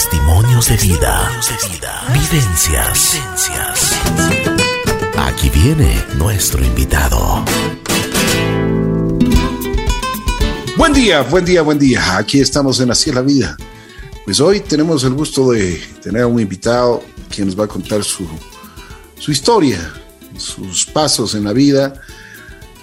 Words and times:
Testimonios 0.00 0.66
de 0.66 0.76
vida. 0.78 1.30
Vivencias. 2.10 3.20
Aquí 5.18 5.50
viene 5.50 6.02
nuestro 6.16 6.64
invitado. 6.64 7.44
Buen 10.78 10.94
día, 10.94 11.20
buen 11.20 11.44
día, 11.44 11.60
buen 11.60 11.78
día. 11.78 12.16
Aquí 12.16 12.40
estamos 12.40 12.80
en 12.80 12.90
Así 12.90 13.12
la 13.12 13.20
Vida. 13.20 13.58
Pues 14.24 14.40
hoy 14.40 14.60
tenemos 14.60 15.04
el 15.04 15.12
gusto 15.12 15.50
de 15.50 15.78
tener 16.02 16.22
a 16.22 16.26
un 16.26 16.40
invitado 16.40 17.04
quien 17.28 17.48
nos 17.48 17.60
va 17.60 17.66
a 17.66 17.68
contar 17.68 18.02
su, 18.02 18.26
su 19.18 19.30
historia, 19.30 19.92
sus 20.38 20.86
pasos 20.86 21.34
en 21.34 21.44
la 21.44 21.52
vida. 21.52 21.92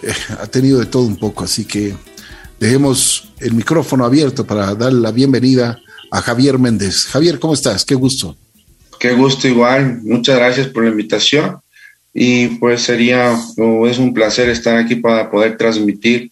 Eh, 0.03 0.13
ha 0.39 0.45
tenido 0.45 0.77
de 0.77 0.85
todo 0.85 1.01
un 1.01 1.17
poco, 1.17 1.45
así 1.45 1.65
que 1.65 1.97
dejemos 2.59 3.29
el 3.39 3.55
micrófono 3.55 4.05
abierto 4.05 4.45
para 4.45 4.75
darle 4.75 5.01
la 5.01 5.11
bienvenida 5.11 5.81
a 6.11 6.21
Javier 6.21 6.57
Méndez. 6.57 7.05
Javier, 7.05 7.39
¿cómo 7.39 7.53
estás? 7.53 7.85
Qué 7.85 7.95
gusto. 7.95 8.35
Qué 8.99 9.13
gusto 9.13 9.47
igual. 9.47 10.01
Muchas 10.03 10.37
gracias 10.37 10.67
por 10.67 10.83
la 10.83 10.89
invitación. 10.89 11.57
Y 12.13 12.47
pues 12.59 12.81
sería, 12.81 13.33
es 13.33 13.97
un 13.97 14.13
placer 14.13 14.49
estar 14.49 14.77
aquí 14.77 14.95
para 14.95 15.29
poder 15.29 15.57
transmitir 15.57 16.31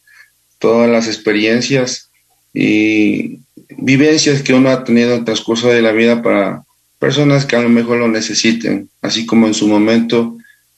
todas 0.57 0.89
las 0.89 1.07
experiencias 1.07 2.09
y 2.53 3.39
vivencias 3.77 4.41
que 4.41 4.53
uno 4.53 4.69
ha 4.69 4.83
tenido 4.83 5.11
en 5.11 5.19
el 5.19 5.25
transcurso 5.25 5.67
de 5.67 5.81
la 5.81 5.91
vida 5.91 6.23
para 6.23 6.63
personas 6.97 7.45
que 7.45 7.55
a 7.55 7.61
lo 7.61 7.69
mejor 7.69 7.97
lo 7.97 8.07
necesiten, 8.07 8.89
así 9.01 9.25
como 9.25 9.45
en 9.45 9.53
su 9.53 9.67
momento 9.67 10.37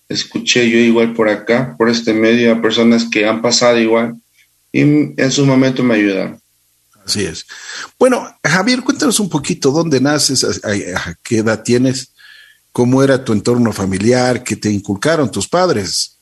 escuché 0.10 0.70
yo 0.70 0.78
igual 0.80 1.14
por 1.14 1.30
acá, 1.30 1.76
por 1.78 1.90
este 1.90 2.14
medio, 2.14 2.52
a 2.52 2.62
personas 2.62 3.08
que 3.10 3.26
han 3.26 3.42
pasado 3.42 3.80
igual 3.80 4.16
y 4.74 4.82
en 4.82 5.32
su 5.32 5.46
momento 5.46 5.84
me 5.84 5.96
ayudaron. 5.96 6.40
Así 7.08 7.24
es. 7.24 7.46
Bueno, 7.98 8.38
Javier, 8.44 8.82
cuéntanos 8.82 9.22
un 9.22 9.30
poquito 9.30 9.72
dónde 9.72 10.02
naces, 10.02 10.44
a, 10.44 11.16
qué 11.24 11.38
edad 11.38 11.64
tienes, 11.64 12.12
cómo 12.74 13.02
era 13.02 13.24
tu 13.24 13.32
entorno 13.32 13.72
familiar, 13.72 14.44
qué 14.44 14.58
te 14.58 14.70
inculcaron 14.70 15.32
tus 15.32 15.48
padres. 15.48 16.18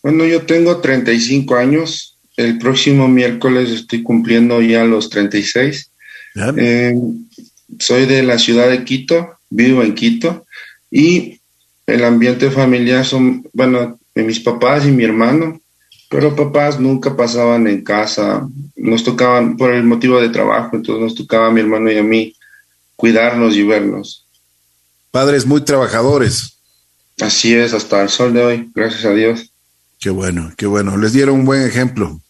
Bueno, 0.00 0.24
yo 0.24 0.42
tengo 0.42 0.80
35 0.80 1.56
años. 1.56 2.16
El 2.36 2.58
próximo 2.58 3.08
miércoles 3.08 3.70
estoy 3.70 4.04
cumpliendo 4.04 4.62
ya 4.62 4.84
los 4.84 5.10
36. 5.10 5.90
Eh, 6.56 6.94
soy 7.80 8.06
de 8.06 8.22
la 8.22 8.38
ciudad 8.38 8.70
de 8.70 8.84
Quito, 8.84 9.38
vivo 9.50 9.82
en 9.82 9.94
Quito 9.96 10.46
y 10.88 11.40
el 11.84 12.04
ambiente 12.04 12.48
familiar 12.52 13.04
son, 13.04 13.44
bueno, 13.52 13.98
mis 14.14 14.38
papás 14.38 14.86
y 14.86 14.92
mi 14.92 15.02
hermano, 15.02 15.60
pero 16.12 16.36
papás 16.36 16.78
nunca 16.78 17.16
pasaban 17.16 17.66
en 17.66 17.82
casa, 17.82 18.46
nos 18.76 19.02
tocaban 19.02 19.56
por 19.56 19.72
el 19.72 19.82
motivo 19.82 20.20
de 20.20 20.28
trabajo, 20.28 20.76
entonces 20.76 21.02
nos 21.02 21.14
tocaba 21.14 21.46
a 21.46 21.50
mi 21.50 21.62
hermano 21.62 21.90
y 21.90 21.96
a 21.96 22.02
mí 22.02 22.36
cuidarnos 22.96 23.56
y 23.56 23.62
vernos. 23.62 24.26
Padres 25.10 25.46
muy 25.46 25.62
trabajadores. 25.62 26.58
Así 27.18 27.54
es, 27.54 27.72
hasta 27.72 28.02
el 28.02 28.10
sol 28.10 28.34
de 28.34 28.44
hoy, 28.44 28.70
gracias 28.74 29.06
a 29.06 29.14
Dios. 29.14 29.50
Qué 29.98 30.10
bueno, 30.10 30.52
qué 30.54 30.66
bueno. 30.66 30.98
Les 30.98 31.14
dieron 31.14 31.36
un 31.36 31.44
buen 31.46 31.62
ejemplo. 31.62 32.20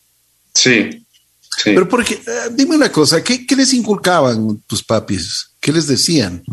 Sí. 0.54 1.04
sí. 1.40 1.72
Pero 1.74 1.88
porque, 1.88 2.14
eh, 2.14 2.50
dime 2.52 2.76
una 2.76 2.92
cosa, 2.92 3.24
¿qué, 3.24 3.44
¿qué 3.44 3.56
les 3.56 3.74
inculcaban 3.74 4.62
tus 4.68 4.84
papis? 4.84 5.50
¿Qué 5.58 5.72
les 5.72 5.88
decían? 5.88 6.44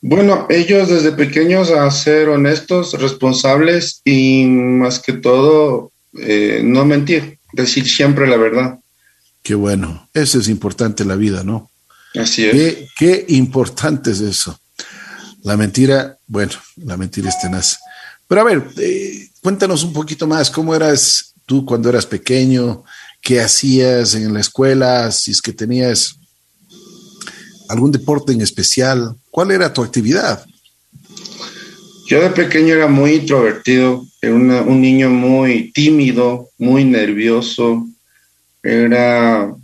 Bueno, 0.00 0.48
ellos 0.50 0.88
desde 0.88 1.12
pequeños 1.12 1.70
a 1.70 1.88
ser 1.92 2.28
honestos, 2.28 2.94
responsables 2.94 4.00
y 4.04 4.46
más 4.46 4.98
que 4.98 5.12
todo 5.12 5.92
eh, 6.20 6.60
no 6.64 6.84
mentir, 6.84 7.38
decir 7.52 7.88
siempre 7.88 8.26
la 8.26 8.36
verdad. 8.36 8.78
Qué 9.42 9.54
bueno, 9.54 10.08
eso 10.12 10.38
es 10.38 10.48
importante 10.48 11.02
en 11.02 11.08
la 11.08 11.16
vida, 11.16 11.42
¿no? 11.44 11.70
Así 12.14 12.44
es. 12.44 12.88
Qué, 12.96 13.24
importante 13.28 14.10
es 14.10 14.20
eso. 14.20 14.58
La 15.42 15.56
mentira, 15.56 16.18
bueno, 16.26 16.52
la 16.76 16.96
mentira 16.96 17.28
es 17.28 17.40
tenaz. 17.40 17.78
Pero 18.26 18.40
a 18.40 18.44
ver, 18.44 18.64
eh, 18.78 19.28
cuéntanos 19.40 19.84
un 19.84 19.92
poquito 19.92 20.26
más, 20.26 20.50
¿cómo 20.50 20.74
eras 20.74 21.34
tú 21.46 21.64
cuando 21.64 21.88
eras 21.88 22.06
pequeño? 22.06 22.84
¿Qué 23.20 23.40
hacías 23.40 24.14
en 24.14 24.34
la 24.34 24.40
escuela? 24.40 25.10
Si 25.12 25.30
es 25.30 25.40
que 25.40 25.52
tenías 25.52 26.16
algún 27.68 27.92
deporte 27.92 28.32
en 28.32 28.40
especial, 28.40 29.14
¿cuál 29.30 29.50
era 29.50 29.72
tu 29.72 29.82
actividad? 29.82 30.44
Yo 32.08 32.22
de 32.22 32.30
pequeño 32.30 32.74
era 32.74 32.86
muy 32.86 33.16
introvertido, 33.16 34.06
era 34.22 34.32
un 34.32 34.80
niño 34.80 35.10
muy 35.10 35.70
tímido, 35.72 36.48
muy 36.56 36.82
nervioso, 36.82 37.86
era 38.62 39.54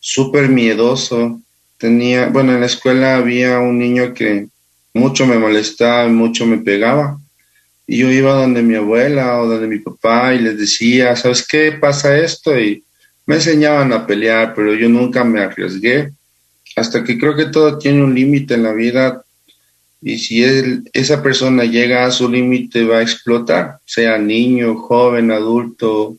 súper 0.00 0.48
miedoso. 0.48 1.42
Tenía, 1.76 2.28
bueno, 2.28 2.54
en 2.54 2.60
la 2.60 2.66
escuela 2.66 3.16
había 3.16 3.58
un 3.58 3.78
niño 3.78 4.14
que 4.14 4.46
mucho 4.94 5.26
me 5.26 5.36
molestaba, 5.36 6.08
mucho 6.08 6.46
me 6.46 6.56
pegaba. 6.56 7.20
Y 7.86 7.98
yo 7.98 8.10
iba 8.10 8.32
donde 8.32 8.62
mi 8.62 8.76
abuela 8.76 9.42
o 9.42 9.46
donde 9.46 9.66
mi 9.66 9.80
papá 9.80 10.32
y 10.32 10.38
les 10.38 10.56
decía, 10.56 11.14
¿sabes 11.16 11.46
qué 11.46 11.72
pasa 11.72 12.16
esto? 12.16 12.58
Y 12.58 12.82
me 13.26 13.34
enseñaban 13.34 13.92
a 13.92 14.06
pelear, 14.06 14.54
pero 14.54 14.74
yo 14.74 14.88
nunca 14.88 15.22
me 15.22 15.42
arriesgué. 15.42 16.12
Hasta 16.76 17.04
que 17.04 17.18
creo 17.18 17.36
que 17.36 17.44
todo 17.44 17.76
tiene 17.76 18.02
un 18.02 18.14
límite 18.14 18.54
en 18.54 18.62
la 18.62 18.72
vida, 18.72 19.23
y 20.06 20.18
si 20.18 20.44
esa 20.92 21.22
persona 21.22 21.64
llega 21.64 22.04
a 22.04 22.10
su 22.10 22.28
límite 22.28 22.84
va 22.84 22.98
a 22.98 23.02
explotar, 23.02 23.78
sea 23.86 24.18
niño, 24.18 24.76
joven, 24.76 25.30
adulto. 25.30 26.18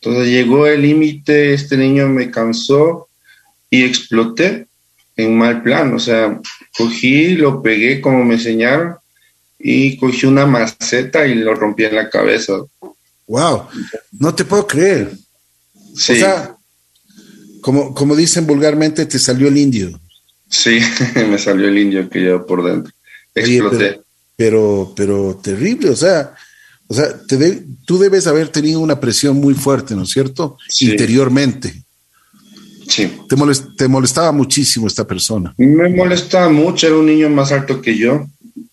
Entonces 0.00 0.28
llegó 0.28 0.66
el 0.66 0.80
límite, 0.80 1.52
este 1.52 1.76
niño 1.76 2.08
me 2.08 2.30
cansó 2.30 3.10
y 3.68 3.84
exploté 3.84 4.68
en 5.16 5.36
mal 5.36 5.62
plan, 5.62 5.92
o 5.92 5.98
sea, 5.98 6.40
cogí, 6.78 7.34
lo 7.34 7.62
pegué 7.62 8.00
como 8.00 8.24
me 8.24 8.36
enseñaron 8.36 8.96
y 9.58 9.98
cogí 9.98 10.24
una 10.24 10.46
maceta 10.46 11.26
y 11.26 11.34
lo 11.34 11.54
rompí 11.54 11.84
en 11.84 11.96
la 11.96 12.08
cabeza. 12.08 12.54
Wow, 13.26 13.64
no 14.12 14.34
te 14.34 14.46
puedo 14.46 14.66
creer. 14.66 15.12
Sí. 15.94 16.12
O 16.12 16.16
sea, 16.16 16.56
como, 17.60 17.92
como 17.92 18.16
dicen 18.16 18.46
vulgarmente, 18.46 19.04
te 19.04 19.18
salió 19.18 19.48
el 19.48 19.58
indio. 19.58 20.00
Sí, 20.48 20.80
me 21.28 21.38
salió 21.38 21.68
el 21.68 21.76
indio 21.76 22.08
que 22.08 22.20
llevo 22.20 22.46
por 22.46 22.64
dentro. 22.64 22.93
Exploté. 23.34 24.00
pero, 24.36 24.92
pero, 24.96 25.40
terrible, 25.42 25.90
o 25.90 25.96
sea, 25.96 26.34
o 26.86 26.94
sea, 26.94 27.08
tú 27.86 27.98
debes 27.98 28.26
haber 28.26 28.48
tenido 28.48 28.80
una 28.80 29.00
presión 29.00 29.36
muy 29.36 29.54
fuerte, 29.54 29.94
¿no 29.94 30.02
es 30.02 30.10
cierto? 30.10 30.58
Interiormente. 30.80 31.82
Sí. 32.86 33.10
Te, 33.76 33.88
molestaba 33.88 34.30
muchísimo 34.32 34.86
esta 34.86 35.06
persona. 35.06 35.54
Me 35.56 35.88
molestaba 35.88 36.48
mucho, 36.50 36.86
era 36.86 36.96
un 36.96 37.06
niño 37.06 37.30
más 37.30 37.50
alto 37.50 37.80
que 37.80 37.96
yo 37.96 38.26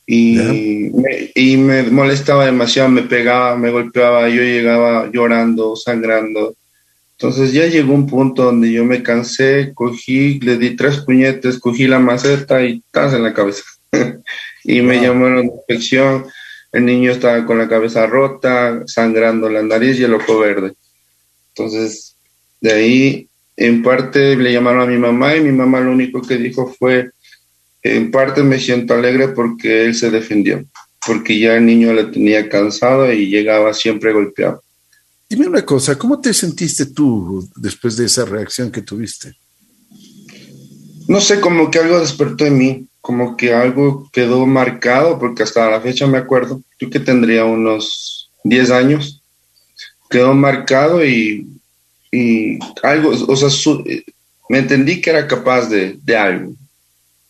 y, 0.06 0.92
me, 0.94 1.32
y 1.34 1.58
me 1.58 1.84
molestaba 1.84 2.46
demasiado, 2.46 2.90
me 2.90 3.04
pegaba, 3.04 3.56
me 3.56 3.72
golpeaba, 3.72 4.28
yo 4.28 4.42
llegaba 4.42 5.10
llorando, 5.12 5.76
sangrando. 5.78 6.56
Entonces 7.18 7.54
ya 7.54 7.68
llegó 7.68 7.94
un 7.94 8.08
punto 8.08 8.44
donde 8.44 8.72
yo 8.72 8.84
me 8.84 9.04
cansé, 9.04 9.72
cogí, 9.74 10.40
le 10.40 10.58
di 10.58 10.76
tres 10.76 10.98
puñetes, 10.98 11.60
cogí 11.60 11.88
la 11.88 12.00
maceta 12.00 12.64
y 12.64 12.84
estás 12.86 13.14
en 13.14 13.24
la 13.24 13.34
cabeza. 13.34 13.64
y 14.64 14.82
me 14.82 15.02
llamaron 15.02 15.48
de 15.48 15.54
infección. 15.54 16.26
El 16.72 16.86
niño 16.86 17.12
estaba 17.12 17.46
con 17.46 17.58
la 17.58 17.68
cabeza 17.68 18.06
rota, 18.08 18.84
sangrando 18.86 19.50
la 19.50 19.62
nariz 19.62 20.00
y 20.00 20.04
el 20.04 20.14
ojo 20.14 20.40
verde. 20.40 20.74
Entonces, 21.50 22.16
de 22.62 22.72
ahí, 22.72 23.28
en 23.58 23.84
parte 23.84 24.36
le 24.36 24.54
llamaron 24.54 24.82
a 24.82 24.86
mi 24.86 24.98
mamá 24.98 25.36
y 25.36 25.42
mi 25.42 25.52
mamá 25.52 25.82
lo 25.82 25.92
único 25.92 26.22
que 26.22 26.38
dijo 26.38 26.74
fue, 26.80 27.12
en 27.84 28.12
parte 28.12 28.44
me 28.44 28.60
siento 28.60 28.94
alegre 28.94 29.30
porque 29.30 29.86
él 29.86 29.96
se 29.96 30.12
defendió, 30.12 30.64
porque 31.06 31.40
ya 31.40 31.56
el 31.58 31.66
niño 31.66 31.94
le 31.94 32.06
tenía 32.06 32.48
cansado 32.48 33.12
y 33.12 33.28
llegaba 33.28 33.74
siempre 33.74 34.14
golpeado. 34.14 34.64
Dime 35.30 35.48
una 35.48 35.66
cosa, 35.66 35.98
¿cómo 35.98 36.20
te 36.20 36.34
sentiste 36.34 36.88
tú 36.88 37.48
después 37.56 37.98
de 37.98 38.06
esa 38.06 38.26
reacción 38.26 38.72
que 38.72 38.82
tuviste? 38.82 39.34
No 41.08 41.20
sé, 41.20 41.40
como 41.40 41.72
que 41.72 41.80
algo 41.80 42.00
despertó 42.00 42.46
en 42.46 42.58
mí, 42.58 42.88
como 43.02 43.36
que 43.36 43.54
algo 43.54 44.10
quedó 44.14 44.46
marcado, 44.46 45.20
porque 45.20 45.44
hasta 45.44 45.70
la 45.70 45.82
fecha 45.82 46.08
me 46.08 46.20
acuerdo, 46.20 46.62
yo 46.80 46.90
que 46.90 47.00
tendría 47.00 47.46
unos 47.46 48.32
10 48.44 48.72
años, 48.72 49.22
quedó 50.10 50.34
marcado 50.34 51.04
y, 51.04 51.48
y 52.12 52.60
algo, 52.84 53.10
o 53.10 53.36
sea, 53.36 53.50
me 54.50 54.60
entendí 54.60 55.02
que 55.02 55.10
era 55.10 55.28
capaz 55.28 55.68
de, 55.68 55.98
de 56.04 56.18
algo, 56.18 56.54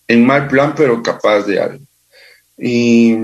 en 0.08 0.26
mal 0.26 0.48
plan, 0.48 0.74
pero 0.76 1.02
capaz 1.02 1.44
de 1.44 1.60
algo. 1.60 1.86
Y 2.58 3.18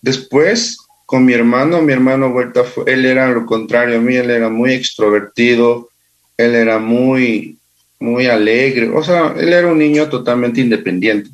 después 0.00 0.78
con 1.06 1.24
mi 1.24 1.32
hermano, 1.32 1.80
mi 1.80 1.92
hermano 1.92 2.32
vuelta, 2.32 2.64
él 2.84 3.06
era 3.06 3.30
lo 3.30 3.46
contrario 3.46 3.98
a 3.98 4.00
mí, 4.00 4.16
él 4.16 4.28
era 4.28 4.48
muy 4.48 4.72
extrovertido, 4.72 5.88
él 6.36 6.56
era 6.56 6.80
muy, 6.80 7.58
muy 8.00 8.26
alegre, 8.26 8.88
o 8.88 9.02
sea, 9.04 9.32
él 9.38 9.52
era 9.52 9.68
un 9.68 9.78
niño 9.78 10.08
totalmente 10.08 10.60
independiente. 10.60 11.30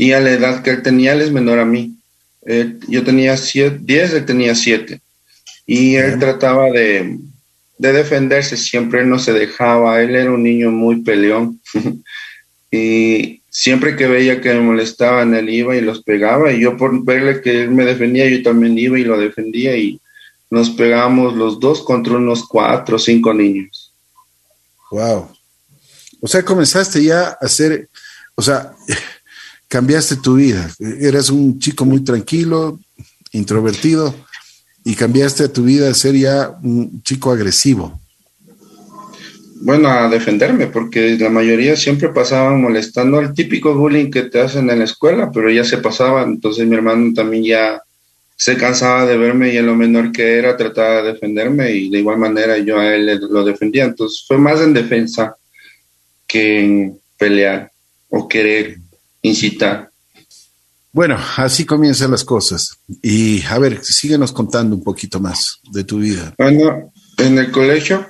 Y 0.00 0.12
a 0.12 0.20
la 0.20 0.30
edad 0.30 0.62
que 0.62 0.70
él 0.70 0.82
tenía, 0.82 1.12
él 1.12 1.20
es 1.20 1.30
menor 1.30 1.58
a 1.58 1.66
mí. 1.66 1.94
yo 2.88 3.04
tenía 3.04 3.36
10, 3.36 3.82
él 4.14 4.24
tenía 4.24 4.54
7. 4.54 4.98
Y 5.66 5.96
él 5.96 6.18
trataba 6.18 6.70
de, 6.70 7.18
de 7.76 7.92
defenderse 7.92 8.56
siempre, 8.56 9.04
no 9.04 9.18
se 9.18 9.34
dejaba, 9.34 10.00
él 10.00 10.16
era 10.16 10.30
un 10.30 10.42
niño 10.42 10.70
muy 10.70 11.02
peleón. 11.02 11.60
y 12.70 13.42
siempre 13.50 13.94
que 13.94 14.06
veía 14.06 14.40
que 14.40 14.54
me 14.54 14.62
molestaban, 14.62 15.34
él 15.34 15.50
iba 15.50 15.76
y 15.76 15.82
los 15.82 16.02
pegaba 16.02 16.50
y 16.50 16.60
yo 16.60 16.78
por 16.78 17.04
verle 17.04 17.42
que 17.42 17.64
él 17.64 17.70
me 17.70 17.84
defendía, 17.84 18.26
yo 18.26 18.42
también 18.42 18.78
iba 18.78 18.98
y 18.98 19.04
lo 19.04 19.18
defendía 19.18 19.76
y 19.76 20.00
nos 20.48 20.70
pegamos 20.70 21.36
los 21.36 21.60
dos 21.60 21.82
contra 21.82 22.14
unos 22.14 22.48
cuatro 22.48 22.96
o 22.96 22.98
cinco 22.98 23.34
niños. 23.34 23.92
Wow. 24.92 25.28
O 26.22 26.26
sea, 26.26 26.42
comenzaste 26.42 27.04
ya 27.04 27.28
a 27.28 27.38
hacer, 27.42 27.90
o 28.34 28.40
sea, 28.40 28.74
cambiaste 29.70 30.16
tu 30.16 30.34
vida. 30.34 30.68
Eras 31.00 31.30
un 31.30 31.58
chico 31.60 31.84
muy 31.84 32.00
tranquilo, 32.00 32.80
introvertido, 33.32 34.14
y 34.84 34.94
cambiaste 34.96 35.48
tu 35.48 35.62
vida 35.62 35.88
a 35.88 35.94
ser 35.94 36.16
ya 36.16 36.50
un 36.62 37.00
chico 37.02 37.30
agresivo. 37.30 37.98
Bueno, 39.62 39.88
a 39.88 40.08
defenderme, 40.08 40.66
porque 40.66 41.16
la 41.18 41.28
mayoría 41.28 41.76
siempre 41.76 42.08
pasaban 42.08 42.60
molestando 42.60 43.18
al 43.18 43.32
típico 43.32 43.74
bullying 43.74 44.10
que 44.10 44.22
te 44.24 44.40
hacen 44.40 44.68
en 44.70 44.80
la 44.80 44.86
escuela, 44.86 45.30
pero 45.32 45.50
ya 45.50 45.64
se 45.64 45.78
pasaba, 45.78 46.24
entonces 46.24 46.66
mi 46.66 46.74
hermano 46.74 47.12
también 47.14 47.44
ya 47.44 47.82
se 48.34 48.56
cansaba 48.56 49.06
de 49.06 49.18
verme 49.18 49.52
y 49.52 49.58
en 49.58 49.66
lo 49.66 49.76
menor 49.76 50.10
que 50.12 50.38
era 50.38 50.56
trataba 50.56 51.02
de 51.02 51.12
defenderme 51.12 51.70
y 51.72 51.90
de 51.90 51.98
igual 51.98 52.16
manera 52.16 52.56
yo 52.58 52.78
a 52.78 52.94
él 52.94 53.20
lo 53.30 53.44
defendía, 53.44 53.84
entonces 53.84 54.24
fue 54.26 54.38
más 54.38 54.60
en 54.62 54.72
defensa 54.72 55.36
que 56.26 56.60
en 56.60 56.98
pelear 57.18 57.70
o 58.08 58.26
querer 58.26 58.78
incitar. 59.22 59.90
Bueno, 60.92 61.16
así 61.36 61.64
comienzan 61.64 62.10
las 62.10 62.24
cosas. 62.24 62.78
Y 63.02 63.42
a 63.44 63.58
ver, 63.58 63.84
síguenos 63.84 64.32
contando 64.32 64.74
un 64.74 64.82
poquito 64.82 65.20
más 65.20 65.60
de 65.70 65.84
tu 65.84 65.98
vida. 65.98 66.34
Bueno, 66.36 66.92
en 67.16 67.38
el 67.38 67.52
colegio, 67.52 68.06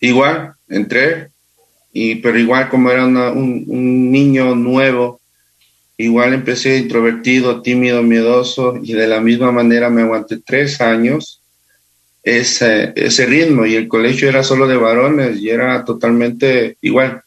igual, 0.00 0.54
entré, 0.68 1.30
y, 1.92 2.16
pero 2.16 2.38
igual 2.38 2.68
como 2.68 2.90
era 2.90 3.04
un, 3.04 3.64
niño 4.10 4.54
nuevo, 4.54 5.20
igual 5.98 6.32
empecé 6.32 6.78
introvertido, 6.78 7.60
tímido, 7.60 8.02
miedoso, 8.02 8.78
y 8.82 8.94
de 8.94 9.06
la 9.06 9.20
misma 9.20 9.52
manera 9.52 9.90
me 9.90 10.02
aguanté 10.02 10.38
tres 10.38 10.80
años 10.80 11.42
ese, 12.22 12.92
ese 12.96 13.26
ritmo, 13.26 13.66
y 13.66 13.74
el 13.74 13.88
colegio 13.88 14.28
era 14.28 14.42
solo 14.42 14.66
de 14.66 14.76
varones, 14.76 15.38
y 15.38 15.50
era 15.50 15.84
totalmente 15.84 16.78
igual 16.80 17.22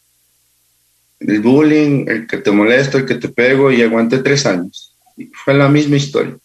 el 1.19 1.41
bullying, 1.41 2.05
el 2.07 2.27
que 2.27 2.37
te 2.37 2.51
molesta, 2.51 2.97
el 2.97 3.05
que 3.05 3.15
te 3.15 3.29
pego, 3.29 3.71
y 3.71 3.81
aguanté 3.81 4.19
tres 4.19 4.45
años. 4.45 4.95
fue 5.33 5.53
la 5.53 5.67
misma 5.67 5.97
historia. 5.97 6.37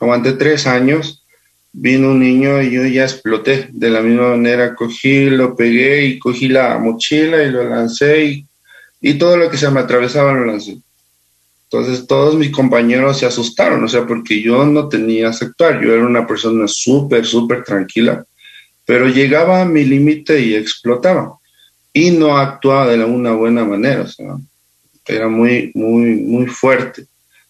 Aguanté 0.00 0.32
tres 0.32 0.66
años, 0.66 1.24
vino 1.72 2.10
un 2.10 2.20
niño 2.20 2.60
y 2.62 2.70
yo 2.70 2.84
ya 2.86 3.04
exploté. 3.04 3.68
De 3.72 3.90
la 3.90 4.00
misma 4.00 4.30
manera 4.30 4.74
cogí, 4.74 5.30
lo 5.30 5.54
pegué 5.54 6.04
y 6.06 6.18
cogí 6.18 6.48
la 6.48 6.78
mochila 6.78 7.42
y 7.42 7.50
lo 7.50 7.68
lancé 7.68 8.24
y, 8.24 8.46
y 9.00 9.14
todo 9.14 9.36
lo 9.36 9.50
que 9.50 9.56
se 9.56 9.70
me 9.70 9.80
atravesaba 9.80 10.32
lo 10.32 10.44
lancé. 10.44 10.78
Entonces 11.70 12.06
todos 12.06 12.36
mis 12.36 12.50
compañeros 12.50 13.18
se 13.18 13.26
asustaron, 13.26 13.82
o 13.82 13.88
sea, 13.88 14.06
porque 14.06 14.40
yo 14.40 14.64
no 14.64 14.88
tenía 14.88 15.28
actuar, 15.28 15.82
yo 15.82 15.92
era 15.92 16.06
una 16.06 16.26
persona 16.26 16.66
súper, 16.68 17.26
súper 17.26 17.64
tranquila, 17.64 18.24
pero 18.84 19.08
llegaba 19.08 19.62
a 19.62 19.64
mi 19.64 19.84
límite 19.84 20.40
y 20.40 20.54
explotaba 20.54 21.36
y 21.96 22.10
no 22.10 22.36
actuaba 22.36 22.88
de 22.88 23.02
una 23.02 23.32
buena 23.32 23.64
manera, 23.64 24.02
o 24.02 24.06
sea, 24.06 24.36
era 25.06 25.28
muy, 25.28 25.72
muy, 25.74 26.16
muy 26.16 26.44
fuerte. 26.46 27.06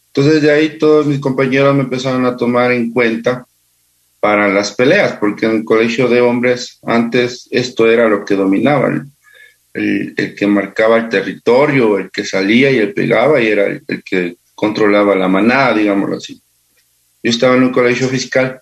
Entonces 0.07 0.41
de 0.41 0.53
ahí 0.53 0.79
todos 0.79 1.05
mis 1.05 1.19
compañeros 1.19 1.75
me 1.75 1.83
empezaron 1.83 2.25
a 2.25 2.37
tomar 2.37 2.71
en 2.71 2.93
cuenta 2.93 3.45
para 4.21 4.47
las 4.47 4.71
peleas, 4.71 5.15
porque 5.15 5.47
en 5.47 5.57
el 5.57 5.65
colegio 5.65 6.07
de 6.07 6.21
hombres 6.21 6.79
antes 6.85 7.49
esto 7.51 7.91
era 7.91 8.09
lo 8.09 8.25
que 8.25 8.37
dominaba, 8.37 9.03
el, 9.75 10.15
que 10.15 10.47
marcaba 10.47 10.99
el 10.99 11.09
territorio, 11.09 11.99
el 11.99 12.13
que 12.13 12.25
salía 12.25 12.71
y 12.71 12.79
el 12.79 12.95
pegaba 12.95 13.43
y 13.43 13.49
era 13.49 13.67
el, 13.67 13.83
que 14.05 14.37
controlaba 14.55 15.17
la 15.17 15.27
manada, 15.27 15.75
digámoslo 15.75 16.19
así. 16.19 16.41
Yo 17.21 17.31
estaba 17.31 17.57
en 17.57 17.65
un 17.65 17.73
colegio 17.73 18.07
fiscal 18.07 18.61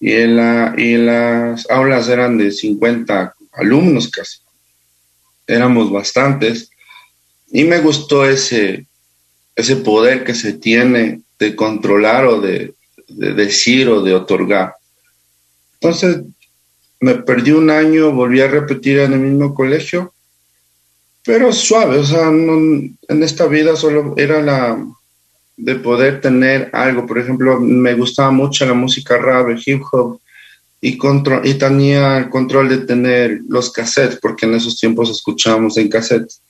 y 0.00 0.10
en, 0.10 0.34
la, 0.34 0.74
y 0.76 0.96
las 0.96 1.70
aulas 1.70 2.08
eran 2.08 2.36
de 2.36 2.50
50 2.50 3.32
alumnos 3.52 4.10
casi 4.10 4.42
éramos 5.46 5.90
bastantes, 5.90 6.70
y 7.50 7.64
me 7.64 7.80
gustó 7.80 8.24
ese, 8.24 8.86
ese 9.54 9.76
poder 9.76 10.24
que 10.24 10.34
se 10.34 10.54
tiene 10.54 11.20
de 11.38 11.54
controlar 11.54 12.24
o 12.26 12.40
de, 12.40 12.74
decir 13.08 13.88
o 13.88 14.02
de 14.02 14.14
otorgar. 14.14 14.74
Entonces, 15.74 16.22
me 17.00 17.16
perdí 17.16 17.50
un 17.50 17.68
año, 17.68 18.12
volví 18.12 18.40
a 18.40 18.48
repetir 18.48 19.00
en 19.00 19.12
el 19.12 19.20
mismo 19.20 19.54
colegio, 19.54 20.14
pero 21.24 21.52
suave, 21.52 21.98
o 21.98 22.04
sea, 22.04 22.28
en 22.28 22.96
esta 23.22 23.46
vida 23.46 23.76
solo 23.76 24.14
era 24.16 24.40
la 24.40 24.78
de 25.56 25.74
poder 25.76 26.20
tener 26.20 26.70
algo, 26.72 27.06
por 27.06 27.18
ejemplo, 27.18 27.60
me 27.60 27.94
gustaba 27.94 28.30
mucho 28.30 28.64
la 28.64 28.74
música 28.74 29.18
rap, 29.18 29.48
el 29.48 29.62
hip 29.64 29.82
hop, 29.92 30.20
y, 30.84 30.98
y 31.44 31.54
tenía 31.54 32.18
el 32.18 32.28
control 32.28 32.68
de 32.68 32.78
tener 32.78 33.40
los 33.48 33.70
cassettes, 33.70 34.18
porque 34.20 34.46
en 34.46 34.54
esos 34.54 34.78
tiempos 34.78 35.08
escuchábamos 35.10 35.78
en 35.78 35.88
cassettes. 35.88 36.40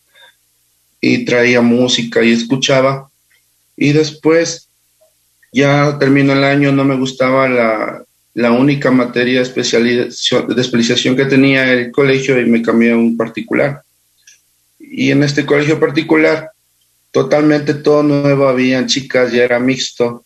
Y 1.02 1.26
traía 1.26 1.60
música 1.60 2.24
y 2.24 2.32
escuchaba. 2.32 3.10
Y 3.76 3.92
después, 3.92 4.68
ya 5.52 5.98
terminó 5.98 6.32
el 6.32 6.44
año, 6.44 6.72
no 6.72 6.82
me 6.82 6.96
gustaba 6.96 7.46
la, 7.46 8.04
la 8.32 8.52
única 8.52 8.90
materia 8.90 9.42
de 9.42 9.42
especialización, 9.42 11.16
que 11.16 11.26
tenía 11.26 11.70
el 11.70 11.92
colegio 11.92 12.40
y 12.40 12.46
me 12.46 12.62
cambié 12.62 12.92
a 12.92 12.96
un 12.96 13.18
particular. 13.18 13.82
Y 14.78 15.10
en 15.10 15.24
este 15.24 15.44
colegio 15.44 15.78
particular, 15.78 16.52
totalmente 17.10 17.74
todo 17.74 18.02
nuevo, 18.02 18.48
habían 18.48 18.86
chicas, 18.86 19.30
ya 19.30 19.44
era 19.44 19.60
mixto. 19.60 20.24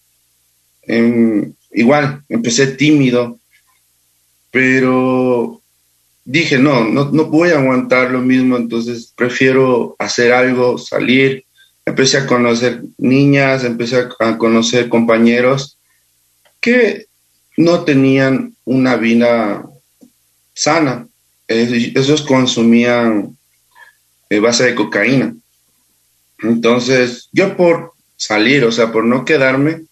igual, 1.72 2.22
empecé 2.28 2.68
tímido, 2.68 3.40
pero 4.56 5.60
dije, 6.24 6.56
no, 6.56 6.82
no, 6.88 7.10
no 7.10 7.26
voy 7.26 7.50
a 7.50 7.58
aguantar 7.58 8.10
lo 8.10 8.20
mismo, 8.20 8.56
entonces 8.56 9.12
prefiero 9.14 9.94
hacer 9.98 10.32
algo, 10.32 10.78
salir. 10.78 11.44
Empecé 11.84 12.16
a 12.16 12.26
conocer 12.26 12.82
niñas, 12.96 13.64
empecé 13.64 14.08
a 14.18 14.38
conocer 14.38 14.88
compañeros 14.88 15.76
que 16.58 17.04
no 17.58 17.84
tenían 17.84 18.56
una 18.64 18.96
vida 18.96 19.68
sana. 20.54 21.06
Esos 21.46 22.22
consumían 22.22 23.36
eh, 24.30 24.38
base 24.38 24.64
de 24.64 24.74
cocaína. 24.74 25.36
Entonces, 26.38 27.28
yo 27.30 27.58
por 27.58 27.92
salir, 28.16 28.64
o 28.64 28.72
sea, 28.72 28.90
por 28.90 29.04
no 29.04 29.26
quedarme, 29.26 29.84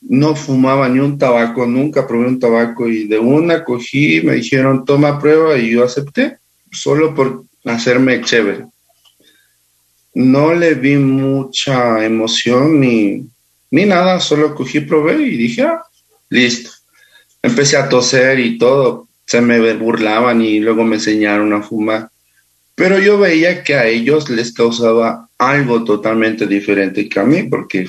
no 0.00 0.36
fumaba 0.36 0.88
ni 0.88 1.00
un 1.00 1.18
tabaco, 1.18 1.66
nunca 1.66 2.06
probé 2.06 2.28
un 2.28 2.38
tabaco 2.38 2.88
y 2.88 3.06
de 3.06 3.18
una 3.18 3.64
cogí, 3.64 4.20
me 4.22 4.34
dijeron 4.34 4.84
toma 4.84 5.18
prueba 5.18 5.58
y 5.58 5.70
yo 5.70 5.84
acepté, 5.84 6.38
solo 6.70 7.14
por 7.14 7.44
hacerme 7.64 8.22
chévere. 8.22 8.66
No 10.14 10.54
le 10.54 10.74
vi 10.74 10.96
mucha 10.96 12.04
emoción 12.04 12.80
ni, 12.80 13.26
ni 13.70 13.84
nada, 13.84 14.20
solo 14.20 14.54
cogí, 14.54 14.80
probé 14.80 15.22
y 15.22 15.36
dije, 15.36 15.62
ah, 15.62 15.82
listo. 16.30 16.70
Empecé 17.42 17.76
a 17.76 17.88
toser 17.88 18.40
y 18.40 18.58
todo, 18.58 19.08
se 19.24 19.40
me 19.40 19.74
burlaban 19.74 20.42
y 20.42 20.58
luego 20.58 20.84
me 20.84 20.96
enseñaron 20.96 21.52
a 21.52 21.62
fumar. 21.62 22.10
Pero 22.74 22.98
yo 22.98 23.18
veía 23.18 23.62
que 23.62 23.74
a 23.74 23.86
ellos 23.86 24.30
les 24.30 24.52
causaba 24.52 25.28
algo 25.36 25.84
totalmente 25.84 26.46
diferente 26.46 27.08
que 27.08 27.20
a 27.20 27.24
mí, 27.24 27.44
porque 27.44 27.88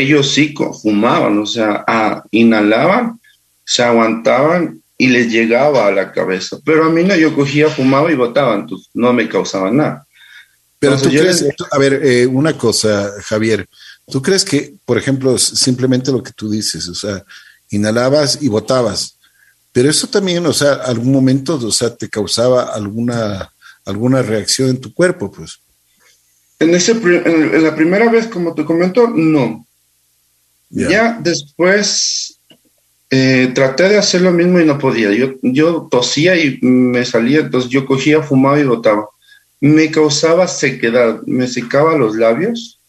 ellos 0.00 0.32
sí 0.32 0.54
fumaban, 0.82 1.38
o 1.38 1.46
sea, 1.46 1.84
inhalaban, 2.30 3.20
se 3.64 3.82
aguantaban 3.82 4.82
y 4.96 5.08
les 5.08 5.30
llegaba 5.30 5.86
a 5.86 5.90
la 5.90 6.12
cabeza. 6.12 6.58
Pero 6.64 6.84
a 6.84 6.90
mí 6.90 7.02
no, 7.02 7.16
yo 7.16 7.34
cogía, 7.34 7.68
fumaba 7.68 8.10
y 8.10 8.14
botaba, 8.14 8.54
entonces 8.54 8.88
no 8.94 9.12
me 9.12 9.28
causaba 9.28 9.70
nada. 9.70 10.06
Pero 10.78 11.00
tú 11.00 11.08
crees, 11.08 11.44
a 11.70 11.78
ver, 11.78 12.00
eh, 12.04 12.26
una 12.26 12.56
cosa, 12.58 13.10
Javier, 13.24 13.66
¿tú 14.06 14.20
crees 14.20 14.44
que, 14.44 14.74
por 14.84 14.98
ejemplo, 14.98 15.38
simplemente 15.38 16.12
lo 16.12 16.22
que 16.22 16.32
tú 16.32 16.50
dices, 16.50 16.88
o 16.88 16.94
sea, 16.94 17.24
inhalabas 17.70 18.42
y 18.42 18.48
botabas, 18.48 19.18
pero 19.72 19.90
eso 19.90 20.06
también, 20.06 20.44
o 20.46 20.52
sea, 20.52 20.74
algún 20.74 21.10
momento, 21.10 21.56
o 21.56 21.72
sea, 21.72 21.94
te 21.94 22.08
causaba 22.08 22.64
alguna, 22.74 23.50
alguna 23.86 24.22
reacción 24.22 24.68
en 24.68 24.80
tu 24.80 24.92
cuerpo, 24.92 25.32
pues? 25.32 25.58
En, 26.60 26.74
ese, 26.74 26.92
en 26.92 27.62
la 27.62 27.74
primera 27.74 28.08
vez, 28.10 28.26
como 28.28 28.54
te 28.54 28.64
comento, 28.64 29.08
no. 29.08 29.66
Ya 30.74 31.18
después 31.22 32.38
eh, 33.10 33.52
traté 33.54 33.88
de 33.88 33.98
hacer 33.98 34.22
lo 34.22 34.32
mismo 34.32 34.58
y 34.58 34.64
no 34.64 34.78
podía. 34.78 35.12
Yo, 35.12 35.34
yo 35.42 35.86
tosía 35.88 36.36
y 36.36 36.58
me 36.62 37.04
salía, 37.04 37.40
entonces 37.40 37.70
yo 37.70 37.86
cogía, 37.86 38.22
fumaba 38.22 38.58
y 38.58 38.64
botaba. 38.64 39.08
Me 39.60 39.90
causaba 39.90 40.48
sequedad, 40.48 41.22
me 41.26 41.46
secaba 41.46 41.96
los 41.96 42.16
labios 42.16 42.80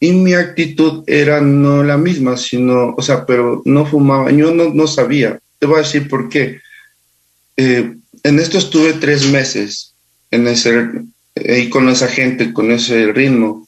y 0.00 0.12
mi 0.12 0.32
actitud 0.32 1.04
era 1.06 1.40
no 1.40 1.84
la 1.84 1.98
misma, 1.98 2.36
sino, 2.36 2.94
o 2.96 3.02
sea, 3.02 3.26
pero 3.26 3.62
no 3.66 3.84
fumaba, 3.84 4.30
yo 4.30 4.54
no, 4.54 4.72
no 4.72 4.86
sabía. 4.86 5.38
Te 5.58 5.66
voy 5.66 5.76
a 5.76 5.82
decir 5.82 6.08
por 6.08 6.30
qué. 6.30 6.60
Eh, 7.58 7.94
en 8.22 8.38
esto 8.38 8.56
estuve 8.56 8.94
tres 8.94 9.30
meses 9.30 9.94
en 10.30 10.48
ese, 10.48 10.88
eh, 11.34 11.68
con 11.68 11.90
esa 11.90 12.08
gente, 12.08 12.54
con 12.54 12.70
ese 12.70 13.12
ritmo. 13.12 13.67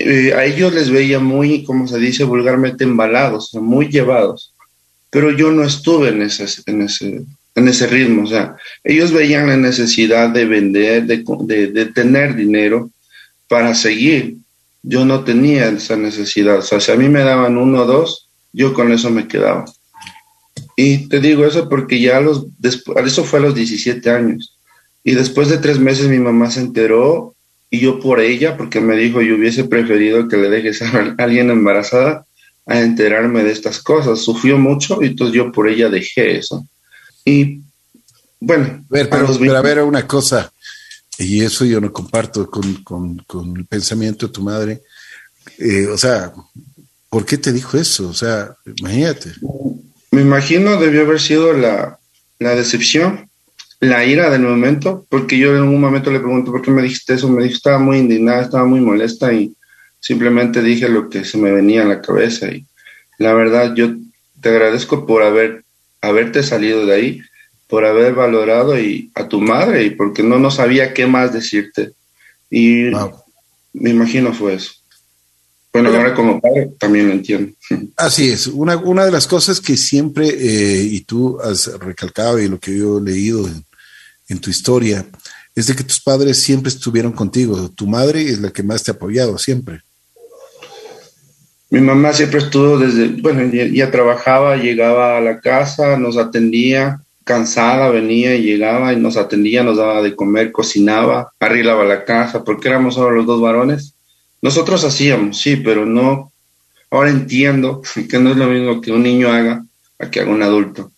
Eh, 0.00 0.32
a 0.32 0.44
ellos 0.44 0.72
les 0.72 0.90
veía 0.90 1.18
muy, 1.18 1.64
como 1.64 1.88
se 1.88 1.98
dice 1.98 2.22
vulgarmente, 2.22 2.84
embalados, 2.84 3.52
muy 3.54 3.88
llevados. 3.88 4.54
Pero 5.10 5.32
yo 5.32 5.50
no 5.50 5.64
estuve 5.64 6.10
en 6.10 6.22
ese, 6.22 6.46
en 6.66 6.82
ese, 6.82 7.24
en 7.56 7.68
ese 7.68 7.86
ritmo. 7.88 8.22
O 8.22 8.26
sea, 8.26 8.56
ellos 8.84 9.12
veían 9.12 9.48
la 9.48 9.56
necesidad 9.56 10.30
de 10.30 10.44
vender, 10.44 11.04
de, 11.04 11.66
de, 11.66 11.86
tener 11.86 12.36
dinero 12.36 12.90
para 13.48 13.74
seguir. 13.74 14.36
Yo 14.82 15.04
no 15.04 15.24
tenía 15.24 15.68
esa 15.68 15.96
necesidad. 15.96 16.58
O 16.58 16.62
sea, 16.62 16.80
si 16.80 16.92
a 16.92 16.96
mí 16.96 17.08
me 17.08 17.24
daban 17.24 17.58
uno 17.58 17.82
o 17.82 17.86
dos, 17.86 18.28
yo 18.52 18.72
con 18.74 18.92
eso 18.92 19.10
me 19.10 19.26
quedaba. 19.26 19.64
Y 20.76 21.08
te 21.08 21.18
digo 21.18 21.44
eso 21.44 21.68
porque 21.68 22.00
ya 22.00 22.20
los, 22.20 22.46
eso 23.04 23.24
fue 23.24 23.40
a 23.40 23.42
los 23.42 23.54
17 23.56 24.08
años. 24.10 24.56
Y 25.02 25.14
después 25.14 25.48
de 25.48 25.58
tres 25.58 25.80
meses 25.80 26.06
mi 26.06 26.20
mamá 26.20 26.52
se 26.52 26.60
enteró 26.60 27.34
y 27.70 27.80
yo 27.80 28.00
por 28.00 28.20
ella, 28.20 28.56
porque 28.56 28.80
me 28.80 28.96
dijo 28.96 29.20
yo 29.20 29.36
hubiese 29.36 29.64
preferido 29.64 30.28
que 30.28 30.36
le 30.36 30.48
dejes 30.48 30.82
a 30.82 31.14
alguien 31.18 31.50
embarazada 31.50 32.24
a 32.66 32.80
enterarme 32.80 33.44
de 33.44 33.52
estas 33.52 33.80
cosas. 33.80 34.20
Sufrió 34.20 34.58
mucho 34.58 34.98
y 35.02 35.06
entonces 35.06 35.34
yo 35.34 35.52
por 35.52 35.68
ella 35.68 35.88
dejé 35.88 36.38
eso. 36.38 36.66
Y 37.24 37.60
bueno, 38.40 38.84
ver, 38.88 39.08
pero, 39.10 39.56
a, 39.56 39.62
ver 39.62 39.82
una 39.82 40.06
cosa, 40.06 40.52
y 41.18 41.42
eso 41.42 41.64
yo 41.64 41.80
no 41.80 41.92
comparto 41.92 42.48
con, 42.48 42.84
con, 42.84 43.56
el 43.56 43.66
pensamiento 43.66 44.26
de 44.26 44.32
tu 44.32 44.42
madre. 44.42 44.82
Eh, 45.58 45.86
o 45.86 45.98
sea, 45.98 46.32
¿por 47.08 47.26
qué 47.26 47.36
te 47.36 47.52
dijo 47.52 47.76
eso? 47.76 48.08
O 48.08 48.14
sea, 48.14 48.54
imagínate. 48.76 49.32
Me 50.12 50.22
imagino 50.22 50.80
debió 50.80 51.02
haber 51.02 51.20
sido 51.20 51.52
la, 51.52 51.98
la 52.38 52.54
decepción, 52.54 53.27
la 53.80 54.04
ira 54.04 54.30
del 54.30 54.42
momento, 54.42 55.06
porque 55.08 55.38
yo 55.38 55.56
en 55.56 55.62
un 55.62 55.80
momento 55.80 56.10
le 56.10 56.20
pregunto 56.20 56.50
por 56.50 56.62
qué 56.62 56.70
me 56.70 56.82
dijiste 56.82 57.14
eso, 57.14 57.28
me 57.28 57.42
dijo, 57.42 57.54
estaba 57.54 57.78
muy 57.78 57.98
indignada, 57.98 58.42
estaba 58.42 58.64
muy 58.64 58.80
molesta 58.80 59.32
y 59.32 59.54
simplemente 60.00 60.62
dije 60.62 60.88
lo 60.88 61.08
que 61.08 61.24
se 61.24 61.38
me 61.38 61.52
venía 61.52 61.82
a 61.82 61.86
la 61.86 62.00
cabeza 62.00 62.48
y 62.48 62.64
la 63.18 63.34
verdad 63.34 63.74
yo 63.74 63.94
te 64.40 64.48
agradezco 64.48 65.06
por 65.06 65.22
haber 65.22 65.64
haberte 66.00 66.42
salido 66.42 66.86
de 66.86 66.94
ahí, 66.94 67.22
por 67.66 67.84
haber 67.84 68.14
valorado 68.14 68.78
y 68.78 69.10
a 69.14 69.28
tu 69.28 69.40
madre 69.40 69.84
y 69.84 69.90
porque 69.90 70.22
no 70.22 70.38
no 70.38 70.50
sabía 70.50 70.94
qué 70.94 71.06
más 71.06 71.32
decirte 71.32 71.92
y 72.50 72.90
me 73.72 73.90
imagino 73.90 74.32
fue 74.32 74.54
eso. 74.54 74.72
Bueno, 75.72 75.90
ahora 75.90 76.14
como 76.14 76.40
padre 76.40 76.70
también 76.78 77.08
lo 77.08 77.12
entiendo. 77.12 77.52
Así 77.96 78.30
es. 78.30 78.46
Una, 78.46 78.76
una 78.76 79.04
de 79.04 79.12
las 79.12 79.26
cosas 79.26 79.60
que 79.60 79.76
siempre, 79.76 80.28
eh, 80.28 80.82
y 80.82 81.02
tú 81.02 81.38
has 81.40 81.66
recalcado 81.78 82.40
y 82.40 82.48
lo 82.48 82.58
que 82.58 82.76
yo 82.76 82.98
he 82.98 83.02
leído 83.02 83.46
en, 83.46 83.64
en, 84.28 84.38
tu 84.38 84.50
historia, 84.50 85.06
es 85.54 85.66
de 85.66 85.74
que 85.74 85.84
tus 85.84 86.00
padres 86.00 86.42
siempre 86.42 86.68
estuvieron 86.68 87.12
contigo. 87.12 87.70
Tu 87.70 87.86
madre 87.86 88.22
es 88.22 88.40
la 88.40 88.50
que 88.50 88.62
más 88.62 88.82
te 88.82 88.90
ha 88.90 88.94
apoyado 88.94 89.38
siempre. 89.38 89.80
Mi 91.70 91.80
mamá 91.80 92.12
siempre 92.12 92.38
estuvo 92.38 92.78
desde, 92.78 93.08
bueno, 93.20 93.42
ya, 93.52 93.90
trabajaba, 93.90 94.56
llegaba 94.56 95.18
a 95.18 95.20
la 95.20 95.40
casa, 95.40 95.98
nos 95.98 96.16
atendía, 96.16 97.00
cansada, 97.24 97.90
venía 97.90 98.34
y 98.34 98.42
llegaba 98.42 98.92
y 98.94 98.96
nos 98.96 99.18
atendía, 99.18 99.62
nos 99.62 99.76
daba 99.76 100.00
de 100.00 100.16
comer, 100.16 100.50
cocinaba, 100.50 101.30
arreglaba 101.38 101.84
la 101.84 102.06
casa, 102.06 102.42
porque 102.42 102.68
éramos 102.68 102.94
solo 102.94 103.10
los 103.10 103.26
dos 103.26 103.40
varones. 103.42 103.94
Nosotros 104.40 104.82
hacíamos, 104.84 105.38
sí, 105.38 105.56
pero 105.56 105.84
no, 105.84 106.32
ahora 106.90 107.10
entiendo 107.10 107.82
que 108.08 108.18
no 108.18 108.30
es 108.30 108.36
lo 108.36 108.46
mismo 108.46 108.80
que 108.80 108.92
un 108.92 109.02
niño 109.02 109.30
haga 109.30 109.64
a 109.98 110.10
que 110.10 110.20
haga 110.20 110.30
un 110.30 110.42
adulto. 110.42 110.92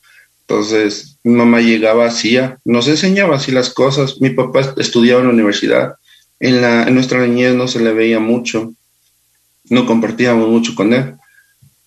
Entonces, 0.51 1.17
mamá 1.23 1.61
llegaba, 1.61 2.07
hacía, 2.07 2.59
nos 2.65 2.89
enseñaba 2.89 3.37
así 3.37 3.53
las 3.53 3.71
cosas. 3.71 4.21
Mi 4.21 4.31
papá 4.31 4.75
estudiaba 4.77 5.21
en 5.21 5.29
la 5.29 5.33
universidad. 5.33 5.95
En, 6.41 6.61
la, 6.61 6.89
en 6.89 6.95
nuestra 6.95 7.25
niñez 7.25 7.55
no 7.55 7.69
se 7.69 7.81
le 7.81 7.93
veía 7.93 8.19
mucho 8.19 8.73
no 9.71 9.87
compartíamos 9.87 10.49
mucho 10.49 10.75
con 10.75 10.93
él 10.93 11.15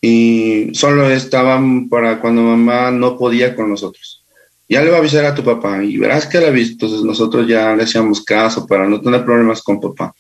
y 0.02 0.74
solo 0.74 1.10
estaban 1.10 1.88
para 1.90 2.20
cuando 2.20 2.42
mamá 2.42 2.92
no 2.92 3.18
podía 3.18 3.56
con 3.56 3.70
nosotros. 3.70 4.24
Ya 4.68 4.82
le 4.82 4.90
va 4.90 4.98
a 4.98 5.00
avisar 5.00 5.26
a 5.26 5.36
tu 5.36 5.44
papá 5.44 5.84
y 5.84 5.98
verás 5.98 6.26
que 6.26 6.40
la 6.40 6.50
visto. 6.50 6.86
Entonces 6.86 7.06
nosotros 7.06 7.48
ya 7.48 7.76
le 7.76 7.84
hacíamos 7.84 8.24
caso 8.24 8.66
para 8.66 8.88
no 8.88 9.00
tener 9.00 9.24
problemas 9.24 9.62
con 9.62 9.80
papá. 9.80 10.14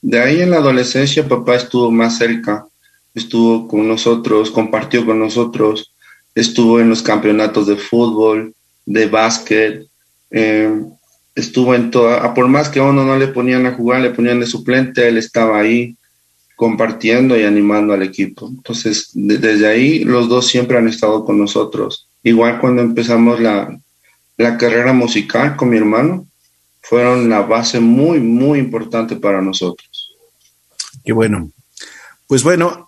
De 0.00 0.20
ahí 0.20 0.40
en 0.40 0.50
la 0.50 0.58
adolescencia 0.58 1.26
papá 1.26 1.56
estuvo 1.56 1.90
más 1.90 2.16
cerca, 2.18 2.66
estuvo 3.14 3.66
con 3.66 3.88
nosotros, 3.88 4.50
compartió 4.50 5.04
con 5.04 5.18
nosotros, 5.18 5.92
estuvo 6.40 6.78
en 6.78 6.88
los 6.88 7.02
campeonatos 7.02 7.66
de 7.66 7.76
fútbol, 7.76 8.54
de 8.86 9.06
básquet, 9.06 9.86
eh, 10.30 10.72
estuvo 11.34 11.74
en 11.74 11.90
toda, 11.90 12.32
por 12.34 12.48
más 12.48 12.68
que 12.68 12.78
a 12.78 12.84
uno 12.84 13.04
no 13.04 13.18
le 13.18 13.28
ponían 13.28 13.66
a 13.66 13.72
jugar, 13.72 14.00
le 14.00 14.10
ponían 14.10 14.40
de 14.40 14.46
suplente, 14.46 15.08
él 15.08 15.18
estaba 15.18 15.58
ahí 15.58 15.96
compartiendo 16.54 17.38
y 17.38 17.44
animando 17.44 17.92
al 17.92 18.02
equipo. 18.02 18.48
Entonces, 18.48 19.10
desde 19.14 19.66
ahí 19.66 20.04
los 20.04 20.28
dos 20.28 20.46
siempre 20.46 20.78
han 20.78 20.88
estado 20.88 21.24
con 21.24 21.38
nosotros. 21.38 22.08
Igual 22.22 22.60
cuando 22.60 22.82
empezamos 22.82 23.40
la, 23.40 23.78
la 24.36 24.58
carrera 24.58 24.92
musical 24.92 25.56
con 25.56 25.70
mi 25.70 25.76
hermano, 25.76 26.26
fueron 26.82 27.28
la 27.28 27.42
base 27.42 27.80
muy, 27.80 28.20
muy 28.20 28.58
importante 28.58 29.16
para 29.16 29.42
nosotros. 29.42 30.14
Qué 31.04 31.12
bueno. 31.12 31.50
Pues 32.26 32.42
bueno, 32.42 32.87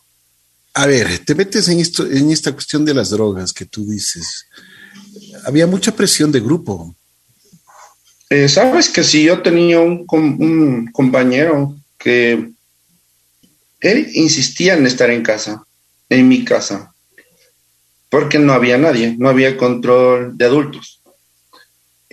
a 0.81 0.87
ver, 0.87 1.19
te 1.27 1.35
metes 1.35 1.69
en, 1.69 1.79
esto, 1.79 2.07
en 2.07 2.31
esta 2.31 2.53
cuestión 2.53 2.87
de 2.87 2.95
las 2.95 3.11
drogas 3.11 3.53
que 3.53 3.67
tú 3.67 3.85
dices. 3.85 4.47
Había 5.45 5.67
mucha 5.67 5.95
presión 5.95 6.33
de 6.33 6.41
grupo. 6.41 6.95
Eh, 8.31 8.49
Sabes 8.49 8.89
que 8.89 9.05
si 9.05 9.25
yo 9.25 9.43
tenía 9.43 9.79
un, 9.81 10.07
un 10.09 10.91
compañero 10.91 11.77
que 11.99 12.51
él 13.81 14.11
insistía 14.15 14.75
en 14.75 14.87
estar 14.87 15.11
en 15.11 15.23
casa, 15.23 15.63
en 16.09 16.27
mi 16.27 16.47
casa, 16.47 16.95
porque 18.09 18.39
no 18.39 18.55
había 18.55 18.79
nadie, 18.79 19.15
no 19.19 19.29
había 19.29 19.59
control 19.59 20.39
de 20.39 20.45
adultos. 20.47 21.03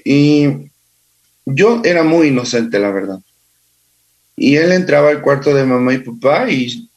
Y 0.04 0.70
yo 1.46 1.82
era 1.86 2.04
muy 2.04 2.28
inocente, 2.28 2.80
la 2.80 2.92
verdad. 2.92 3.20
Y 4.36 4.58
él 4.58 4.74
entraba 4.74 5.10
al 5.10 5.22
cuarto 5.22 5.54
de 5.54 5.64
mamá 5.64 5.94
y 5.94 6.00
papá 6.00 6.50
y 6.50 6.90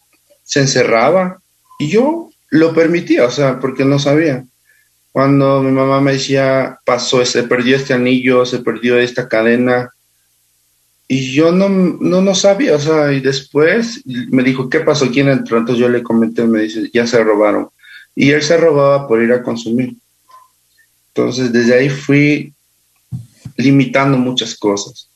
se 0.42 0.60
encerraba. 0.60 1.39
Y 1.80 1.88
yo 1.88 2.30
lo 2.50 2.74
permitía, 2.74 3.24
o 3.24 3.30
sea, 3.30 3.58
porque 3.58 3.86
no 3.86 3.98
sabía. 3.98 4.44
Cuando 5.12 5.62
mi 5.62 5.72
mamá 5.72 6.02
me 6.02 6.12
decía, 6.12 6.78
pasó, 6.84 7.24
se 7.24 7.44
perdió 7.44 7.74
este 7.74 7.94
anillo, 7.94 8.44
se 8.44 8.58
perdió 8.58 8.98
esta 8.98 9.26
cadena, 9.26 9.88
y 11.08 11.32
yo 11.32 11.52
no, 11.52 11.70
no, 11.70 12.20
no 12.20 12.34
sabía, 12.34 12.76
o 12.76 12.78
sea, 12.78 13.14
y 13.14 13.20
después 13.20 14.02
me 14.04 14.42
dijo, 14.42 14.68
¿qué 14.68 14.80
pasó? 14.80 15.10
¿Quién 15.10 15.28
entró? 15.28 15.56
Entonces 15.56 15.80
yo 15.80 15.88
le 15.88 16.02
comenté, 16.02 16.44
me 16.44 16.60
dice, 16.60 16.90
ya 16.92 17.06
se 17.06 17.24
robaron. 17.24 17.70
Y 18.14 18.30
él 18.30 18.42
se 18.42 18.58
robaba 18.58 19.08
por 19.08 19.22
ir 19.22 19.32
a 19.32 19.42
consumir. 19.42 19.96
Entonces 21.08 21.50
desde 21.50 21.78
ahí 21.78 21.88
fui 21.88 22.52
limitando 23.56 24.18
muchas 24.18 24.54
cosas. 24.54 25.08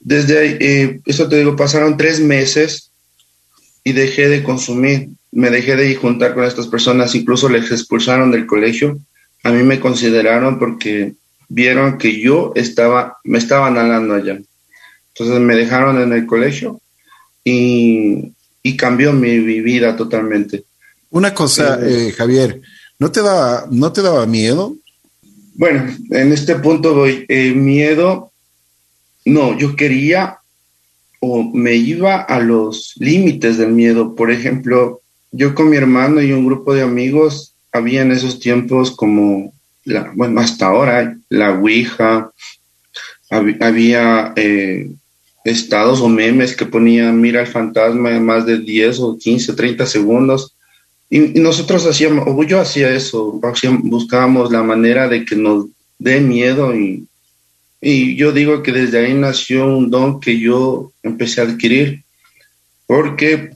Desde 0.00 0.38
ahí, 0.38 0.56
eh, 0.58 1.00
eso 1.04 1.28
te 1.28 1.36
digo, 1.36 1.54
pasaron 1.54 1.98
tres 1.98 2.18
meses 2.18 2.91
y 3.84 3.92
dejé 3.92 4.28
de 4.28 4.42
consumir, 4.42 5.08
me 5.32 5.50
dejé 5.50 5.76
de 5.76 5.94
juntar 5.94 6.34
con 6.34 6.44
estas 6.44 6.66
personas, 6.66 7.14
incluso 7.14 7.48
les 7.48 7.70
expulsaron 7.70 8.30
del 8.30 8.46
colegio. 8.46 8.98
A 9.42 9.50
mí 9.50 9.62
me 9.62 9.80
consideraron 9.80 10.58
porque 10.58 11.14
vieron 11.48 11.98
que 11.98 12.20
yo 12.20 12.52
estaba, 12.54 13.18
me 13.24 13.38
estaban 13.38 13.76
hablando 13.78 14.14
allá. 14.14 14.40
Entonces 15.08 15.40
me 15.40 15.56
dejaron 15.56 16.00
en 16.00 16.12
el 16.12 16.26
colegio 16.26 16.80
y, 17.44 18.32
cambió 18.76 19.12
mi, 19.12 19.38
vida 19.38 19.96
totalmente. 19.96 20.64
Una 21.10 21.34
cosa, 21.34 21.78
eh, 21.82 22.08
eh, 22.08 22.12
Javier, 22.12 22.60
¿no 22.98 23.10
te, 23.10 23.20
daba, 23.20 23.66
¿no 23.70 23.92
te 23.92 24.00
daba 24.00 24.24
miedo? 24.26 24.76
Bueno, 25.54 25.94
en 26.10 26.32
este 26.32 26.54
punto 26.56 26.94
voy. 26.94 27.26
Eh, 27.28 27.52
miedo, 27.52 28.32
no, 29.26 29.58
yo 29.58 29.76
quería 29.76 30.38
o 31.24 31.44
me 31.44 31.76
iba 31.76 32.16
a 32.16 32.40
los 32.40 32.94
límites 32.98 33.56
del 33.56 33.70
miedo. 33.70 34.16
Por 34.16 34.32
ejemplo, 34.32 35.02
yo 35.30 35.54
con 35.54 35.70
mi 35.70 35.76
hermano 35.76 36.20
y 36.20 36.32
un 36.32 36.44
grupo 36.44 36.74
de 36.74 36.82
amigos 36.82 37.54
había 37.70 38.02
en 38.02 38.10
esos 38.10 38.40
tiempos 38.40 38.90
como, 38.90 39.52
la, 39.84 40.12
bueno, 40.16 40.40
hasta 40.40 40.66
ahora, 40.66 41.16
la 41.28 41.52
Ouija, 41.52 42.32
había 43.30 44.34
estados 45.44 46.00
o 46.00 46.08
memes 46.08 46.56
que 46.56 46.66
ponían 46.66 47.20
mira 47.20 47.40
el 47.40 47.46
fantasma 47.46 48.10
en 48.10 48.26
más 48.26 48.44
de 48.44 48.58
10 48.58 48.98
o 48.98 49.16
15, 49.16 49.52
30 49.52 49.86
segundos. 49.86 50.56
Y, 51.08 51.38
nosotros 51.40 51.86
hacíamos, 51.86 52.24
o 52.26 52.42
yo 52.42 52.60
hacía 52.60 52.92
eso, 52.92 53.40
buscábamos 53.84 54.50
la 54.50 54.64
manera 54.64 55.08
de 55.08 55.24
que 55.24 55.36
nos 55.36 55.66
dé 56.00 56.20
miedo 56.20 56.74
y, 56.74 57.06
y 57.84 58.14
yo 58.14 58.30
digo 58.30 58.62
que 58.62 58.70
desde 58.70 59.04
ahí 59.04 59.12
nació 59.12 59.66
un 59.66 59.90
don 59.90 60.20
que 60.20 60.38
yo 60.38 60.92
empecé 61.02 61.40
a 61.40 61.44
adquirir, 61.44 62.04
porque 62.86 63.50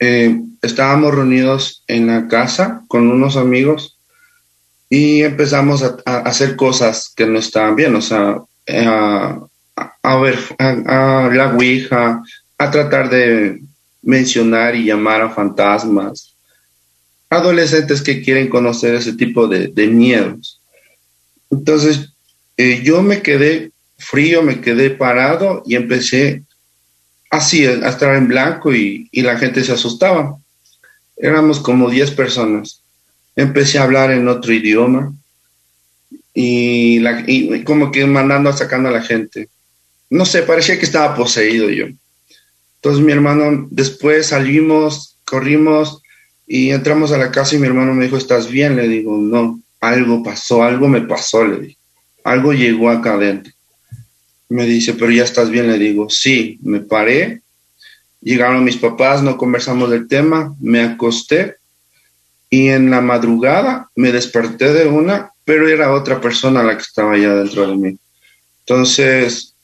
eh, 0.00 0.40
estábamos 0.62 1.14
reunidos 1.14 1.84
en 1.86 2.06
la 2.06 2.28
casa 2.28 2.82
con 2.88 3.10
unos 3.10 3.36
amigos 3.36 3.98
y 4.88 5.20
empezamos 5.20 5.82
a, 5.82 5.96
hacer 6.20 6.56
cosas 6.56 7.12
que 7.14 7.26
no 7.26 7.38
estaban 7.38 7.76
bien, 7.76 7.94
o 7.94 8.00
sea, 8.00 8.40
a, 10.02 10.16
ver 10.16 10.38
a, 10.58 11.30
la 11.30 11.52
Ouija, 11.54 12.22
a 12.56 12.70
tratar 12.70 13.10
de 13.10 13.60
mencionar 14.02 14.74
y 14.76 14.86
llamar 14.86 15.20
a 15.20 15.30
fantasmas. 15.30 16.34
Adolescentes 17.28 18.00
que 18.00 18.22
quieren 18.22 18.48
conocer 18.48 18.94
ese 18.94 19.12
tipo 19.12 19.46
de, 19.46 19.86
miedos. 19.88 20.60
Entonces, 21.50 22.15
eh, 22.56 22.82
yo 22.82 23.02
me 23.02 23.22
quedé 23.22 23.70
frío, 23.98 24.42
me 24.42 24.60
quedé 24.60 24.90
parado 24.90 25.62
y 25.66 25.74
empecé 25.74 26.42
así 27.30 27.66
a 27.66 27.88
estar 27.88 28.14
en 28.14 28.28
blanco 28.28 28.74
y, 28.74 29.08
y 29.10 29.22
la 29.22 29.38
gente 29.38 29.64
se 29.64 29.72
asustaba. 29.72 30.38
Éramos 31.16 31.60
como 31.60 31.90
10 31.90 32.12
personas. 32.12 32.82
Empecé 33.34 33.78
a 33.78 33.84
hablar 33.84 34.10
en 34.10 34.28
otro 34.28 34.52
idioma 34.52 35.12
y, 36.38 36.98
la, 36.98 37.24
como 37.64 37.90
que 37.90 38.06
mandando, 38.06 38.52
sacando 38.52 38.90
a 38.90 38.92
la 38.92 39.02
gente. 39.02 39.48
No 40.10 40.26
sé, 40.26 40.42
parecía 40.42 40.78
que 40.78 40.84
estaba 40.84 41.16
poseído 41.16 41.70
yo. 41.70 41.86
Entonces 42.76 43.02
mi 43.02 43.10
hermano, 43.10 43.66
después 43.70 44.26
salimos, 44.26 45.16
corrimos 45.24 46.02
y 46.46 46.70
entramos 46.70 47.10
a 47.10 47.18
la 47.18 47.32
casa 47.32 47.56
y 47.56 47.58
mi 47.58 47.66
hermano 47.66 47.94
me 47.94 48.04
dijo, 48.04 48.18
¿estás 48.18 48.50
bien? 48.50 48.76
Le 48.76 48.86
digo, 48.86 49.16
no, 49.16 49.60
algo 49.80 50.22
pasó, 50.22 50.62
algo 50.62 50.88
me 50.88 51.00
pasó, 51.00 51.44
le 51.44 51.58
digo. 51.58 51.75
Algo 52.26 52.52
llegó 52.52 52.90
acá 52.90 53.14
adentro. 53.14 53.52
Me 54.48 54.66
dice, 54.66 54.94
pero 54.94 55.10
ya 55.10 55.24
estás 55.24 55.50
bien, 55.50 55.68
le 55.68 55.78
digo, 55.78 56.08
sí, 56.10 56.58
me 56.62 56.80
paré, 56.80 57.40
llegaron 58.20 58.64
mis 58.64 58.76
papás, 58.76 59.22
no 59.22 59.36
conversamos 59.36 59.90
del 59.90 60.06
tema, 60.08 60.54
me 60.60 60.82
acosté 60.82 61.56
y 62.50 62.68
en 62.68 62.90
la 62.90 63.00
madrugada 63.00 63.90
me 63.96 64.12
desperté 64.12 64.72
de 64.72 64.86
una 64.86 65.32
pero 65.46 65.68
era 65.68 65.92
otra 65.92 66.20
persona 66.20 66.64
la 66.64 66.76
que 66.76 66.82
estaba 66.82 67.12
allá 67.12 67.36
dentro 67.36 67.68
de 67.68 67.76
mí. 67.76 67.98
Entonces, 68.66 69.54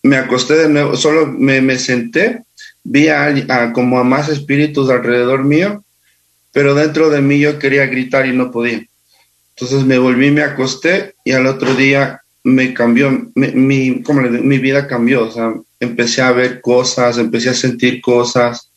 me 0.00 0.16
acosté 0.16 0.54
de 0.54 0.68
nuevo, 0.68 0.96
solo 0.96 1.26
me, 1.26 1.78
senté, 1.80 2.44
vi 2.84 3.08
a, 3.08 3.72
como 3.72 3.98
a 3.98 4.04
más 4.04 4.28
espíritus 4.28 4.88
alrededor 4.88 5.42
mío, 5.42 5.82
pero 6.52 6.76
dentro 6.76 7.10
de 7.10 7.20
mí 7.20 7.40
yo 7.40 7.58
quería 7.58 7.86
gritar 7.86 8.24
y 8.26 8.32
no 8.32 8.52
podía. 8.52 8.86
Entonces 9.56 9.86
me 9.86 9.96
volví, 9.96 10.30
me 10.30 10.42
acosté 10.42 11.14
y 11.24 11.32
al 11.32 11.46
otro 11.46 11.74
día 11.74 12.20
me 12.44 12.74
cambió, 12.74 13.30
mi, 13.34 14.02
mi 14.04 14.58
vida 14.58 14.86
cambió, 14.86 15.28
o 15.28 15.32
sea, 15.32 15.54
empecé 15.80 16.20
a 16.22 16.30
ver 16.30 16.60
cosas, 16.60 17.18
empecé 17.18 17.50
a 17.50 17.54
sentir 17.54 18.00
cosas, 18.00 18.70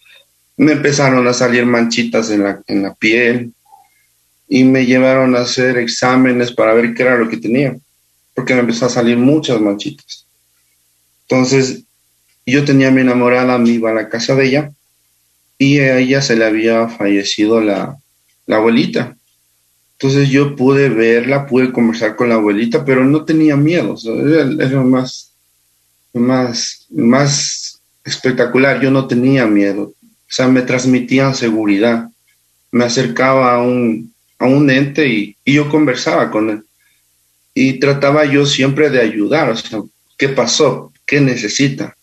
me 0.58 0.72
empezaron 0.72 1.28
a 1.28 1.34
salir 1.34 1.66
manchitas 1.66 2.32
en 2.32 2.44
la, 2.44 2.62
en 2.68 2.82
la 2.82 2.94
piel, 2.96 3.54
y 4.48 4.64
me 4.64 4.86
llevaron 4.86 5.36
a 5.36 5.42
hacer 5.42 5.78
exámenes 5.78 6.52
para 6.52 6.74
ver 6.74 6.96
qué 6.96 7.04
era 7.04 7.18
lo 7.18 7.30
que 7.30 7.38
tenía, 7.38 7.78
porque 8.34 8.56
me 8.56 8.62
empezó 8.62 8.88
a 8.88 8.90
salir 8.90 9.16
muchas 9.16 9.62
manchitas. 9.62 10.26
Entonces, 11.28 11.84
yo 12.46 12.66
tenía 12.66 12.88
a 12.88 12.92
mi 12.92 13.02
enamorada, 13.02 13.60
me 13.60 13.70
iba 13.70 13.92
a 13.92 13.94
la 13.94 14.10
casa 14.10 14.34
de 14.34 14.48
ella 14.48 14.72
y 15.60 15.78
a 15.80 16.00
ella 16.00 16.24
se 16.24 16.36
le 16.36 16.46
había 16.46 16.88
fallecido 16.88 17.62
la 17.62 17.96
abuelita. 18.48 19.16
Entonces 20.02 20.30
yo 20.30 20.56
pude 20.56 20.88
verla, 20.88 21.46
pude 21.46 21.74
conversar 21.74 22.16
con 22.16 22.30
la 22.30 22.36
abuelita, 22.36 22.86
pero 22.86 23.04
no 23.04 23.26
tenía 23.26 23.58
miedo, 23.58 23.96
era, 24.06 24.46
lo 24.46 24.86
más, 24.86 25.34
más, 26.14 26.88
más 26.90 27.82
espectacular, 28.06 28.80
yo 28.80 28.92
no 28.92 29.08
tenía 29.08 29.46
miedo, 29.46 29.94
o 30.30 30.32
sea, 30.32 30.48
me 30.48 30.62
transmitían 30.62 31.36
seguridad. 31.36 32.08
Me 32.72 32.86
acercaba 32.86 33.56
a 33.56 33.64
un, 33.64 34.14
a 34.38 34.46
un 34.46 34.70
ente 34.70 35.08
y, 35.08 35.36
yo 35.46 35.68
conversaba 35.70 36.30
con 36.30 36.50
él. 36.50 36.64
Y 37.54 37.80
trataba 37.80 38.26
yo 38.26 38.46
siempre 38.46 38.92
de 38.92 39.02
ayudar, 39.02 39.50
o 39.50 39.56
sea, 39.58 39.82
¿qué 40.18 40.30
pasó? 40.30 40.94
¿Qué 41.06 41.20
necesita? 41.20 41.98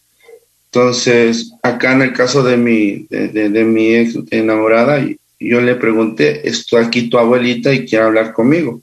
Entonces, 0.66 1.52
acá 1.62 1.92
en 1.92 2.02
el 2.02 2.12
caso 2.12 2.42
de 2.42 2.56
mi, 2.56 3.06
de, 3.08 3.64
mi 3.64 3.94
ex 3.94 4.18
enamorada, 4.30 5.00
yo 5.38 5.60
le 5.60 5.74
pregunté, 5.74 6.48
estoy 6.48 6.84
aquí 6.84 7.08
tu 7.08 7.18
abuelita 7.18 7.72
y 7.72 7.86
quiere 7.86 8.04
hablar 8.04 8.32
conmigo. 8.32 8.80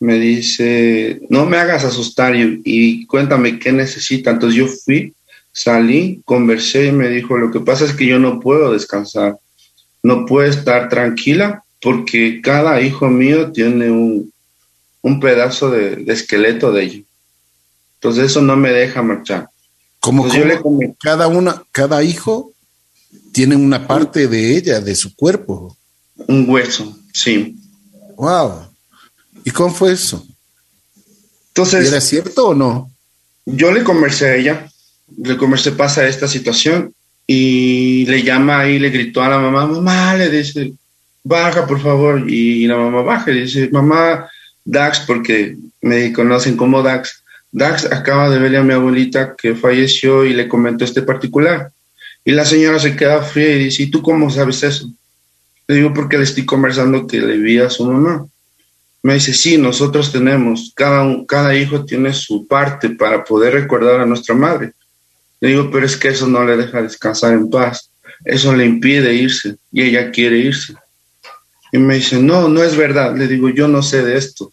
Me 0.00 0.18
dice, 0.18 1.20
no 1.28 1.46
me 1.46 1.58
hagas 1.58 1.84
asustar 1.84 2.34
y, 2.34 2.62
y, 2.64 3.06
cuéntame 3.06 3.58
qué 3.58 3.72
necesita. 3.72 4.30
Entonces 4.30 4.56
yo 4.56 4.66
fui, 4.66 5.14
salí, 5.52 6.22
conversé 6.24 6.86
y 6.86 6.92
me 6.92 7.08
dijo, 7.08 7.36
lo 7.36 7.50
que 7.50 7.60
pasa 7.60 7.84
es 7.84 7.92
que 7.92 8.06
yo 8.06 8.18
no 8.18 8.40
puedo 8.40 8.72
descansar, 8.72 9.38
no 10.02 10.24
puedo 10.26 10.48
estar 10.48 10.88
tranquila 10.88 11.62
porque 11.80 12.40
cada 12.42 12.80
hijo 12.80 13.08
mío 13.08 13.52
tiene 13.52 13.90
un, 13.90 15.20
pedazo 15.20 15.70
de, 15.70 16.04
esqueleto 16.08 16.72
de 16.72 16.82
ellos. 16.82 17.06
Entonces 17.94 18.26
eso 18.26 18.42
no 18.42 18.56
me 18.56 18.70
deja 18.70 19.02
marchar. 19.02 19.48
Como 20.00 20.26
cada 21.02 21.28
una, 21.28 21.62
cada 21.72 22.02
hijo 22.02 22.52
tiene 23.32 23.56
una 23.56 23.86
parte 23.86 24.28
de 24.28 24.56
ella, 24.56 24.80
de 24.80 24.94
su 24.94 25.14
cuerpo. 25.14 25.76
Un 26.26 26.48
hueso, 26.48 26.98
sí. 27.12 27.56
Wow. 28.16 28.68
¿Y 29.44 29.50
cómo 29.50 29.74
fue 29.74 29.92
eso? 29.92 30.26
Entonces. 31.48 31.88
¿Era 31.88 32.00
cierto 32.00 32.48
o 32.48 32.54
no? 32.54 32.90
Yo 33.46 33.72
le 33.72 33.82
conversé 33.82 34.26
a 34.26 34.36
ella, 34.36 34.70
le 35.16 35.36
conversé, 35.36 35.72
pasa 35.72 36.06
esta 36.06 36.28
situación, 36.28 36.94
y 37.26 38.06
le 38.06 38.22
llama 38.22 38.68
y 38.68 38.78
le 38.78 38.90
gritó 38.90 39.22
a 39.22 39.28
la 39.28 39.38
mamá, 39.38 39.66
mamá, 39.66 40.16
le 40.16 40.28
dice, 40.28 40.72
baja 41.22 41.66
por 41.66 41.80
favor. 41.80 42.28
Y 42.28 42.66
la 42.66 42.76
mamá 42.76 43.02
baja 43.02 43.30
y 43.30 43.42
dice, 43.42 43.68
mamá, 43.70 44.28
Dax, 44.64 45.00
porque 45.06 45.56
me 45.80 46.12
conocen 46.12 46.56
como 46.56 46.82
Dax, 46.82 47.22
Dax 47.52 47.86
acaba 47.86 48.30
de 48.30 48.38
verle 48.38 48.58
a 48.58 48.62
mi 48.62 48.74
abuelita 48.74 49.34
que 49.36 49.54
falleció 49.54 50.24
y 50.24 50.34
le 50.34 50.48
comentó 50.48 50.84
este 50.84 51.02
particular. 51.02 51.72
Y 52.24 52.32
la 52.32 52.44
señora 52.44 52.78
se 52.78 52.96
queda 52.96 53.22
fría 53.22 53.56
y 53.56 53.64
dice, 53.64 53.84
¿y 53.84 53.90
tú 53.90 54.02
cómo 54.02 54.30
sabes 54.30 54.62
eso? 54.62 54.90
Le 55.66 55.76
digo, 55.76 55.94
porque 55.94 56.18
le 56.18 56.24
estoy 56.24 56.44
conversando 56.44 57.06
que 57.06 57.20
le 57.20 57.38
vi 57.38 57.58
a 57.58 57.70
su 57.70 57.84
mamá. 57.84 58.26
Me 59.02 59.14
dice, 59.14 59.32
sí, 59.32 59.56
nosotros 59.56 60.12
tenemos, 60.12 60.72
cada, 60.74 61.06
cada 61.26 61.54
hijo 61.54 61.84
tiene 61.84 62.12
su 62.12 62.46
parte 62.46 62.90
para 62.90 63.24
poder 63.24 63.54
recordar 63.54 64.00
a 64.00 64.06
nuestra 64.06 64.34
madre. 64.34 64.72
Le 65.40 65.50
digo, 65.50 65.70
pero 65.70 65.86
es 65.86 65.96
que 65.96 66.08
eso 66.08 66.26
no 66.26 66.44
le 66.44 66.56
deja 66.56 66.82
descansar 66.82 67.32
en 67.32 67.48
paz, 67.48 67.90
eso 68.24 68.54
le 68.54 68.66
impide 68.66 69.14
irse 69.14 69.56
y 69.72 69.82
ella 69.82 70.10
quiere 70.10 70.38
irse. 70.38 70.74
Y 71.72 71.78
me 71.78 71.94
dice, 71.96 72.20
no, 72.20 72.48
no 72.48 72.62
es 72.62 72.76
verdad. 72.76 73.16
Le 73.16 73.26
digo, 73.26 73.48
yo 73.48 73.68
no 73.68 73.82
sé 73.82 74.02
de 74.02 74.16
esto. 74.16 74.52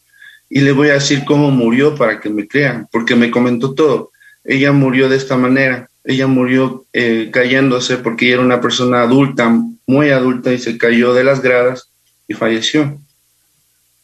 Y 0.50 0.62
le 0.62 0.72
voy 0.72 0.90
a 0.90 0.94
decir 0.94 1.24
cómo 1.26 1.52
murió 1.52 1.96
para 1.96 2.20
que 2.20 2.30
me 2.30 2.48
crean, 2.48 2.88
porque 2.92 3.16
me 3.16 3.32
comentó 3.32 3.74
todo. 3.74 4.12
Ella 4.44 4.72
murió 4.72 5.10
de 5.10 5.18
esta 5.18 5.36
manera. 5.36 5.90
Ella 6.10 6.26
murió 6.26 6.86
eh, 6.94 7.30
cayéndose 7.34 7.98
porque 7.98 8.32
era 8.32 8.42
una 8.42 8.62
persona 8.62 9.02
adulta, 9.02 9.54
muy 9.86 10.10
adulta, 10.10 10.54
y 10.54 10.58
se 10.58 10.78
cayó 10.78 11.14
de 11.14 11.26
las 11.26 11.42
gradas 11.42 11.90
y 12.30 12.34
falleció. 12.34 12.98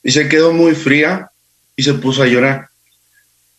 Y 0.03 0.11
se 0.11 0.27
quedó 0.27 0.51
muy 0.51 0.75
fría 0.75 1.29
y 1.77 1.83
se 1.83 1.93
puso 1.93 2.21
a 2.21 2.27
llorar. 2.27 2.67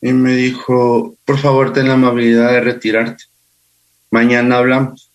Y 0.03 0.13
me 0.13 0.37
dijo, 0.37 1.17
por 1.25 1.39
favor, 1.39 1.73
ten 1.73 1.89
la 1.89 1.95
amabilidad 1.95 2.53
de 2.53 2.61
retirarte. 2.61 3.25
Mañana 4.11 4.59
hablamos. 4.59 5.11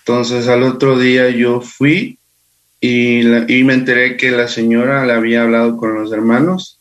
Entonces 0.00 0.48
al 0.48 0.64
otro 0.64 0.98
día 0.98 1.30
yo 1.30 1.60
fui 1.60 2.18
y, 2.80 3.22
me 3.62 3.74
enteré 3.74 4.16
que 4.16 4.32
la 4.32 4.48
señora 4.48 5.06
le 5.06 5.12
había 5.12 5.42
hablado 5.42 5.76
con 5.76 5.94
los 5.94 6.10
hermanos 6.10 6.80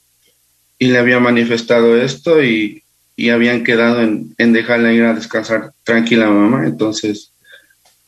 y 0.80 0.88
le 0.88 0.98
había 0.98 1.20
manifestado 1.20 2.02
esto 2.02 2.44
y, 2.44 2.82
habían 3.30 3.64
quedado 3.64 4.02
en, 4.02 4.36
en, 4.38 4.54
dejarla 4.54 4.94
ir 4.94 5.04
a 5.04 5.14
descansar 5.14 5.72
tranquila 5.84 6.30
mamá. 6.30 6.68
Entonces 6.68 7.32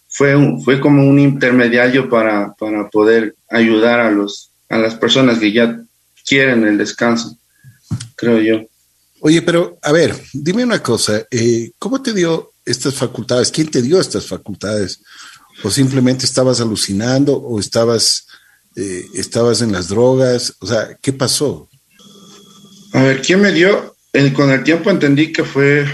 fue, 0.08 0.36
fue 0.64 0.80
como 0.80 1.08
un 1.08 1.20
intermediario 1.20 2.10
para, 2.10 2.54
para 2.54 2.90
poder 2.90 3.36
ayudar 3.50 4.00
a, 4.00 4.12
los, 4.12 4.52
a 4.70 4.78
las 4.78 4.96
personas 4.96 5.40
que 5.40 5.52
ya 5.52 5.80
quieren 6.28 6.66
el 6.66 6.78
descanso, 6.78 7.38
creo 8.16 8.40
yo. 8.40 8.68
Oye, 9.22 9.42
pero 9.42 9.78
a 9.82 9.92
ver, 9.92 10.16
dime 10.34 10.64
una 10.64 10.82
cosa, 10.82 11.24
eh, 11.32 11.72
¿cómo 11.78 12.02
te 12.02 12.14
dio 12.14 12.52
estas 12.64 12.96
facultades? 12.96 13.52
¿Quién 13.52 13.70
te 13.70 13.82
dio 13.82 14.00
estas 14.00 14.28
facultades? 14.28 15.02
o 15.64 15.70
simplemente 15.70 16.26
estabas 16.26 16.62
alucinando 16.62 17.36
o 17.36 17.60
estabas, 17.60 18.28
eh, 18.76 19.06
estabas 19.14 19.62
en 19.62 19.72
las 19.72 19.90
drogas, 19.90 20.54
o 20.60 20.68
sea, 20.68 20.98
¿qué 21.02 21.14
pasó? 21.14 21.70
A 22.94 23.04
ver, 23.04 23.22
¿quién 23.22 23.42
me 23.42 23.52
dio? 23.52 23.96
Con 24.36 24.52
el 24.52 24.64
tiempo 24.64 24.90
entendí 24.90 25.32
que 25.32 25.44
fue 25.44 25.86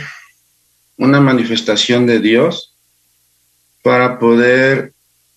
una 0.98 1.20
manifestación 1.20 2.06
de 2.06 2.20
Dios 2.20 2.74
para 3.84 4.18
poder 4.20 4.94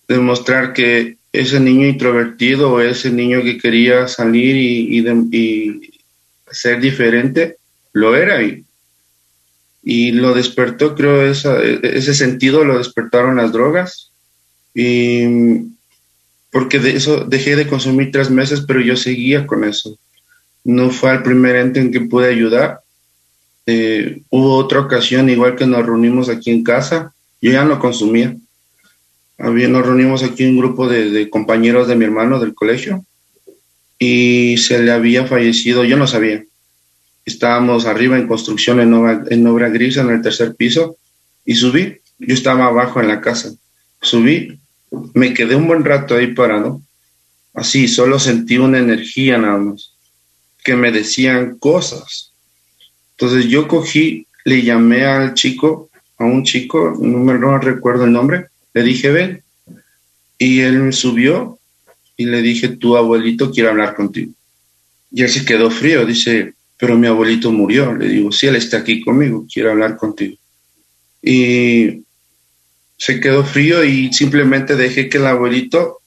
demostrar 0.07 0.73
que 0.73 1.17
ese 1.31 1.59
niño 1.59 1.87
introvertido 1.87 2.71
o 2.71 2.81
ese 2.81 3.11
niño 3.11 3.43
que 3.43 3.57
quería 3.57 4.07
salir 4.07 4.55
y, 4.55 4.99
y 4.99 5.91
ser 6.51 6.79
diferente, 6.79 7.57
lo 7.93 8.15
era 8.15 8.41
y, 8.41 8.65
y 9.83 10.11
lo 10.11 10.33
despertó, 10.33 10.95
creo, 10.95 11.23
ese 11.23 12.13
sentido 12.13 12.63
lo 12.63 12.77
despertaron 12.77 13.37
las 13.37 13.51
drogas 13.51 14.11
y 14.73 15.25
porque 16.51 16.79
de 16.79 16.95
eso 16.95 17.25
dejé 17.25 17.55
de 17.55 17.67
consumir 17.67 18.11
tres 18.11 18.29
meses, 18.29 18.61
pero 18.67 18.81
yo 18.81 18.95
seguía 18.95 19.45
con 19.45 19.63
eso. 19.63 19.97
No 20.63 20.89
fue 20.91 21.13
el 21.13 21.23
primer 21.23 21.55
ente 21.55 21.79
en 21.79 21.91
que 21.91 22.01
pude 22.01 22.29
ayudar. 22.29 22.81
eh, 23.65 24.21
hubo 24.29 24.55
otra 24.55 24.79
ocasión, 24.79 25.29
igual 25.29 25.55
que 25.55 25.67
nos 25.67 25.85
reunimos 25.85 26.27
aquí 26.27 26.49
en 26.49 26.63
casa, 26.63 27.13
yo 27.41 27.51
ya 27.51 27.63
no 27.65 27.79
consumía. 27.79 28.35
Había, 29.37 29.69
nos 29.69 29.85
reunimos 29.85 30.23
aquí 30.23 30.45
un 30.45 30.57
grupo 30.57 30.87
de, 30.87 31.29
compañeros 31.29 31.87
de 31.87 31.95
mi 31.95 32.05
hermano 32.05 32.39
del 32.39 32.53
colegio 32.53 33.05
y 33.97 34.57
se 34.57 34.81
le 34.81 34.91
había 34.91 35.27
fallecido, 35.27 35.83
yo 35.85 35.97
no 35.97 36.07
sabía. 36.07 36.43
Estábamos 37.25 37.85
arriba 37.85 38.17
en 38.17 38.27
construcción 38.27 38.79
en 38.79 38.93
obra, 38.93 39.23
en 39.29 39.47
obra 39.47 39.69
gris 39.69 39.97
en 39.97 40.09
el 40.09 40.21
tercer 40.21 40.55
piso 40.55 40.97
y 41.45 41.55
subí. 41.55 41.97
Yo 42.17 42.33
estaba 42.33 42.65
abajo 42.65 42.99
en 42.99 43.07
la 43.07 43.21
casa. 43.21 43.53
Subí, 44.01 44.59
me 45.13 45.33
quedé 45.33 45.55
un 45.55 45.67
buen 45.67 45.85
rato 45.85 46.15
ahí 46.15 46.33
parado. 46.33 46.81
Así, 47.53 47.87
solo 47.87 48.19
sentí 48.19 48.57
una 48.57 48.79
energía 48.79 49.37
nada 49.37 49.57
más, 49.57 49.93
que 50.63 50.75
me 50.75 50.91
decían 50.91 51.57
cosas. 51.57 52.31
Entonces 53.11 53.45
yo 53.45 53.67
cogí, 53.67 54.27
le 54.45 54.61
llamé 54.61 55.05
al 55.05 55.33
chico, 55.33 55.89
a 56.17 56.25
un 56.25 56.43
chico, 56.43 56.97
no 56.99 57.19
me 57.19 57.37
recuerdo 57.59 58.05
el 58.05 58.11
nombre, 58.11 58.47
le 58.73 58.83
dije, 58.83 59.11
ven. 59.11 59.43
Y 60.37 60.61
él 60.61 60.79
me 60.79 60.91
subió 60.91 61.59
y 62.15 62.25
le 62.25 62.41
dije, 62.41 62.69
tu 62.69 62.95
abuelito 62.95 63.51
quiere 63.51 63.69
hablar 63.69 63.95
contigo. 63.95 64.31
Y 65.11 65.23
él 65.23 65.29
se 65.29 65.45
quedó 65.45 65.71
frío, 65.71 66.05
dice, 66.05 66.53
pero 66.77 66.97
mi 66.97 67.07
abuelito 67.07 67.51
murió. 67.51 67.93
Le 67.93 68.07
digo, 68.07 68.31
sí, 68.31 68.47
él 68.47 68.55
está 68.55 68.77
aquí 68.77 69.01
conmigo, 69.01 69.45
quiere 69.51 69.71
hablar 69.71 69.97
contigo. 69.97 70.37
Y 71.21 72.03
se 72.97 73.19
quedó 73.19 73.43
frío 73.45 73.83
y 73.83 74.11
simplemente 74.13 74.75
dejé 74.75 75.09
que 75.09 75.17
el 75.17 75.27
abuelito, 75.27 75.99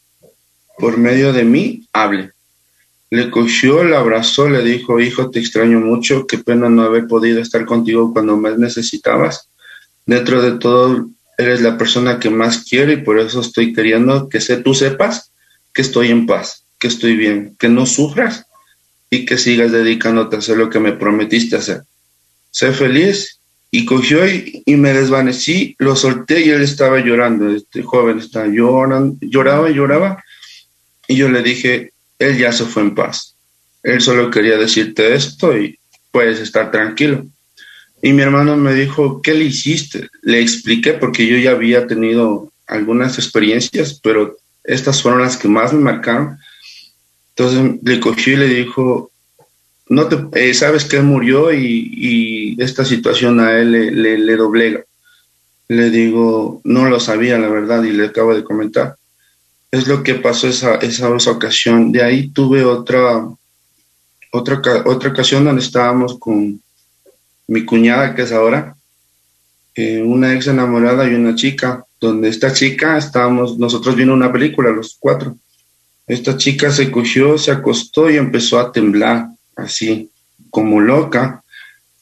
por 0.79 0.99
medio 0.99 1.33
de 1.33 1.45
mí, 1.45 1.87
hable. 1.93 2.33
Le 3.13 3.31
cogió, 3.31 3.85
le 3.85 3.95
abrazó, 3.95 4.49
le 4.49 4.63
dijo, 4.63 4.99
hijo, 4.99 5.31
te 5.31 5.39
extraño 5.39 5.81
mucho, 5.81 6.27
qué 6.27 6.39
pena 6.39 6.71
no 6.71 6.81
haber 6.81 7.07
podido 7.07 7.43
estar 7.43 7.67
contigo 7.67 8.11
cuando 8.11 8.39
más 8.39 8.57
necesitabas. 8.57 9.51
Dentro 10.07 10.41
de 10.41 10.53
todo, 10.53 11.11
eres 11.37 11.61
la 11.61 11.77
persona 11.77 12.19
que 12.19 12.31
más 12.31 12.65
quiero 12.65 12.91
y 12.91 12.97
por 12.97 13.19
eso 13.19 13.43
estoy 13.43 13.75
queriendo 13.75 14.31
que 14.31 14.41
tú 14.57 14.73
sepas 14.73 15.31
que 15.75 15.83
estoy 15.83 16.09
en 16.09 16.25
paz, 16.25 16.65
que 16.79 16.89
estoy 16.89 17.15
bien, 17.17 17.55
que 17.59 17.69
no 17.69 17.85
sufras 17.85 18.47
y 19.11 19.27
que 19.27 19.37
sigas 19.37 19.73
dedicándote 19.73 20.37
a 20.37 20.39
hacer 20.39 20.57
lo 20.57 20.71
que 20.71 20.81
me 20.81 20.93
prometiste 20.93 21.57
hacer. 21.57 21.83
Sé 22.51 22.73
feliz 22.73 23.41
y 23.71 23.85
cogió 23.85 24.27
y, 24.27 24.65
me 24.77 24.95
desvanecí, 24.95 25.77
lo 25.79 25.97
solté 25.97 26.47
y 26.47 26.49
él 26.49 26.63
estaba 26.63 26.99
llorando, 27.01 27.51
este 27.55 27.83
joven 27.83 28.21
estaba 28.21 28.47
llorando, 28.47 29.19
lloraba 29.21 29.71
y 29.71 29.75
lloraba 29.75 30.25
y 31.09 31.17
yo 31.17 31.29
le 31.29 31.43
dije, 31.43 31.92
él 32.23 32.39
ya 32.39 32.53
se 32.53 32.65
fue 32.65 32.83
en 32.83 32.95
paz, 32.95 33.35
él 33.83 34.01
solo 34.01 34.31
quería 34.31 34.57
decirte 34.57 35.15
esto 35.15 35.57
y 35.57 35.79
puedes 36.11 36.41
estar 36.41 36.71
tranquilo. 36.71 37.27
Y 38.03 38.13
mi 38.13 38.23
hermano 38.23 38.57
me 38.57 38.75
dijo, 38.75 39.23
¿qué 39.23 39.35
le 39.35 39.45
hiciste? 39.45 40.09
Le 40.23 40.41
expliqué 40.41 40.95
porque 40.95 41.27
yo 41.27 41.37
ya 41.37 41.53
había 41.53 41.87
tenido 41.87 42.53
algunas 42.67 43.19
experiencias, 43.19 44.01
pero 44.03 44.37
estas 44.65 45.03
fueron 45.03 45.23
las 45.23 45.37
que 45.37 45.49
más 45.49 45.73
me 45.73 45.81
marcaron. 45.81 46.39
Entonces 47.31 47.81
le 47.83 48.01
cogió 48.01 48.35
y 48.35 48.37
le 48.37 48.49
dijo, 48.49 49.11
no 49.89 50.09
te, 50.09 50.51
eh, 50.51 50.55
sabes 50.55 50.85
que 50.85 51.01
murió 51.01 51.53
y, 51.53 52.57
esta 52.59 52.85
situación 52.85 53.41
a 53.41 53.59
él 53.59 53.73
le, 53.73 54.37
doblega. 54.37 54.85
Le 55.69 55.91
digo, 55.91 56.61
no 56.65 56.89
lo 56.89 57.01
sabía, 57.01 57.39
la 57.39 57.49
verdad, 57.49 57.83
y 57.83 57.93
le 57.93 58.07
acabo 58.07 58.35
de 58.35 58.45
comentar. 58.45 58.97
Es 59.73 59.89
lo 59.89 60.05
que 60.05 60.15
pasó 60.15 60.47
esa, 60.47 60.77
esa, 60.77 61.09
ocasión. 61.09 61.91
De 61.91 62.05
ahí 62.05 62.29
tuve 62.29 62.63
otra, 62.63 63.27
otra, 64.31 64.63
otra 64.85 65.11
ocasión 65.11 65.45
donde 65.45 65.63
estábamos 65.63 66.19
con, 66.21 66.61
mi 67.53 67.65
cuñada, 67.65 68.15
que 68.15 68.23
es 68.23 68.33
ahora, 68.33 68.75
eh, 69.75 70.03
una 70.03 70.35
ex 70.35 70.47
enamorada 70.47 71.09
y 71.09 71.15
una 71.15 71.35
chica, 71.35 71.85
donde 72.01 72.29
esta 72.29 72.53
chica 72.53 72.97
estábamos, 72.99 73.59
nosotros 73.59 73.95
vimos 73.95 74.17
una 74.17 74.33
película, 74.33 74.71
los 74.71 74.97
cuatro. 74.99 75.37
Esta 76.07 76.37
chica 76.37 76.71
se 76.71 76.91
cogió, 76.91 77.39
se 77.39 77.53
acostó 77.53 78.11
y 78.11 78.17
empezó 78.17 78.59
a 78.59 78.73
temblar, 78.73 79.29
así, 79.57 80.11
como 80.51 80.81
loca. 80.81 81.43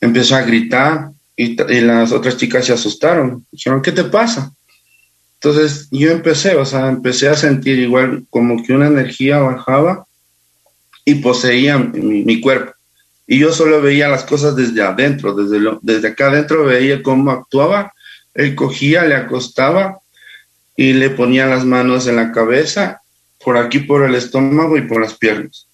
Empezó 0.00 0.36
a 0.36 0.42
gritar 0.42 1.10
y, 1.36 1.56
las 1.80 2.12
otras 2.12 2.36
chicas 2.36 2.64
se 2.64 2.72
asustaron. 2.72 3.44
Dijeron, 3.50 3.82
¿qué 3.82 3.92
te 3.92 4.04
pasa? 4.04 4.52
Entonces 5.42 5.88
yo 5.90 6.10
empecé, 6.10 6.54
o 6.56 6.66
sea, 6.66 6.88
empecé 6.88 7.28
a 7.28 7.34
sentir 7.34 7.78
igual 7.78 8.24
como 8.28 8.62
que 8.62 8.74
una 8.74 8.88
energía 8.88 9.38
bajaba 9.38 10.06
y 11.04 11.16
poseía 11.16 11.78
mi 11.78 12.40
cuerpo 12.40 12.74
y 13.32 13.38
yo 13.38 13.52
solo 13.52 13.80
veía 13.80 14.08
las 14.08 14.24
cosas 14.24 14.56
desde 14.56 14.82
adentro, 14.82 15.32
desde, 15.32 15.64
desde 15.82 16.08
acá 16.08 16.26
adentro 16.26 16.64
veía 16.64 17.00
cómo 17.00 17.30
actuaba, 17.30 17.94
él 18.34 18.56
cogía, 18.56 19.04
le 19.04 19.14
acostaba 19.14 20.00
y 20.76 20.94
le 20.94 21.10
ponía 21.10 21.46
las 21.46 21.64
manos 21.64 22.08
en 22.08 22.16
la 22.16 22.32
cabeza, 22.32 23.02
por 23.44 23.56
aquí 23.56 23.78
por 23.78 24.02
el 24.02 24.16
estómago 24.16 24.76
y 24.76 24.80
por 24.80 25.00
las 25.00 25.14
piernas. 25.14 25.68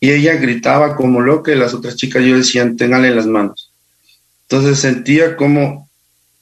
Y 0.00 0.10
ella 0.10 0.36
gritaba 0.36 0.96
como 0.96 1.20
loca 1.20 1.52
y 1.52 1.56
las 1.56 1.74
otras 1.74 1.96
chicas 1.96 2.24
yo 2.24 2.34
decían, 2.34 2.78
téngale 2.78 3.14
las 3.14 3.26
manos. 3.26 3.70
Entonces 4.48 4.78
sentía 4.78 5.36
como 5.36 5.90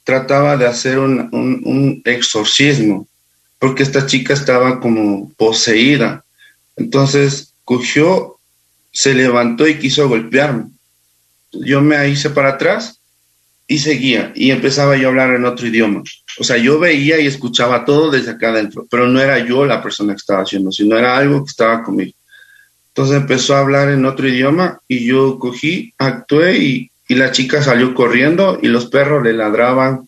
trataba 0.03 0.57
de 0.57 0.67
hacer 0.67 0.99
un, 0.99 1.29
un, 1.31 2.01
exorcismo, 2.05 3.07
porque 3.59 3.83
esta 3.83 4.05
chica 4.05 4.33
estaba 4.33 4.79
como 4.79 5.31
poseída. 5.37 6.23
Entonces 6.75 7.53
cogió 7.63 8.33
se 8.93 9.13
levantó 9.15 9.67
y 9.67 9.79
quiso 9.79 10.07
golpearme. 10.07 10.65
Yo 11.51 11.81
me 11.81 12.07
hice 12.07 12.29
para 12.29 12.49
atrás 12.49 12.99
y 13.67 13.79
seguía 13.79 14.31
y 14.35 14.51
empezaba 14.51 14.95
yo 14.95 15.07
a 15.07 15.09
hablar 15.09 15.33
en 15.33 15.45
otro 15.45 15.67
idioma. 15.67 16.03
O 16.39 16.43
sea, 16.43 16.57
yo 16.57 16.79
veía 16.79 17.19
y 17.19 17.27
escuchaba 17.27 17.85
todo 17.85 18.11
desde 18.11 18.31
acá 18.31 18.49
adentro, 18.49 18.85
pero 18.89 19.07
no 19.07 19.19
era 19.19 19.39
yo 19.39 19.65
la 19.65 19.81
persona 19.81 20.13
que 20.13 20.17
estaba 20.17 20.43
haciendo, 20.43 20.71
sino 20.71 20.97
era 20.97 21.17
algo 21.17 21.43
que 21.43 21.49
estaba 21.49 21.83
conmigo. 21.83 22.13
Entonces 22.89 23.17
empezó 23.17 23.55
a 23.55 23.59
hablar 23.59 23.89
en 23.89 24.05
otro 24.05 24.27
idioma 24.27 24.79
y 24.87 25.05
yo 25.05 25.39
cogí, 25.39 25.93
actué 25.97 26.57
y, 26.59 26.91
y 27.07 27.15
la 27.15 27.31
chica 27.31 27.61
salió 27.61 27.93
corriendo 27.93 28.59
y 28.61 28.67
los 28.67 28.87
perros 28.87 29.23
le 29.23 29.33
ladraban. 29.33 30.07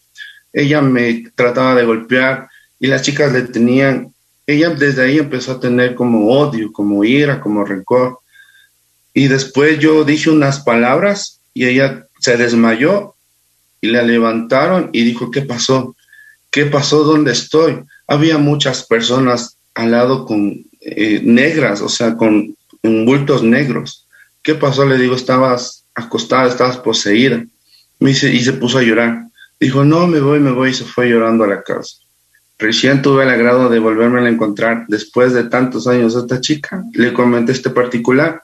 Ella 0.53 0.81
me 0.81 1.29
trataba 1.36 1.75
de 1.75 1.86
golpear 1.86 2.49
y 2.79 2.88
las 2.88 3.01
chicas 3.01 3.31
le 3.31 3.43
tenían, 3.43 4.13
ella 4.47 4.69
desde 4.69 5.03
ahí 5.03 5.17
empezó 5.17 5.53
a 5.53 5.60
tener 5.60 5.95
como 5.95 6.29
odio, 6.29 6.71
como 6.71 7.03
ira, 7.03 7.41
como 7.41 7.65
rencor. 7.65 8.19
Y 9.13 9.27
después 9.27 9.79
yo 9.79 10.03
dije 10.03 10.29
unas 10.29 10.60
palabras 10.60 11.41
y 11.53 11.65
ella 11.65 12.08
se 12.19 12.38
desmayó 12.38 13.15
y 13.81 13.88
la 13.88 14.01
levantaron 14.01 14.89
y 14.93 15.03
dijo, 15.03 15.31
¿qué 15.31 15.41
pasó? 15.41 15.95
¿Qué 16.49 16.65
pasó? 16.65 17.03
¿Dónde 17.03 17.31
estoy? 17.31 17.84
Había 18.08 18.38
muchas 18.38 18.86
personas 18.86 19.58
al 19.73 19.91
lado 19.91 20.25
con 20.25 20.65
eh, 20.81 21.21
negras, 21.23 21.81
o 21.81 21.89
sea, 21.89 22.15
con 22.15 22.55
bultos 22.81 23.43
negros. 23.43 24.08
¿Qué 24.41 24.55
pasó? 24.55 24.86
Le 24.86 24.97
digo, 24.97 25.15
estabas 25.15 25.85
acostada, 25.95 26.47
estabas 26.47 26.77
poseída. 26.77 27.43
Me 27.99 28.10
dice, 28.10 28.31
y 28.31 28.43
se 28.43 28.53
puso 28.53 28.77
a 28.77 28.84
llorar. 28.84 29.25
Dijo, 29.60 29.84
no, 29.84 30.05
me 30.05 30.19
voy, 30.19 30.39
me 30.39 30.51
voy, 30.51 30.71
y 30.71 30.73
se 30.73 30.84
fue 30.84 31.10
llorando 31.10 31.45
a 31.45 31.47
la 31.47 31.63
casa. 31.63 31.95
Recién 32.58 33.01
tuve 33.01 33.23
el 33.23 33.29
agrado 33.29 33.69
de 33.69 33.79
volverme 33.79 34.21
a 34.21 34.29
encontrar 34.29 34.86
después 34.88 35.34
de 35.34 35.45
tantos 35.45 35.88
años 35.88 36.15
a 36.15 36.19
esta 36.19 36.39
chica. 36.39 36.84
Le 36.93 37.13
comenté 37.13 37.51
este 37.51 37.69
particular 37.69 38.43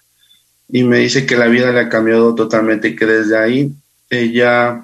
y 0.67 0.83
me 0.83 0.99
dice 0.99 1.25
que 1.25 1.37
la 1.37 1.47
vida 1.47 1.71
le 1.71 1.81
ha 1.81 1.89
cambiado 1.89 2.35
totalmente 2.35 2.95
que 2.95 3.05
desde 3.05 3.37
ahí 3.37 3.71
ella, 4.09 4.83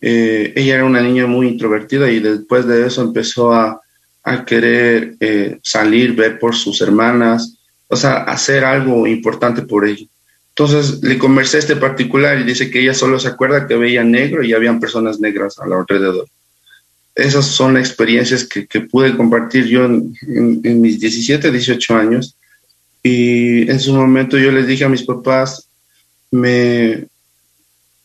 eh, 0.00 0.52
ella 0.56 0.74
era 0.74 0.84
una 0.84 1.02
niña 1.02 1.26
muy 1.26 1.48
introvertida 1.48 2.10
y 2.10 2.18
después 2.18 2.66
de 2.66 2.86
eso 2.86 3.02
empezó 3.02 3.52
a, 3.52 3.80
a 4.24 4.44
querer 4.44 5.16
eh, 5.20 5.58
salir, 5.62 6.14
ver 6.14 6.38
por 6.38 6.56
sus 6.56 6.80
hermanas, 6.80 7.56
o 7.86 7.96
sea, 7.96 8.24
hacer 8.24 8.64
algo 8.64 9.06
importante 9.06 9.62
por 9.62 9.86
ella. 9.86 10.06
Entonces 10.56 11.02
le 11.02 11.18
conversé 11.18 11.58
este 11.58 11.74
particular 11.74 12.38
y 12.38 12.44
dice 12.44 12.70
que 12.70 12.80
ella 12.80 12.94
solo 12.94 13.18
se 13.18 13.28
acuerda 13.28 13.66
que 13.66 13.76
veía 13.76 14.04
negro 14.04 14.44
y 14.44 14.52
habían 14.52 14.78
personas 14.78 15.18
negras 15.18 15.58
a 15.58 15.64
alrededor. 15.64 16.28
Esas 17.16 17.46
son 17.46 17.74
las 17.74 17.88
experiencias 17.88 18.44
que, 18.44 18.66
que 18.66 18.82
pude 18.82 19.16
compartir 19.16 19.66
yo 19.66 19.84
en, 19.84 20.14
en, 20.22 20.60
en 20.62 20.80
mis 20.80 21.00
17, 21.00 21.50
18 21.50 21.96
años 21.96 22.36
y 23.02 23.70
en 23.70 23.78
su 23.80 23.92
momento 23.92 24.38
yo 24.38 24.50
les 24.50 24.66
dije 24.66 24.84
a 24.84 24.88
mis 24.88 25.02
papás, 25.02 25.68
me, 26.30 27.06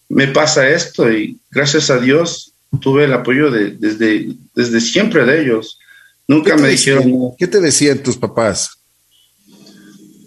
me 0.09 0.27
pasa 0.27 0.67
esto 0.67 1.09
y 1.11 1.39
gracias 1.51 1.89
a 1.89 1.99
Dios 1.99 2.51
tuve 2.81 3.05
el 3.05 3.13
apoyo 3.13 3.49
de, 3.51 3.71
desde, 3.71 4.33
desde 4.55 4.81
siempre 4.81 5.23
de 5.25 5.41
ellos. 5.41 5.79
Nunca 6.27 6.57
me 6.57 6.69
dijeron... 6.69 7.31
¿Qué 7.37 7.47
te 7.47 7.61
decían 7.61 8.03
tus 8.03 8.17
papás? 8.17 8.78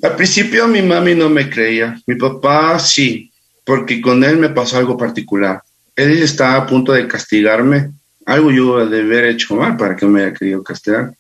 Al 0.03 0.17
principio 0.17 0.67
mi 0.67 0.83
mami 0.83 1.15
no 1.15 1.31
me 1.31 1.49
creía, 1.49 1.97
mi 2.07 2.17
papá 2.17 2.79
sí, 2.81 3.31
porque 3.65 4.01
con 4.01 4.25
él 4.25 4.37
me 4.37 4.49
pasó 4.49 4.79
algo 4.79 4.97
particular. 4.97 5.63
Él 5.95 6.21
estaba 6.23 6.57
a 6.57 6.67
punto 6.67 6.93
de 6.93 7.07
castigarme, 7.07 7.93
algo 8.27 8.51
yo 8.51 8.85
de 8.85 9.01
haber 9.01 9.27
hecho 9.27 9.55
mal 9.55 9.77
para 9.77 9.95
que 9.95 10.07
me 10.07 10.23
haya 10.23 10.35
querido 10.35 10.65
castigar. 10.65 11.15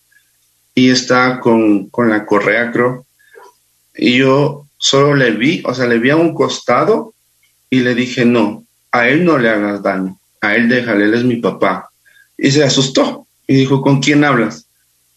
Y 0.74 0.90
estaba 0.90 1.38
con, 1.38 1.90
con 1.90 2.10
la 2.10 2.26
correa, 2.26 2.72
creo, 2.72 3.06
y 3.94 4.18
yo 4.18 4.66
solo 4.78 5.14
le 5.14 5.30
vi, 5.32 5.62
o 5.64 5.74
sea, 5.74 5.86
le 5.86 5.98
vi 5.98 6.10
a 6.10 6.16
un 6.16 6.34
costado 6.34 7.14
y 7.70 7.80
le 7.80 7.94
dije, 7.94 8.24
no, 8.24 8.64
a 8.90 9.08
él 9.08 9.24
no 9.24 9.38
le 9.38 9.48
hagas 9.48 9.82
daño, 9.82 10.18
a 10.40 10.56
él 10.56 10.68
déjale, 10.68 11.04
él 11.04 11.14
es 11.14 11.24
mi 11.24 11.36
papá. 11.36 11.88
Y 12.36 12.50
se 12.50 12.64
asustó 12.64 13.26
y 13.46 13.54
dijo, 13.54 13.80
¿con 13.80 14.00
quién 14.00 14.24
hablas? 14.24 14.66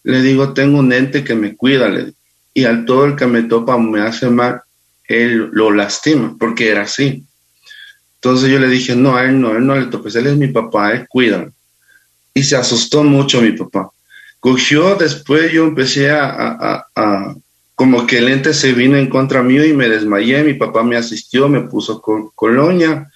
Le 0.04 0.21
digo, 0.21 0.54
tengo 0.54 0.78
un 0.78 0.93
ente 0.93 1.23
que 1.23 1.34
me 1.34 1.56
cuida, 1.56 1.89
le 1.89 2.13
y 2.56 2.63
al 2.63 2.86
todo 2.86 3.06
el 3.06 3.15
que 3.15 3.28
me 3.28 3.44
topa 3.44 3.78
me 3.78 4.02
hace 4.02 4.30
mal, 4.30 4.62
él 5.08 5.50
lo 5.52 5.72
lastima, 5.72 6.36
porque 6.39 6.70
era 6.70 6.84
así. 6.84 7.24
Entonces 8.15 8.50
yo 8.50 8.58
le 8.58 8.70
dije, 8.70 8.96
no, 8.96 9.15
a 9.15 9.26
él 9.26 9.39
no, 9.39 9.50
a 9.50 9.58
él 9.58 9.68
no 9.68 9.76
le 9.76 9.88
topes, 9.88 10.15
él 10.15 10.28
es 10.28 10.38
mi 10.38 10.48
papá, 10.48 10.94
él 10.94 11.06
cuida. 11.08 11.52
Y 12.34 12.44
se 12.44 12.56
asustó 12.56 13.04
mucho 13.04 13.41
mi 13.41 13.52
papá. 13.52 13.91
Cogió, 14.39 14.96
después 14.96 15.52
yo 15.52 15.65
empecé 15.65 16.10
a, 16.10 16.88
como 17.76 18.08
que 18.08 18.20
el 18.20 18.30
ente 18.30 18.54
se 18.54 18.72
vino 18.72 18.96
en 18.96 19.10
contra 19.10 19.44
mío 19.44 19.65
y 19.65 19.74
me 19.74 19.89
desmayé, 19.89 20.41
mi 20.44 20.54
papá 20.54 20.82
me 20.82 20.96
asistió, 20.96 21.50
me 21.50 21.62
puso 21.62 22.02
colonia 22.34 23.12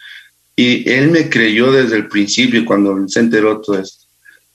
y 0.54 0.90
él 0.90 1.12
me 1.12 1.30
creyó 1.30 1.72
desde 1.72 1.96
el 1.96 2.10
principio 2.10 2.66
cuando 2.66 3.08
se 3.08 3.22
enteró 3.22 3.62
todo 3.62 3.80
esto. 3.80 4.06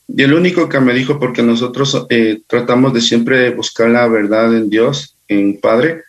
Y 0.08 0.22
el 0.22 0.34
único 0.34 0.68
que 0.68 0.80
me 0.80 0.94
dijo, 0.94 1.18
porque 1.18 1.42
nosotros 1.42 2.06
eh, 2.10 2.42
tratamos 2.46 2.92
de 2.92 3.00
siempre 3.00 3.50
buscar 3.50 3.90
la 3.90 4.06
verdad 4.06 4.54
en 4.54 4.68
Dios, 4.68 5.16
en 5.28 5.60
Padre, 5.60 6.02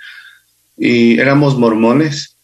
y 0.78 1.20
éramos 1.20 1.58
mormones, 1.58 2.36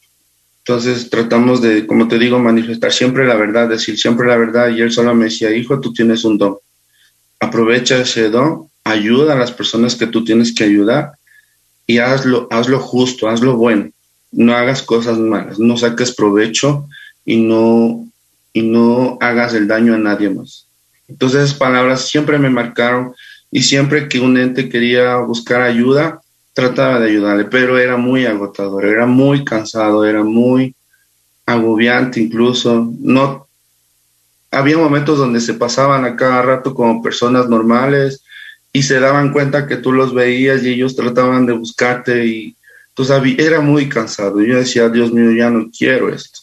entonces 0.60 1.10
tratamos 1.10 1.62
de, 1.62 1.86
como 1.88 2.08
te 2.08 2.20
digo, 2.20 2.40
manifestar 2.40 2.94
siempre 2.94 3.26
la 3.26 3.36
verdad, 3.36 3.68
decir 3.68 3.98
siempre 3.98 4.28
la 4.28 4.38
verdad, 4.38 4.70
y 4.70 4.82
él 4.82 4.92
solo 4.92 5.14
me 5.14 5.26
decía, 5.26 5.56
hijo, 5.56 5.80
tú 5.80 5.92
tienes 5.92 6.24
un 6.24 6.38
don, 6.38 6.58
aprovecha 7.40 8.00
ese 8.00 8.30
don, 8.30 8.70
ayuda 8.84 9.34
a 9.34 9.38
las 9.38 9.52
personas 9.52 9.96
que 9.96 10.08
tú 10.08 10.24
tienes 10.24 10.54
que 10.54 10.64
ayudar 10.64 11.14
y 11.88 11.98
hazlo, 11.98 12.48
hazlo 12.52 12.80
justo, 12.80 13.28
hazlo 13.28 13.58
bueno, 13.58 13.90
no 14.32 14.56
hagas 14.56 14.82
cosas 14.84 15.18
malas, 15.18 15.60
no 15.60 15.76
saques 15.78 16.14
provecho 16.16 16.88
y 17.26 17.38
no, 17.38 18.08
y 18.54 18.62
no 18.62 19.18
hagas 19.20 19.54
el 19.54 19.68
daño 19.68 19.94
a 19.96 19.98
nadie 19.98 20.30
más. 20.30 20.68
Entonces 21.12 21.44
esas 21.44 21.58
palabras 21.58 22.08
siempre 22.08 22.38
me 22.40 22.50
marcaron 22.50 23.14
y 23.52 23.64
siempre 23.64 24.08
que 24.08 24.20
un 24.20 24.38
ente 24.38 24.70
quería 24.70 25.18
buscar 25.18 25.62
ayuda, 25.62 26.22
trataba 26.54 27.00
de 27.00 27.10
ayudarle, 27.10 27.46
pero 27.46 27.78
era 27.78 27.98
muy 27.98 28.26
agotador, 28.26 28.86
era 28.86 29.06
muy 29.06 29.44
cansado, 29.44 30.06
era 30.06 30.24
muy 30.24 30.74
agobiante 31.46 32.22
incluso. 32.22 32.92
No 33.00 33.48
había 34.50 34.78
momentos 34.78 35.18
donde 35.18 35.42
se 35.42 35.54
pasaban 35.54 36.06
a 36.06 36.16
cada 36.16 36.42
rato 36.42 36.74
como 36.74 37.04
personas 37.04 37.50
normales 37.50 38.24
y 38.72 38.84
se 38.84 39.00
daban 39.00 39.34
cuenta 39.34 39.68
que 39.68 39.78
tú 39.78 39.92
los 39.92 40.14
veías 40.14 40.64
y 40.64 40.70
ellos 40.70 40.96
trataban 40.96 41.46
de 41.46 41.54
buscarte 41.54 42.26
y 42.26 42.56
entonces 42.90 43.38
era 43.38 43.60
muy 43.60 43.90
cansado. 43.90 44.42
Yo 44.42 44.58
decía, 44.58 44.88
Dios 44.88 45.12
mío, 45.12 45.32
ya 45.32 45.50
no 45.50 45.70
quiero 45.78 46.14
esto. 46.14 46.40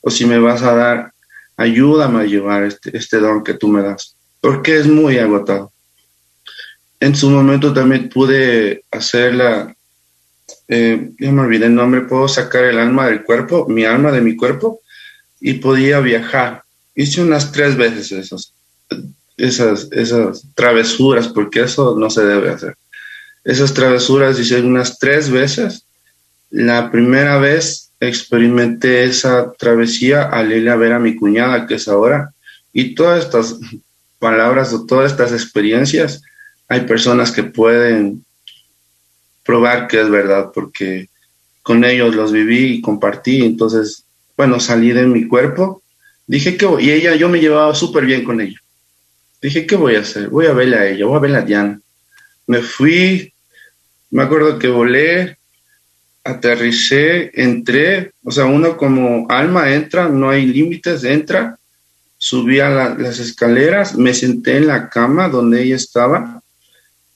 O 0.00 0.10
si 0.10 0.24
me 0.24 0.38
vas 0.38 0.62
a 0.62 0.74
dar 0.74 1.12
ayúdame 1.56 2.20
a 2.20 2.26
llevar 2.26 2.64
este, 2.64 2.96
este 2.96 3.18
don 3.18 3.42
que 3.42 3.54
tú 3.54 3.68
me 3.68 3.82
das, 3.82 4.14
porque 4.40 4.76
es 4.76 4.86
muy 4.86 5.18
agotado. 5.18 5.72
En 7.00 7.14
su 7.14 7.30
momento 7.30 7.72
también 7.72 8.08
pude 8.08 8.84
hacer 8.90 9.34
la, 9.34 9.74
eh, 10.68 11.10
ya 11.18 11.32
me 11.32 11.42
olvidé 11.42 11.66
el 11.66 11.74
nombre, 11.74 12.02
puedo 12.02 12.28
sacar 12.28 12.64
el 12.64 12.78
alma 12.78 13.08
del 13.08 13.22
cuerpo, 13.22 13.66
mi 13.68 13.84
alma 13.84 14.10
de 14.12 14.20
mi 14.20 14.36
cuerpo, 14.36 14.80
y 15.40 15.54
podía 15.54 16.00
viajar. 16.00 16.62
Hice 16.94 17.22
unas 17.22 17.52
tres 17.52 17.76
veces 17.76 18.12
esas, 18.12 18.52
esas, 19.36 19.88
esas 19.92 20.44
travesuras, 20.54 21.28
porque 21.28 21.62
eso 21.62 21.96
no 21.98 22.10
se 22.10 22.24
debe 22.24 22.50
hacer. 22.50 22.76
Esas 23.44 23.74
travesuras 23.74 24.38
hice 24.40 24.60
unas 24.60 24.98
tres 24.98 25.30
veces. 25.30 25.84
La 26.50 26.90
primera 26.90 27.38
vez 27.38 27.85
experimenté 28.00 29.04
esa 29.04 29.52
travesía 29.52 30.24
al 30.24 30.52
ir 30.52 30.68
a 30.68 30.76
ver 30.76 30.92
a 30.92 30.98
mi 30.98 31.16
cuñada, 31.16 31.66
que 31.66 31.74
es 31.74 31.88
ahora, 31.88 32.30
y 32.72 32.94
todas 32.94 33.24
estas 33.24 33.58
palabras 34.18 34.72
o 34.72 34.86
todas 34.86 35.12
estas 35.12 35.32
experiencias, 35.32 36.22
hay 36.68 36.82
personas 36.82 37.32
que 37.32 37.44
pueden 37.44 38.24
probar 39.44 39.86
que 39.86 40.00
es 40.00 40.10
verdad, 40.10 40.50
porque 40.52 41.08
con 41.62 41.84
ellos 41.84 42.14
los 42.14 42.32
viví 42.32 42.74
y 42.74 42.80
compartí, 42.80 43.44
entonces, 43.44 44.04
bueno, 44.36 44.60
salí 44.60 44.92
de 44.92 45.06
mi 45.06 45.26
cuerpo, 45.26 45.82
dije 46.26 46.56
que 46.56 46.66
y 46.80 46.90
ella, 46.90 47.14
yo 47.14 47.28
me 47.28 47.40
llevaba 47.40 47.74
súper 47.74 48.04
bien 48.04 48.24
con 48.24 48.40
ella. 48.40 48.60
Dije, 49.40 49.66
¿qué 49.66 49.76
voy 49.76 49.94
a 49.96 50.00
hacer? 50.00 50.28
Voy 50.28 50.46
a 50.46 50.52
verla 50.52 50.78
a 50.78 50.86
ella, 50.88 51.06
voy 51.06 51.16
a 51.16 51.20
verla 51.20 51.38
a 51.38 51.42
Diana. 51.42 51.80
Me 52.46 52.62
fui, 52.62 53.32
me 54.10 54.22
acuerdo 54.22 54.58
que 54.58 54.68
volé, 54.68 55.35
aterricé, 56.26 57.30
entré, 57.40 58.12
o 58.24 58.30
sea, 58.30 58.46
uno 58.46 58.76
como 58.76 59.26
alma 59.30 59.72
entra, 59.72 60.08
no 60.08 60.30
hay 60.30 60.46
límites, 60.46 61.04
entra, 61.04 61.58
subí 62.18 62.60
a 62.60 62.68
las 62.98 63.18
escaleras, 63.18 63.96
me 63.96 64.12
senté 64.12 64.56
en 64.56 64.66
la 64.66 64.88
cama 64.88 65.28
donde 65.28 65.62
ella 65.62 65.76
estaba, 65.76 66.42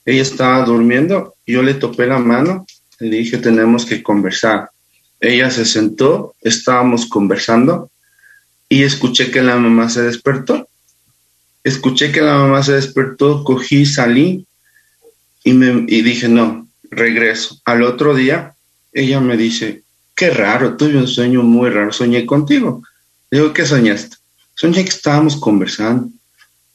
ella 0.04 0.22
estaba 0.22 0.64
durmiendo, 0.64 1.34
yo 1.46 1.62
le 1.62 1.74
topé 1.74 2.06
la 2.06 2.18
mano, 2.18 2.66
le 3.00 3.16
dije, 3.16 3.38
tenemos 3.38 3.84
que 3.86 4.02
conversar. 4.02 4.70
Ella 5.18 5.50
se 5.50 5.64
sentó, 5.64 6.34
estábamos 6.40 7.06
conversando 7.06 7.90
y 8.68 8.84
escuché 8.84 9.30
que 9.30 9.42
la 9.42 9.56
mamá 9.56 9.88
se 9.88 10.02
despertó. 10.02 10.68
Escuché 11.62 12.10
que 12.12 12.22
la 12.22 12.38
mamá 12.38 12.62
se 12.62 12.72
despertó, 12.72 13.44
cogí, 13.44 13.84
salí 13.84 14.46
y, 15.44 15.52
me, 15.52 15.84
y 15.88 16.02
dije, 16.02 16.28
no, 16.28 16.68
regreso. 16.90 17.60
Al 17.64 17.82
otro 17.82 18.14
día 18.14 18.54
ella 18.92 19.20
me 19.20 19.36
dice, 19.36 19.82
qué 20.14 20.30
raro, 20.30 20.76
tuve 20.76 20.96
un 20.96 21.08
sueño 21.08 21.42
muy 21.42 21.70
raro, 21.70 21.92
soñé 21.92 22.26
contigo. 22.26 22.82
digo, 23.30 23.52
¿qué 23.52 23.64
soñaste? 23.64 24.16
Soñé 24.54 24.84
que 24.84 24.90
estábamos 24.90 25.36
conversando 25.36 26.10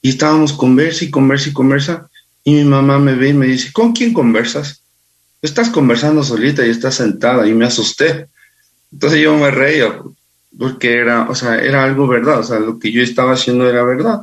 y 0.01 0.09
estábamos 0.09 0.53
conversa 0.53 1.05
y 1.05 1.11
conversa 1.11 1.49
y 1.49 1.53
conversa 1.53 2.09
y 2.43 2.53
mi 2.53 2.63
mamá 2.63 2.99
me 2.99 3.15
ve 3.15 3.29
y 3.29 3.33
me 3.33 3.47
dice, 3.47 3.71
¿con 3.71 3.91
quién 3.91 4.13
conversas? 4.13 4.81
Estás 5.41 5.69
conversando 5.69 6.23
solita 6.23 6.65
y 6.65 6.69
estás 6.69 6.95
sentada 6.95 7.47
y 7.47 7.53
me 7.53 7.65
asusté. 7.65 8.27
Entonces 8.91 9.19
yo 9.19 9.37
me 9.37 9.51
reía 9.51 9.99
porque 10.57 10.93
era, 10.93 11.29
o 11.29 11.35
sea, 11.35 11.59
era 11.59 11.83
algo 11.83 12.07
verdad, 12.07 12.39
o 12.39 12.43
sea, 12.43 12.59
lo 12.59 12.79
que 12.79 12.91
yo 12.91 13.01
estaba 13.01 13.33
haciendo 13.33 13.69
era 13.69 13.83
verdad. 13.83 14.21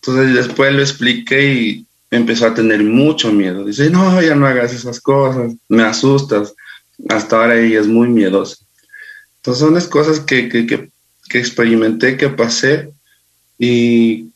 Entonces 0.00 0.34
después 0.34 0.72
lo 0.72 0.80
expliqué 0.80 1.52
y 1.52 1.86
empezó 2.10 2.46
a 2.46 2.54
tener 2.54 2.82
mucho 2.84 3.32
miedo. 3.32 3.64
Dice, 3.64 3.90
no, 3.90 4.22
ya 4.22 4.34
no 4.34 4.46
hagas 4.46 4.72
esas 4.72 5.00
cosas, 5.00 5.52
me 5.68 5.82
asustas 5.82 6.54
hasta 7.08 7.36
ahora 7.36 7.58
ella 7.58 7.80
es 7.80 7.86
muy 7.86 8.08
miedosa. 8.08 8.56
Entonces 9.36 9.60
son 9.64 9.74
las 9.74 9.86
cosas 9.86 10.20
que, 10.20 10.48
que, 10.48 10.66
que, 10.66 11.38
experimenté, 11.38 12.16
que 12.16 12.28
pasé 12.30 12.90
y 13.58 14.30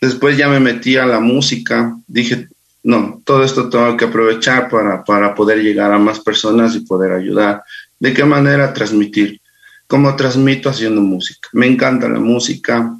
después 0.00 0.36
ya 0.36 0.48
me 0.48 0.60
metí 0.60 0.96
a 0.96 1.06
la 1.06 1.20
música. 1.20 1.96
Dije, 2.06 2.48
no, 2.82 3.20
todo 3.24 3.42
esto 3.42 3.68
tengo 3.68 3.96
que 3.96 4.04
aprovechar 4.04 4.68
para, 4.68 5.02
para 5.04 5.34
poder 5.34 5.58
llegar 5.58 5.92
a 5.92 5.98
más 5.98 6.20
personas 6.20 6.76
y 6.76 6.80
poder 6.80 7.12
ayudar. 7.12 7.62
¿De 7.98 8.14
qué 8.14 8.24
manera 8.24 8.72
transmitir? 8.72 9.40
¿Cómo 9.86 10.14
transmito 10.14 10.68
haciendo 10.68 11.00
música? 11.00 11.48
Me 11.52 11.66
encanta 11.66 12.08
la 12.08 12.20
música, 12.20 12.96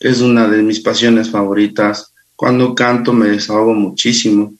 es 0.00 0.20
una 0.20 0.48
de 0.48 0.62
mis 0.62 0.80
pasiones 0.80 1.30
favoritas. 1.30 2.12
Cuando 2.36 2.74
canto 2.74 3.12
me 3.12 3.28
desahogo 3.28 3.74
muchísimo. 3.74 4.54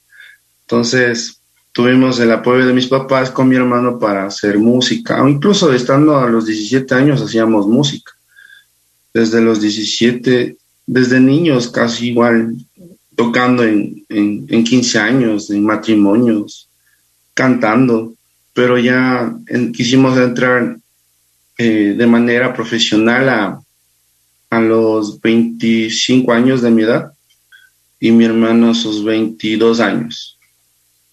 Entonces, 0.63 1.38
tuvimos 1.79 2.19
el 2.19 2.33
apoyo 2.33 2.67
de 2.67 2.73
mis 2.73 2.89
papás 2.89 3.31
con 3.31 3.49
mi 3.49 3.55
hermano 3.55 4.01
para 4.01 4.27
hacer 4.27 4.59
música, 4.59 5.23
o 5.23 5.29
incluso 5.29 5.73
estando 5.73 6.19
a 6.19 6.29
los 6.29 6.45
17 6.45 6.93
años 6.93 7.23
hacíamos 7.23 7.69
música. 7.69 8.11
Desde 9.15 9.41
los 9.41 9.61
17, 9.61 10.57
desde 10.89 11.21
niños 11.21 11.69
casi 11.69 12.09
igual, 12.09 12.57
tocando 13.15 13.63
en, 13.63 14.05
en, 14.09 14.65
15 14.65 14.99
años, 14.99 15.51
en 15.51 15.63
matrimonios, 15.63 16.69
cantando, 17.33 18.13
pero 18.53 18.77
ya 18.77 19.33
quisimos 19.73 20.19
entrar 20.19 20.79
eh, 21.59 21.95
de 21.97 22.07
manera 22.09 22.55
profesional 22.55 23.29
a, 23.29 23.63
a 24.51 24.61
los 24.61 25.21
25 25.21 26.33
años 26.33 26.61
de 26.61 26.73
mi 26.73 26.83
edad 26.83 27.13
y 28.01 28.11
mi 28.11 28.25
hermano 28.25 28.71
a 28.71 28.75
sus 28.75 29.05
22 29.05 29.79
años 29.79 30.38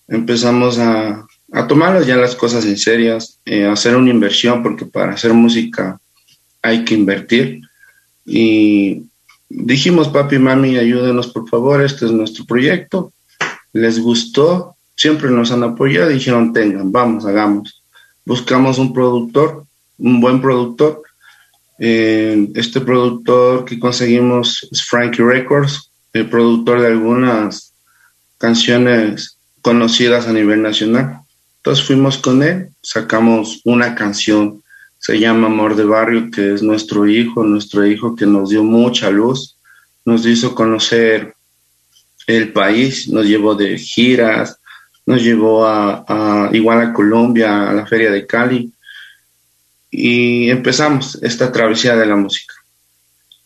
empezamos 0.07 0.77
a, 0.79 1.25
a 1.51 2.01
ya 2.01 2.15
las 2.15 2.35
cosas 2.35 2.65
en 2.65 2.77
serias, 2.77 3.39
eh, 3.45 3.65
hacer 3.65 3.95
una 3.95 4.11
inversión, 4.11 4.61
porque 4.63 4.85
para 4.85 5.13
hacer 5.13 5.33
música 5.33 5.99
hay 6.61 6.83
que 6.83 6.95
invertir. 6.95 7.61
Y 8.25 9.03
dijimos, 9.49 10.09
papi, 10.09 10.39
mami, 10.39 10.77
ayúdenos 10.77 11.27
por 11.27 11.47
favor, 11.49 11.83
este 11.83 12.05
es 12.05 12.11
nuestro 12.11 12.45
proyecto. 12.45 13.13
Les 13.73 13.99
gustó, 13.99 14.75
siempre 14.95 15.29
nos 15.29 15.51
han 15.51 15.63
apoyado, 15.63 16.09
dijeron, 16.09 16.53
tengan, 16.53 16.91
vamos, 16.91 17.25
hagamos. 17.25 17.83
Buscamos 18.25 18.79
un 18.79 18.93
productor, 18.93 19.65
un 19.97 20.19
buen 20.19 20.41
productor. 20.41 21.03
Eh, 21.77 22.49
este 22.55 22.79
productor 22.79 23.65
que 23.65 23.79
conseguimos 23.79 24.67
es 24.71 24.83
Frankie 24.83 25.23
Records, 25.23 25.91
el 26.13 26.29
productor 26.29 26.79
de 26.79 26.87
algunas 26.87 27.73
canciones 28.37 29.34
conocidas 29.65 30.27
a 30.27 30.31
nivel 30.31 30.61
nacional. 30.61 31.21
Entonces 31.57 31.83
fuimos 31.83 32.19
con 32.19 32.43
él, 32.43 32.69
sacamos 32.83 33.61
una 33.63 33.95
canción, 33.95 34.61
se 34.99 35.17
llama 35.17 35.47
Amor 35.47 35.75
de 35.75 35.83
Barrio, 35.83 36.29
que 36.29 36.53
es 36.53 36.61
nuestro 36.61 37.07
hijo, 37.07 37.43
nuestro 37.43 37.83
hijo 37.83 38.15
que 38.15 38.27
nos 38.27 38.51
dio 38.51 38.63
mucha 38.63 39.09
luz, 39.09 39.57
nos 40.05 40.23
hizo 40.27 40.53
conocer 40.53 41.33
el 42.27 42.53
país, 42.53 43.07
nos 43.07 43.25
llevó 43.25 43.55
de 43.55 43.79
giras, 43.79 44.59
nos 45.03 45.23
llevó 45.23 45.65
a, 45.65 46.51
igual 46.53 46.81
a 46.81 46.93
Colombia, 46.93 47.67
a 47.67 47.73
la 47.73 47.87
Feria 47.87 48.11
de 48.11 48.27
Cali, 48.27 48.71
y 49.89 50.47
empezamos 50.51 51.17
esta 51.23 51.51
travesía 51.51 51.95
de 51.95 52.05
la 52.05 52.15
música. 52.15 52.53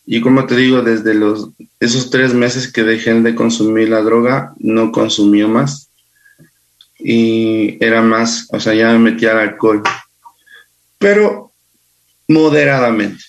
Y 0.04 0.20
como 0.20 0.44
te 0.44 0.54
digo, 0.54 0.82
desde 0.82 1.14
los, 1.14 1.48
esos 1.78 2.10
tres 2.10 2.34
meses 2.34 2.70
que 2.70 2.82
dejé 2.82 3.14
de 3.14 3.34
consumir 3.34 3.88
la 3.88 4.02
droga, 4.02 4.52
no 4.58 4.92
consumí 4.92 5.42
más. 5.44 5.89
Y 7.02 7.82
era 7.84 8.02
más, 8.02 8.46
o 8.50 8.60
sea, 8.60 8.74
ya 8.74 8.92
me 8.92 9.10
metía 9.10 9.32
al 9.32 9.38
alcohol. 9.40 9.82
Pero 10.98 11.50
moderadamente. 12.30 13.24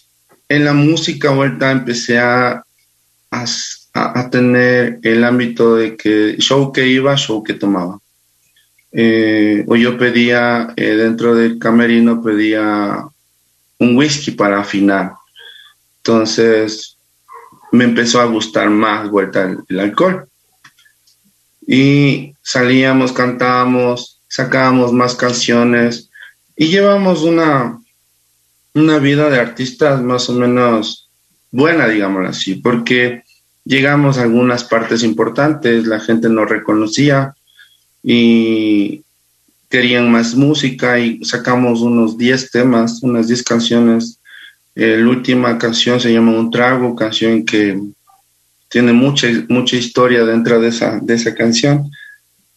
En 0.47 0.65
la 0.65 0.73
música 0.73 1.31
vuelta 1.31 1.71
empecé 1.71 2.19
a, 2.19 2.63
a, 3.31 4.29
tener 4.29 4.99
el 5.01 5.23
ámbito 5.23 5.75
de 5.75 5.97
que 5.97 6.35
show 6.37 6.71
que 6.71 6.87
iba, 6.87 7.15
show 7.15 7.43
que 7.43 7.53
tomaba. 7.53 7.99
Eh, 8.91 9.63
o 9.67 9.75
yo 9.75 9.97
pedía, 9.97 10.73
eh, 10.75 10.95
dentro 10.95 11.33
del 11.33 11.57
camerino, 11.57 12.21
pedía 12.21 13.03
un 13.79 13.97
whisky 13.97 14.31
para 14.31 14.59
afinar. 14.59 15.13
Entonces 15.97 16.97
me 17.71 17.85
empezó 17.85 18.19
a 18.21 18.25
gustar 18.25 18.69
más 18.69 19.09
vuelta 19.09 19.43
el, 19.43 19.59
el 19.69 19.79
alcohol. 19.79 20.27
Y 21.73 22.35
salíamos, 22.41 23.13
cantábamos, 23.13 24.19
sacábamos 24.27 24.91
más 24.91 25.15
canciones 25.15 26.09
y 26.57 26.67
llevamos 26.67 27.23
una, 27.23 27.81
una 28.73 28.99
vida 28.99 29.29
de 29.29 29.39
artistas 29.39 30.01
más 30.01 30.29
o 30.29 30.33
menos 30.33 31.07
buena, 31.49 31.87
digámoslo 31.87 32.27
así, 32.27 32.55
porque 32.55 33.23
llegamos 33.63 34.17
a 34.17 34.23
algunas 34.23 34.65
partes 34.65 35.01
importantes, 35.01 35.87
la 35.87 36.01
gente 36.01 36.27
nos 36.27 36.49
reconocía 36.49 37.35
y 38.03 39.03
querían 39.69 40.11
más 40.11 40.35
música 40.35 40.99
y 40.99 41.23
sacamos 41.23 41.79
unos 41.79 42.17
10 42.17 42.51
temas, 42.51 43.01
unas 43.01 43.29
10 43.29 43.43
canciones. 43.43 44.19
la 44.75 45.07
última 45.07 45.57
canción 45.57 46.01
se 46.01 46.11
llama 46.11 46.37
Un 46.37 46.51
Trago, 46.51 46.97
canción 46.97 47.45
que 47.45 47.79
tiene 48.71 48.93
mucha, 48.93 49.27
mucha 49.49 49.75
historia 49.75 50.23
dentro 50.23 50.61
de 50.61 50.69
esa, 50.69 50.97
de 51.01 51.13
esa 51.13 51.35
canción. 51.35 51.91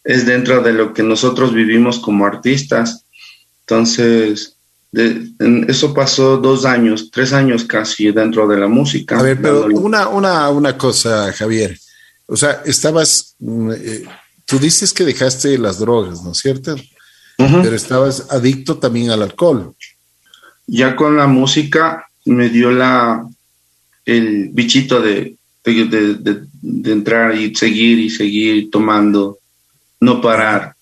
Es 0.03 0.25
dentro 0.25 0.63
de 0.63 0.71
lo 0.71 0.93
que 0.93 1.03
nosotros 1.03 1.53
vivimos 1.53 1.99
como 1.99 2.25
artistas. 2.25 3.05
Entonces, 3.61 4.55
eso 5.67 5.93
pasó 5.93 6.37
dos 6.37 6.63
años, 6.63 7.11
tres 7.11 7.33
años 7.33 7.65
casi 7.65 8.11
dentro 8.11 8.47
de 8.47 8.57
la 8.57 8.67
música. 8.67 9.19
A 9.19 9.23
ver, 9.23 9.41
pero 9.41 9.65
una, 9.65 10.07
una, 10.07 10.49
una 10.49 10.77
cosa, 10.77 11.33
Javier. 11.33 11.77
O 12.27 12.37
sea, 12.37 12.61
estabas, 12.65 13.35
mm, 13.39 13.71
eh, 13.73 14.03
tú 14.45 14.57
dices 14.57 14.93
que 14.93 15.03
dejaste 15.03 15.57
las 15.57 15.79
drogas, 15.79 16.23
¿no 16.23 16.31
es 16.31 16.37
cierto? 16.37 16.77
Pero 17.37 17.75
estabas 17.75 18.27
adicto 18.29 18.77
también 18.77 19.11
al 19.11 19.21
alcohol. 19.21 19.75
Ya 20.65 20.95
con 20.95 21.17
la 21.17 21.27
música 21.27 22.07
me 22.23 22.47
dio 22.47 22.71
la, 22.71 23.27
el 24.05 24.49
bichito 24.53 25.01
de, 25.01 25.34
de, 25.65 26.15
de, 26.61 26.91
entrar 26.91 27.35
y 27.35 27.55
seguir 27.55 27.99
y 27.99 28.09
seguir 28.09 28.69
tomando, 28.69 29.39
no 29.99 30.21
parar. 30.21 30.75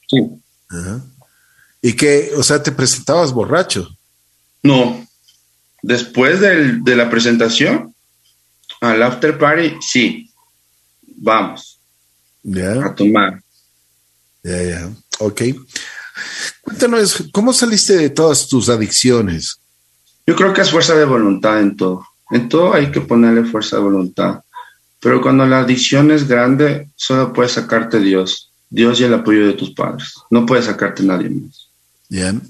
Y 1.82 1.93
que, 1.93 2.32
o 2.36 2.43
sea, 2.43 2.62
te 2.62 2.72
presentabas 2.72 3.32
borracho. 3.32 3.88
No. 4.62 5.08
Después 5.82 6.39
de 6.39 6.96
la 6.96 7.10
presentación, 7.10 7.93
al 8.84 9.02
after 9.02 9.38
party, 9.38 9.78
sí. 9.80 10.30
Vamos. 11.17 11.80
Ya. 12.43 12.86
A 12.86 12.93
tomar. 12.93 13.41
Ya, 14.43 14.62
ya. 14.62 14.89
Ok. 15.19 15.41
Cuéntanos, 16.62 17.24
¿cómo 17.32 17.54
saliste 17.54 17.96
de 17.96 18.10
todas 18.10 18.48
tus 18.48 18.67
adicciones? 18.67 19.58
Yo 20.28 20.36
creo 20.36 20.54
que 20.54 20.62
es 20.62 20.72
fuerza 20.72 20.96
de 20.96 21.06
voluntad 21.06 21.62
en 21.62 21.78
todo. 21.78 22.06
En 22.30 22.50
todo 22.50 22.74
hay 22.74 22.91
que 22.91 23.02
ponerle 23.02 23.46
fuerza 23.46 23.78
de 23.78 23.84
voluntad. 23.84 24.41
Pero 25.03 25.21
cuando 25.21 25.45
la 25.45 25.59
adicción 25.59 26.11
es 26.11 26.27
grande, 26.27 26.87
solo 26.95 27.33
puede 27.33 27.49
sacarte 27.49 27.99
Dios. 27.99 28.51
Dios 28.69 29.01
y 29.01 29.03
el 29.03 29.13
apoyo 29.13 29.45
de 29.45 29.53
tus 29.53 29.71
padres. 29.71 30.13
No 30.31 30.45
puede 30.45 30.61
sacarte 30.61 31.03
nadie 31.03 31.29
más. 31.29 31.69
Bien. 32.09 32.41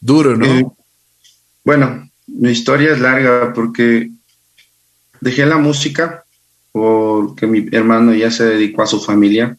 Duro, 0.00 0.36
¿no? 0.36 0.44
Eh, 0.44 0.66
bueno, 1.64 2.10
mi 2.26 2.50
historia 2.50 2.92
es 2.92 3.00
larga 3.00 3.52
porque 3.54 4.10
dejé 5.20 5.46
la 5.46 5.56
música 5.56 6.24
porque 6.72 7.46
mi 7.46 7.68
hermano 7.70 8.12
ya 8.12 8.30
se 8.32 8.44
dedicó 8.44 8.82
a 8.82 8.88
su 8.88 9.00
familia 9.00 9.56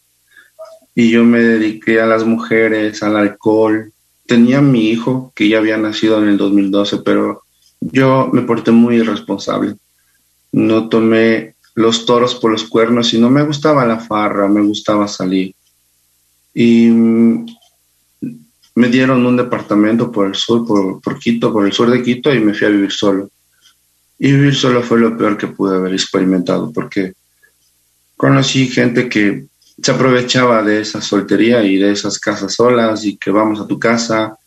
y 0.94 1.10
yo 1.10 1.24
me 1.24 1.40
dediqué 1.40 2.02
a 2.02 2.06
las 2.06 2.26
mujeres, 2.26 3.02
al 3.02 3.16
alcohol. 3.16 3.94
Tenía 4.28 4.62
mi 4.62 4.90
hijo 4.90 5.32
que 5.34 5.48
ya 5.48 5.60
había 5.60 5.78
nacido 5.78 6.22
en 6.22 6.30
el 6.30 6.38
2012, 6.38 6.98
pero 6.98 7.44
yo 7.80 8.30
me 8.34 8.42
porté 8.42 8.72
muy 8.72 8.98
irresponsable. 8.98 9.76
No 10.52 10.90
tomé 10.90 11.55
los 11.76 12.06
toros 12.06 12.36
por 12.36 12.52
los 12.52 12.64
cuernos 12.64 13.14
y 13.14 13.20
no 13.20 13.30
me 13.30 13.44
gustaba 13.44 13.86
la 13.86 14.00
farra, 14.00 14.48
me 14.48 14.62
gustaba 14.62 15.08
salir. 15.08 15.54
Y 16.54 16.90
me 18.76 18.88
dieron 18.90 19.26
un 19.26 19.38
departamento 19.38 20.12
por 20.12 20.28
el 20.28 20.36
sur, 20.36 20.66
por, 20.66 21.20
Quito, 21.20 21.52
por 21.52 21.66
el 21.66 21.74
sur 21.74 21.90
de 21.90 22.02
Quito 22.02 22.34
y 22.34 22.40
me 22.40 22.54
fui 22.54 22.68
a 22.68 22.72
vivir 22.72 22.92
solo. 22.92 23.30
Y 24.18 24.32
vivir 24.32 24.56
solo 24.56 24.82
fue 24.82 25.00
lo 25.00 25.18
peor 25.18 25.38
que 25.38 25.48
pude 25.48 25.76
haber 25.76 25.94
experimentado 25.94 26.72
porque 26.72 27.14
conocí 28.16 28.68
gente 28.68 29.10
que 29.10 29.46
se 29.82 29.92
aprovechaba 29.92 30.64
de 30.64 30.80
esa 30.80 31.02
soltería 31.02 31.62
y 31.64 31.76
de 31.76 31.92
esas 31.92 32.18
casas 32.20 32.54
solas 32.54 33.04
y 33.04 33.18
que 33.18 33.32
vamos 33.32 33.60
a 33.60 33.68
tu 33.68 33.78
casa. 33.78 34.38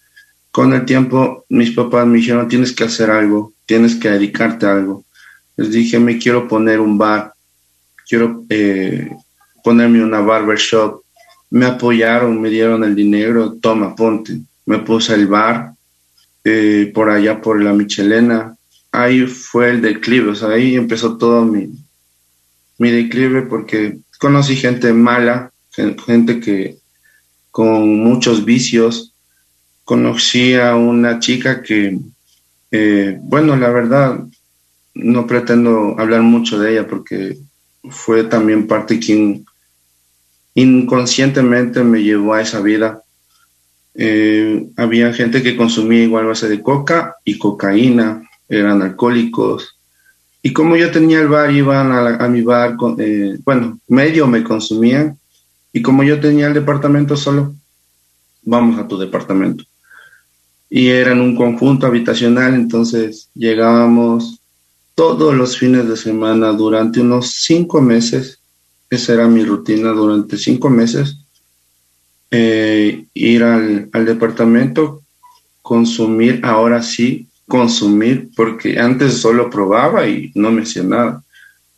Con 0.51 0.73
el 0.73 0.87
tiempo 0.87 1.45
mis 1.51 1.73
papás 1.73 2.07
me 2.07 2.17
dijeron 2.17 2.49
tienes 2.49 2.73
que 2.73 2.85
hacer 2.85 3.11
algo, 3.11 3.53
tienes 3.67 3.97
que 3.97 4.09
dedicarte 4.09 4.64
a 4.64 4.73
algo. 4.73 5.05
Les 5.59 5.71
dije 5.71 6.01
me 6.01 6.18
quiero 6.18 6.49
poner 6.49 6.81
un 6.81 6.97
bar, 6.97 7.35
quiero 8.09 8.47
eh, 8.49 9.11
ponerme 9.62 10.03
una 10.03 10.21
barber 10.21 10.57
shop 10.57 11.03
me 11.51 11.66
apoyaron, 11.66 12.40
me 12.40 12.51
dieron 12.51 12.85
el 12.85 12.94
dinero, 12.94 13.55
toma, 13.61 13.94
ponte. 13.94 14.40
Me 14.66 14.79
puse 14.81 15.14
el 15.14 15.27
bar 15.27 15.73
eh, 16.44 16.90
por 16.94 17.11
allá 17.11 17.40
por 17.40 17.62
la 17.62 17.73
Michelena. 17.73 18.55
Ahí 18.92 19.27
fue 19.27 19.71
el 19.71 19.83
declive, 19.83 20.31
o 20.31 20.35
sea, 20.35 20.51
ahí 20.51 20.75
empezó 20.75 21.16
todo 21.16 21.44
mi, 21.44 21.71
mi 22.79 22.90
declive 22.90 23.42
porque 23.42 23.99
conocí 24.18 24.57
gente 24.57 24.92
mala, 24.92 25.53
gente 25.73 26.40
que 26.40 26.79
con 27.51 27.99
muchos 28.01 28.44
vicios. 28.44 29.14
Conocí 29.85 30.55
a 30.55 30.77
una 30.77 31.18
chica 31.18 31.62
que, 31.62 31.99
eh, 32.71 33.18
bueno, 33.23 33.57
la 33.57 33.71
verdad, 33.71 34.21
no 34.99 35.27
pretendo 35.27 35.95
hablar 35.99 36.23
mucho 36.23 36.59
de 36.59 36.73
ella 36.73 36.87
porque 36.87 37.39
fue 37.89 38.25
también 38.25 38.67
parte 38.67 38.99
quien 38.99 39.47
inconscientemente 40.55 41.83
me 41.85 42.03
llevó 42.03 42.35
a 42.35 42.43
esa 42.43 42.61
vida. 42.61 43.03
Eh, 43.95 44.69
había 44.77 45.13
gente 45.13 45.43
que 45.43 45.57
consumía 45.57 46.03
igual 46.03 46.27
base 46.27 46.49
de 46.49 46.63
coca 46.63 47.17
y 47.25 47.39
cocaína, 47.39 48.29
eran 48.49 48.83
alcohólicos. 48.83 49.77
Y 50.43 50.53
como 50.53 50.77
yo 50.77 50.91
tenía 50.91 51.21
el 51.21 51.29
bar, 51.29 51.53
iban 51.53 51.93
a, 51.93 52.29
mi 52.29 52.43
bar, 52.43 52.77
eh, 52.99 53.39
bueno, 53.45 53.79
medio 53.89 54.27
me 54.27 54.43
consumían. 54.43 55.19
Y 55.73 55.83
como 55.83 56.03
yo 56.03 56.19
tenía 56.21 56.49
el 56.49 56.55
departamento 56.55 57.17
solo, 57.17 57.55
vamos 58.43 58.79
a 58.79 58.89
tu 58.89 58.99
departamento. 58.99 59.65
Y 60.71 60.89
eran 60.89 61.21
un 61.21 61.37
conjunto 61.37 61.87
habitacional, 61.87 62.55
entonces 62.55 63.31
llegábamos 63.35 64.38
todos 64.99 65.32
los 65.32 65.57
fines 65.57 65.88
de 65.88 65.96
semana 65.96 66.51
durante 66.51 67.01
unos 67.01 67.30
cinco 67.30 67.80
meses 67.80 68.38
esa 68.90 69.12
era 69.14 69.28
mi 69.28 69.44
rutina 69.44 69.90
durante 69.90 70.36
cinco 70.36 70.70
meses. 70.70 71.18
Eh, 72.30 73.05
ir 73.14 73.42
al, 73.42 73.90
departamento, 74.05 75.03
consumir, 75.62 76.40
ahora 76.42 76.82
sí, 76.82 77.28
consumir, 77.46 78.30
porque 78.34 78.78
antes 78.78 79.14
solo 79.14 79.51
probaba 79.51 80.07
y 80.07 80.32
no 80.34 80.51
me 80.51 80.62
hacía 80.62 80.82
nada. 80.82 81.22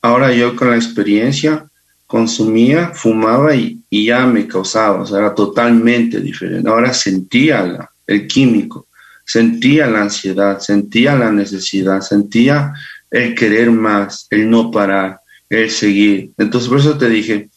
Ahora 0.02 0.32
yo 0.32 0.56
con 0.56 0.70
la 0.70 0.76
experiencia 0.76 1.66
consumía, 2.06 2.92
fumaba 2.94 3.54
y, 3.54 3.78
ya 3.90 4.26
me 4.26 4.46
causaba, 4.46 5.02
o 5.02 5.06
sea, 5.06 5.18
era 5.18 5.34
totalmente 5.34 6.20
diferente. 6.20 6.68
Ahora 6.68 6.94
sentía 6.94 7.88
el 8.06 8.26
químico, 8.26 8.86
sentía 9.24 9.86
la 9.86 10.02
ansiedad, 10.02 10.58
sentía 10.58 11.14
la 11.16 11.30
necesidad, 11.30 12.00
sentía 12.00 12.72
el 13.10 13.34
querer 13.34 13.70
más, 13.70 14.26
el 14.30 14.48
no 14.48 14.70
parar 14.70 15.20
el 15.50 15.68
seguir. 15.68 16.30
Entonces, 16.38 16.68
por 16.68 16.78
eso 16.78 16.96
te 16.96 17.08
dije 17.08 17.50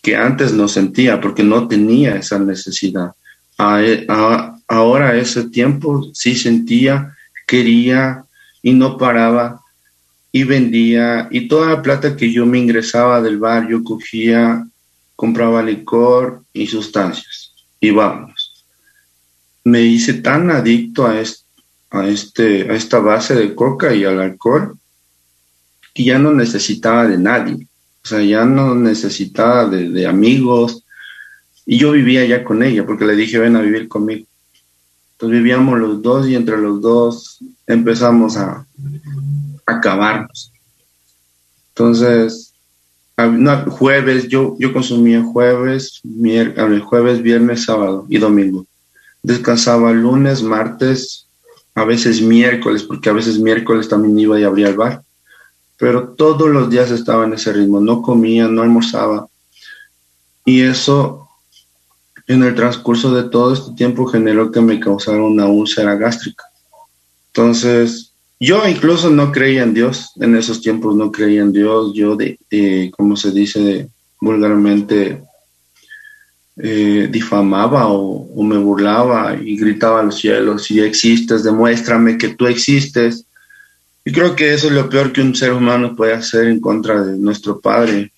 que 0.00 0.16
antes 0.16 0.52
no 0.52 0.68
sentía, 0.68 1.20
porque 1.20 1.42
no 1.42 1.68
tenía 1.68 2.16
esa 2.16 2.38
necesidad. 2.38 3.10
A, 3.58 4.56
ahora, 4.68 5.16
ese 5.16 5.50
tiempo, 5.50 6.08
sí 6.14 6.34
sentía 6.34 7.14
quería 7.46 8.24
y 8.62 8.72
no 8.72 8.96
paraba 8.96 9.60
y 10.30 10.44
vendía 10.44 11.26
y 11.32 11.48
toda 11.48 11.70
la 11.70 11.82
plata 11.82 12.16
que 12.16 12.32
yo 12.32 12.46
me 12.46 12.58
ingresaba 12.58 13.20
del 13.20 13.38
bar 13.38 13.68
yo 13.68 13.82
cogía, 13.82 14.64
compraba 15.16 15.60
licor 15.60 16.44
y 16.52 16.68
sustancias 16.68 17.52
y 17.80 17.90
vámonos. 17.90 18.64
Me 19.64 19.82
hice 19.82 20.14
tan 20.14 20.50
adicto 20.50 21.06
a, 21.06 21.20
a, 21.90 22.06
este, 22.06 22.70
a 22.70 22.74
esta 22.74 23.00
base 23.00 23.34
de 23.34 23.54
coca 23.54 23.92
y 23.92 24.04
al 24.04 24.20
alcohol 24.20 24.78
que 25.94 26.04
ya 26.04 26.18
no 26.18 26.32
necesitaba 26.32 27.06
de 27.06 27.18
nadie, 27.18 27.66
o 28.02 28.08
sea, 28.08 28.22
ya 28.22 28.44
no 28.44 28.74
necesitaba 28.74 29.66
de, 29.66 30.06
amigos 30.06 30.84
y 31.66 31.78
yo 31.78 31.92
vivía 31.92 32.24
ya 32.24 32.42
con 32.44 32.62
ella 32.62 32.86
porque 32.86 33.04
le 33.04 33.16
dije 33.16 33.38
ven 33.38 33.56
a 33.56 33.60
vivir 33.60 33.88
conmigo. 33.88 34.26
Entonces 35.12 35.38
vivíamos 35.38 35.78
los 35.78 36.00
dos 36.00 36.26
y 36.26 36.34
entre 36.34 36.56
los 36.56 36.80
dos 36.80 37.38
empezamos 37.66 38.36
a, 38.36 38.66
acabarnos. 39.66 40.52
Entonces, 41.68 42.54
jueves, 43.68 44.28
yo, 44.28 44.56
yo 44.58 44.72
consumía 44.72 45.22
jueves, 45.22 46.00
jueves, 46.84 47.22
viernes, 47.22 47.64
sábado 47.64 48.06
y 48.08 48.18
domingo. 48.18 48.66
Descansaba 49.22 49.92
lunes, 49.92 50.42
martes, 50.42 51.26
a 51.74 51.84
veces 51.84 52.22
miércoles, 52.22 52.82
porque 52.82 53.10
a 53.10 53.12
veces 53.12 53.38
miércoles 53.38 53.88
también 53.88 54.18
iba 54.18 54.40
y 54.40 54.44
abría 54.44 54.68
el 54.68 54.76
bar. 54.76 55.02
Pero 55.80 56.10
todos 56.10 56.50
los 56.50 56.68
días 56.68 56.90
estaba 56.90 57.24
en 57.24 57.32
ese 57.32 57.54
ritmo, 57.54 57.80
no 57.80 58.02
comía, 58.02 58.46
no 58.46 58.60
almorzaba. 58.60 59.26
Y 60.44 60.60
eso 60.60 61.26
en 62.26 62.44
el 62.44 62.54
transcurso 62.54 63.14
de 63.14 63.30
todo 63.30 63.54
este 63.54 63.72
tiempo 63.74 64.04
generó 64.06 64.52
que 64.52 64.60
me 64.60 64.78
causara 64.78 65.22
una 65.22 65.46
úlcera 65.46 65.94
gástrica. 65.96 66.44
Entonces, 67.28 68.12
yo 68.38 68.68
incluso 68.68 69.08
no 69.08 69.32
creía 69.32 69.62
en 69.62 69.72
Dios, 69.72 70.12
en 70.16 70.36
esos 70.36 70.60
tiempos 70.60 70.94
no 70.94 71.10
creía 71.10 71.40
en 71.40 71.52
Dios, 71.52 71.92
yo 71.94 72.14
de, 72.14 72.38
como 72.94 73.16
se 73.16 73.30
dice 73.32 73.88
vulgarmente, 74.20 75.22
eh, 76.58 77.08
difamaba 77.10 77.88
o, 77.88 78.28
o, 78.34 78.42
me 78.42 78.58
burlaba 78.58 79.34
y 79.42 79.56
gritaba 79.56 80.00
a 80.00 80.02
los 80.02 80.16
cielos, 80.16 80.64
si 80.64 80.78
existes, 80.80 81.42
demuéstrame 81.42 82.18
que 82.18 82.28
tú 82.28 82.46
existes. 82.46 83.24
Y 84.10 84.12
creo 84.12 84.34
que 84.34 84.52
eso 84.52 84.66
es 84.66 84.72
lo 84.72 84.90
peor 84.90 85.12
que 85.12 85.20
un 85.20 85.36
ser 85.36 85.52
humano 85.52 85.94
puede 85.94 86.14
hacer 86.14 86.48
en 86.48 86.58
contra 86.58 87.00
de 87.00 87.16
nuestro 87.16 87.60
Padre, 87.60 88.12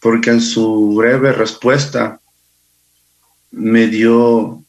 porque 0.00 0.30
en 0.30 0.40
su 0.40 0.94
breve 0.94 1.32
respuesta 1.32 2.18
me 3.50 3.88
dio 3.88 4.64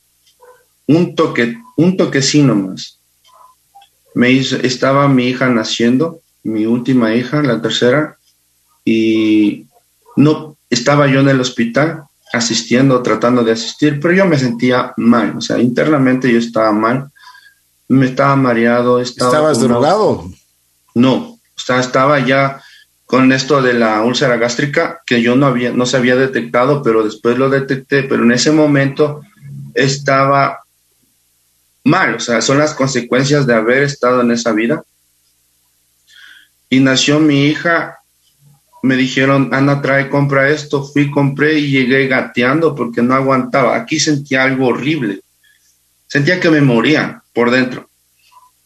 un 0.85 1.15
toque, 1.15 1.57
un 1.77 1.95
toquecino 1.95 2.53
más. 2.55 2.99
Me 4.13 4.31
hizo, 4.31 4.57
estaba 4.57 5.07
mi 5.07 5.29
hija 5.29 5.47
naciendo, 5.47 6.19
mi 6.43 6.65
última 6.65 7.15
hija, 7.15 7.41
la 7.41 7.61
tercera, 7.61 8.17
y 8.83 9.65
no 10.17 10.57
estaba 10.69 11.07
yo 11.07 11.21
en 11.21 11.29
el 11.29 11.39
hospital 11.39 12.03
asistiendo, 12.33 13.01
tratando 13.01 13.45
de 13.45 13.53
asistir, 13.53 13.97
pero 14.01 14.13
yo 14.13 14.25
me 14.25 14.37
sentía 14.37 14.93
mal, 14.97 15.37
o 15.37 15.41
sea, 15.41 15.57
internamente 15.57 16.29
yo 16.29 16.37
estaba 16.39 16.73
mal, 16.73 17.09
me 17.91 18.05
estaba 18.05 18.35
mareado, 18.37 19.01
estaba... 19.01 19.31
¿Estabas 19.31 19.59
drogado? 19.59 20.31
No, 20.95 21.15
o 21.15 21.39
sea, 21.55 21.79
estaba 21.79 22.19
ya 22.19 22.61
con 23.05 23.33
esto 23.33 23.61
de 23.61 23.73
la 23.73 24.01
úlcera 24.01 24.37
gástrica 24.37 25.01
que 25.05 25.21
yo 25.21 25.35
no 25.35 25.47
había 25.47 25.73
no 25.73 25.85
se 25.85 25.97
había 25.97 26.15
detectado, 26.15 26.81
pero 26.81 27.03
después 27.03 27.37
lo 27.37 27.49
detecté, 27.49 28.03
pero 28.03 28.23
en 28.23 28.31
ese 28.31 28.51
momento 28.51 29.21
estaba 29.73 30.61
mal, 31.83 32.15
o 32.15 32.19
sea, 32.21 32.41
son 32.41 32.59
las 32.59 32.73
consecuencias 32.73 33.45
de 33.45 33.55
haber 33.55 33.83
estado 33.83 34.21
en 34.21 34.31
esa 34.31 34.53
vida. 34.53 34.83
Y 36.69 36.79
nació 36.79 37.19
mi 37.19 37.47
hija, 37.47 37.97
me 38.83 38.95
dijeron, 38.95 39.49
Ana, 39.51 39.81
trae, 39.81 40.07
compra 40.07 40.49
esto, 40.49 40.85
fui, 40.85 41.11
compré 41.11 41.59
y 41.59 41.71
llegué 41.71 42.07
gateando 42.07 42.73
porque 42.73 43.01
no 43.01 43.15
aguantaba. 43.15 43.75
Aquí 43.75 43.99
sentía 43.99 44.43
algo 44.43 44.67
horrible, 44.67 45.19
sentía 46.07 46.39
que 46.39 46.49
me 46.49 46.61
moría 46.61 47.20
por 47.33 47.51
dentro. 47.51 47.89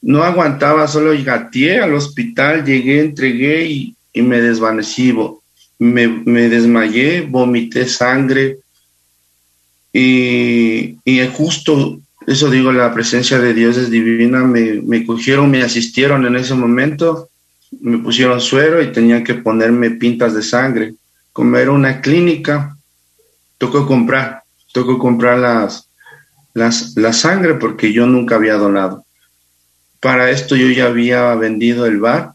No 0.02 0.24
aguantaba, 0.24 0.88
solo 0.88 1.12
gateé 1.24 1.80
al 1.80 1.94
hospital, 1.94 2.64
llegué, 2.64 3.00
entregué 3.00 3.66
y 3.66 3.96
y 4.16 4.22
me 4.22 4.42
desvanecí, 4.42 5.14
me, 5.78 6.08
me 6.08 6.48
desmayé, 6.48 7.22
vomité 7.22 7.86
sangre 7.86 8.60
y, 9.92 10.98
y, 11.04 11.28
justo 11.34 12.00
eso 12.26 12.50
digo, 12.50 12.72
la 12.72 12.94
presencia 12.94 13.40
de 13.40 13.54
Dios 13.54 13.76
es 13.76 13.92
divina, 13.92 14.40
me, 14.46 14.82
me 14.82 15.06
cogieron, 15.06 15.52
me 15.52 15.62
asistieron 15.62 16.26
en 16.26 16.38
ese 16.38 16.56
momento, 16.56 17.30
me 17.82 17.98
pusieron 17.98 18.40
suero 18.40 18.82
y 18.82 18.92
tenían 18.94 19.24
que 19.24 19.36
ponerme 19.36 19.92
pintas 19.92 20.34
de 20.34 20.42
sangre. 20.42 20.96
Como 21.34 21.58
era 21.58 21.72
una 21.72 22.02
clínica, 22.02 22.78
tocó 23.58 23.86
comprar, 23.86 24.44
tocó 24.74 24.98
comprar 24.98 25.40
las, 25.40 25.90
las, 26.56 26.96
la 26.96 27.14
sangre 27.14 27.54
porque 27.54 27.94
yo 27.94 28.08
nunca 28.08 28.36
había 28.36 28.56
donado. 28.56 29.06
Para 30.00 30.32
esto 30.32 30.56
yo 30.56 30.70
ya 30.70 30.88
había 30.88 31.36
vendido 31.36 31.86
el 31.86 32.00
bar 32.00 32.34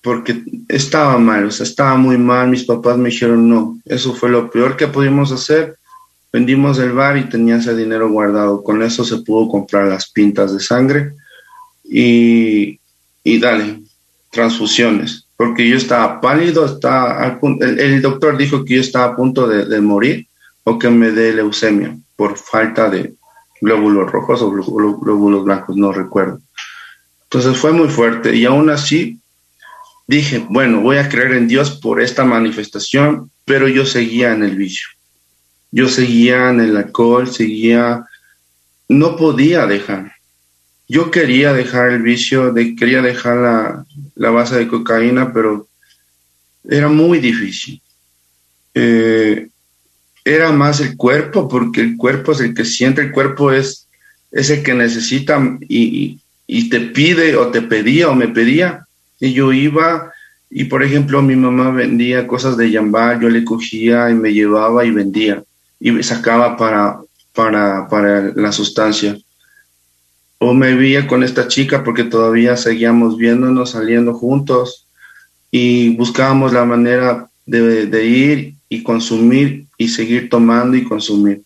porque 0.00 0.44
estaba 0.68 1.18
mal, 1.18 1.46
o 1.46 1.50
sea, 1.50 1.64
estaba 1.64 1.96
muy 1.96 2.18
mal. 2.18 2.48
Mis 2.48 2.64
papás 2.64 2.96
me 2.96 3.08
dijeron, 3.08 3.48
no, 3.48 3.80
eso 3.86 4.14
fue 4.14 4.28
lo 4.28 4.50
peor 4.50 4.76
que 4.76 4.86
pudimos 4.86 5.32
hacer. 5.32 5.76
Vendimos 6.32 6.78
el 6.78 6.92
bar 6.92 7.16
y 7.16 7.28
tenía 7.28 7.56
ese 7.56 7.74
dinero 7.74 8.10
guardado. 8.10 8.62
Con 8.62 8.82
eso 8.82 9.02
se 9.02 9.18
pudo 9.18 9.48
comprar 9.48 9.86
las 9.86 10.10
pintas 10.10 10.52
de 10.52 10.60
sangre 10.60 11.14
y, 11.84 12.78
y 13.22 13.38
dale, 13.38 13.80
transfusiones, 14.30 15.26
porque 15.36 15.66
yo 15.66 15.76
estaba 15.76 16.20
pálido, 16.20 16.66
estaba 16.66 17.38
el, 17.60 17.78
el, 17.78 18.02
doctor 18.02 18.36
dijo 18.36 18.64
que 18.64 18.74
yo 18.74 18.80
estaba 18.80 19.12
a 19.12 19.16
punto 19.16 19.46
de, 19.46 19.80
morir 19.80 20.26
o 20.64 20.78
que 20.78 20.90
me 20.90 21.10
dé 21.10 21.32
leucemia 21.32 21.96
por 22.16 22.36
falta 22.36 22.90
de 22.90 23.14
glóbulos 23.60 24.10
rojos 24.10 24.42
o 24.42 24.50
glóbulos 24.50 25.44
blancos, 25.44 25.76
no 25.76 25.92
recuerdo. 25.92 26.40
Entonces 27.24 27.56
fue 27.56 27.72
muy 27.72 27.88
fuerte 27.88 28.34
y 28.34 28.44
aún 28.44 28.70
así 28.70 29.18
dije, 30.06 30.44
bueno, 30.48 30.80
voy 30.80 30.96
a 30.98 31.08
creer 31.08 31.32
en 31.32 31.48
Dios 31.48 31.78
por 31.80 32.00
esta 32.00 32.24
manifestación, 32.24 33.30
pero 33.44 33.68
yo 33.68 33.86
seguía 33.86 34.32
en 34.32 34.42
el 34.42 34.56
vicio. 34.56 34.88
Yo 35.70 35.88
seguía 35.88 36.50
en 36.50 36.60
el 36.60 36.76
alcohol, 36.76 37.28
seguía, 37.28 38.04
no 38.88 39.16
podía 39.16 39.66
dejar. 39.66 40.12
Yo 40.86 41.10
quería 41.10 41.52
dejar 41.52 41.90
el 41.90 42.02
vicio, 42.02 42.52
de, 42.52 42.76
quería 42.76 43.02
dejar 43.02 43.36
la, 43.38 43.86
la 44.14 44.30
base 44.30 44.56
de 44.56 44.68
cocaína, 44.68 45.32
pero 45.32 45.66
era 46.68 46.88
muy 46.88 47.18
difícil. 47.18 47.80
Eh, 48.74 49.48
era 50.24 50.52
más 50.52 50.80
el 50.80 50.96
cuerpo, 50.96 51.48
porque 51.48 51.80
el 51.80 51.96
cuerpo 51.96 52.32
es 52.32 52.40
el 52.40 52.54
que 52.54 52.64
siente, 52.64 53.02
el 53.02 53.12
cuerpo 53.12 53.52
es, 53.52 53.88
es 54.32 54.50
el 54.50 54.62
que 54.62 54.74
necesita 54.74 55.40
y, 55.68 56.18
y 56.46 56.68
te 56.68 56.80
pide 56.80 57.36
o 57.36 57.48
te 57.48 57.62
pedía 57.62 58.08
o 58.08 58.14
me 58.14 58.28
pedía 58.28 58.86
y 59.20 59.32
yo 59.32 59.52
iba 59.52 60.12
y, 60.56 60.64
por 60.64 60.84
ejemplo, 60.84 61.20
mi 61.20 61.34
mamá 61.34 61.72
vendía 61.72 62.28
cosas 62.28 62.56
de 62.56 62.70
yambá, 62.70 63.20
yo 63.20 63.28
le 63.28 63.44
cogía 63.44 64.08
y 64.08 64.14
me 64.14 64.32
llevaba 64.32 64.84
y 64.84 64.92
vendía 64.92 65.42
y 65.80 65.90
me 65.90 66.02
sacaba 66.02 66.56
para, 66.56 67.00
para, 67.32 67.88
para 67.88 68.32
la 68.36 68.52
sustancia. 68.52 69.18
O 70.38 70.54
me 70.54 70.76
veía 70.76 71.08
con 71.08 71.24
esta 71.24 71.48
chica 71.48 71.82
porque 71.82 72.04
todavía 72.04 72.56
seguíamos 72.56 73.16
viéndonos, 73.16 73.72
saliendo 73.72 74.14
juntos 74.14 74.86
y 75.50 75.96
buscábamos 75.96 76.52
la 76.52 76.64
manera 76.64 77.28
de, 77.46 77.86
de 77.86 78.04
ir 78.06 78.54
y 78.68 78.84
consumir 78.84 79.63
y 79.78 79.88
seguir 79.88 80.28
tomando 80.28 80.76
y 80.76 80.84
consumir. 80.84 81.42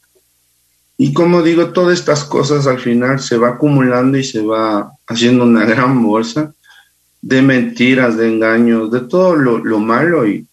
Y 0.97 1.13
como 1.13 1.43
digo, 1.43 1.69
todas 1.73 1.99
estas 1.99 2.25
cosas 2.25 2.67
al 2.67 2.81
final 2.81 3.21
se 3.21 3.39
va 3.39 3.51
acumulando 3.51 4.19
y 4.19 4.25
se 4.25 4.43
va 4.43 4.93
haciendo 5.07 5.45
una 5.45 5.65
gran 5.65 6.03
bolsa 6.03 6.53
de 7.23 7.43
mentiras, 7.43 8.17
de 8.17 8.29
engaños, 8.29 8.91
de 8.91 9.01
todo 9.01 9.37
lo, 9.37 9.79
malo 9.79 10.27
y 10.27 10.47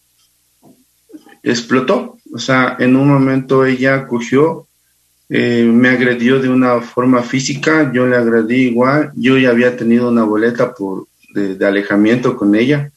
explotó. 1.42 2.18
O 2.32 2.38
sea, 2.38 2.76
en 2.78 2.96
un 2.96 3.08
momento 3.08 3.64
ella 3.64 4.06
cogió, 4.06 4.66
eh, 5.28 5.64
me 5.64 5.88
agredió 5.88 6.40
de 6.40 6.48
una 6.48 6.80
forma 6.80 7.22
física, 7.22 7.90
yo 7.92 8.06
le 8.06 8.16
agredí 8.16 8.68
igual, 8.68 9.12
yo 9.16 9.38
ya 9.38 9.50
había 9.50 9.76
tenido 9.76 10.08
una 10.08 10.24
boleta 10.24 10.74
por, 10.74 11.06
de, 11.34 11.66
alejamiento 11.66 12.36
con 12.36 12.54
ella, 12.54 12.90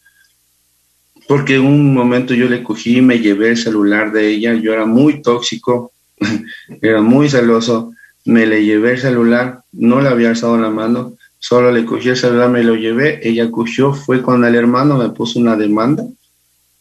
porque 1.29 1.57
en 1.57 1.65
un 1.67 1.93
momento 1.93 2.33
yo 2.33 2.49
le 2.49 2.63
cogí 2.63 3.01
me 3.01 3.19
llevé 3.19 3.49
el 3.49 3.57
celular 3.57 4.11
de 4.11 4.29
ella, 4.29 4.55
yo 4.55 4.73
era 4.73 4.87
muy 4.87 5.21
tóxico, 5.21 5.91
era 6.81 7.03
muy 7.03 7.29
celoso, 7.29 7.93
me 8.25 8.47
le 8.47 8.65
llevé 8.65 8.93
el 8.93 8.99
celular, 8.99 9.61
no 9.71 10.01
le 10.01 10.09
había 10.09 10.29
alzado 10.29 10.57
la 10.57 10.71
mano, 10.71 11.13
Solo 11.37 11.71
le 11.71 11.85
cogí 11.85 12.09
el 12.09 12.17
celular, 12.17 12.49
me 12.49 12.63
lo 12.63 12.75
llevé, 12.75 13.19
ella 13.21 13.49
cogió, 13.51 13.93
fue 13.93 14.23
con 14.23 14.43
el 14.43 14.55
hermano, 14.55 14.97
me 14.97 15.09
puso 15.09 15.39
una 15.39 15.55
demanda 15.55 16.03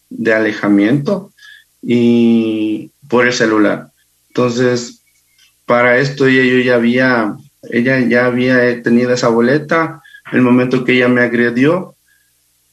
de 0.09 0.33
alejamiento 0.33 1.31
y 1.83 2.91
por 3.07 3.27
el 3.27 3.35
celular. 3.35 3.91
Entonces, 4.29 5.03
para 5.67 5.99
esto 5.99 6.27
ya 6.27 6.43
yo 6.43 6.59
ya 6.59 6.75
había 6.77 7.37
Ella 7.71 8.01
ya 8.01 8.25
había 8.25 8.83
tenido 8.83 9.13
esa 9.13 9.29
boleta. 9.29 10.01
El 10.33 10.41
momento 10.41 10.85
que 10.85 10.95
ella 10.95 11.09
me 11.09 11.21
agredió, 11.21 11.95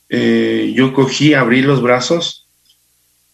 eh, 0.09 0.73
yo 0.75 0.93
cogí, 0.93 1.33
abrí 1.33 1.61
los 1.61 1.81
brazos 1.81 2.47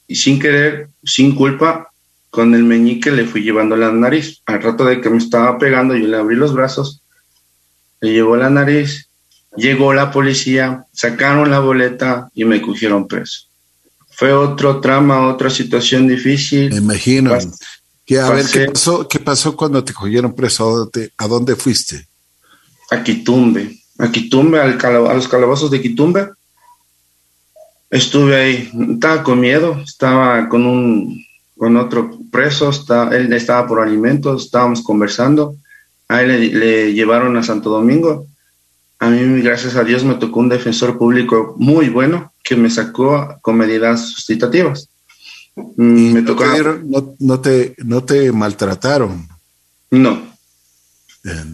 y 0.07 0.15
sin 0.15 0.39
querer, 0.39 0.89
sin 1.03 1.35
culpa, 1.35 1.91
con 2.29 2.55
el 2.55 2.63
meñique 2.63 3.11
le 3.11 3.25
fui 3.25 3.43
llevando 3.43 3.75
la 3.75 3.91
nariz. 3.91 4.41
Al 4.45 4.61
rato 4.61 4.85
de 4.85 5.01
que 5.01 5.09
me 5.09 5.17
estaba 5.17 5.57
pegando, 5.57 5.95
yo 5.95 6.07
le 6.07 6.17
abrí 6.17 6.35
los 6.35 6.53
brazos, 6.53 7.01
le 7.99 8.13
llevó 8.13 8.37
la 8.37 8.49
nariz, 8.49 9.09
llegó 9.55 9.93
la 9.93 10.11
policía, 10.11 10.85
sacaron 10.93 11.51
la 11.51 11.59
boleta 11.59 12.29
y 12.33 12.45
me 12.45 12.61
cogieron 12.61 13.07
preso. 13.07 13.47
Fue 14.09 14.33
otro 14.33 14.79
trama, 14.79 15.27
otra 15.27 15.49
situación 15.49 16.07
difícil. 16.07 16.69
Me 16.69 16.77
imagino. 16.77 17.37
Que, 18.05 18.19
a 18.19 18.29
ver, 18.29 18.45
¿qué 18.45 18.65
pasó, 18.65 19.07
¿qué 19.07 19.19
pasó 19.19 19.55
cuando 19.55 19.83
te 19.83 19.93
cogieron 19.93 20.33
preso? 20.33 20.89
¿A 21.17 21.27
dónde, 21.27 21.55
fuiste? 21.55 22.07
A 22.91 23.03
Quitumbe. 23.03 23.79
A 23.97 24.11
Quitumbe, 24.11 24.59
al 24.59 24.77
a 24.83 25.13
los 25.13 25.27
calabozos 25.27 25.71
de 25.71 25.81
Quitumbe. 25.81 26.29
Estuve 27.91 28.35
ahí, 28.35 28.71
estaba 28.93 29.21
con 29.21 29.39
miedo, 29.39 29.79
estaba 29.83 30.47
con 30.49 30.65
un 30.65 31.25
con 31.57 31.77
otro 31.77 32.17
preso, 32.31 32.71
él 33.11 33.31
estaba 33.33 33.67
por 33.67 33.81
alimentos, 33.81 34.45
estábamos 34.45 34.81
conversando, 34.81 35.57
a 36.07 36.23
él 36.23 36.59
le, 36.59 36.91
llevaron 36.93 37.37
a 37.37 37.43
Santo 37.43 37.69
Domingo. 37.69 38.25
A 38.97 39.09
mí, 39.11 39.41
gracias 39.43 39.75
a 39.75 39.83
Dios, 39.83 40.03
me 40.03 40.15
tocó 40.15 40.39
un 40.39 40.49
defensor 40.49 40.97
público 40.97 41.53
muy 41.59 41.89
bueno 41.89 42.33
que 42.43 42.55
me 42.55 42.71
sacó 42.71 43.37
con 43.41 43.57
medidas 43.57 44.09
sustitutivas. 44.09 44.89
Mm, 45.55 46.13
me 46.13 46.21
no, 46.21 46.25
tocó... 46.25 46.45
no, 46.83 47.15
no, 47.19 47.39
te, 47.39 47.75
no 47.77 48.03
te 48.03 48.31
maltrataron. 48.31 49.27
No. 49.91 50.19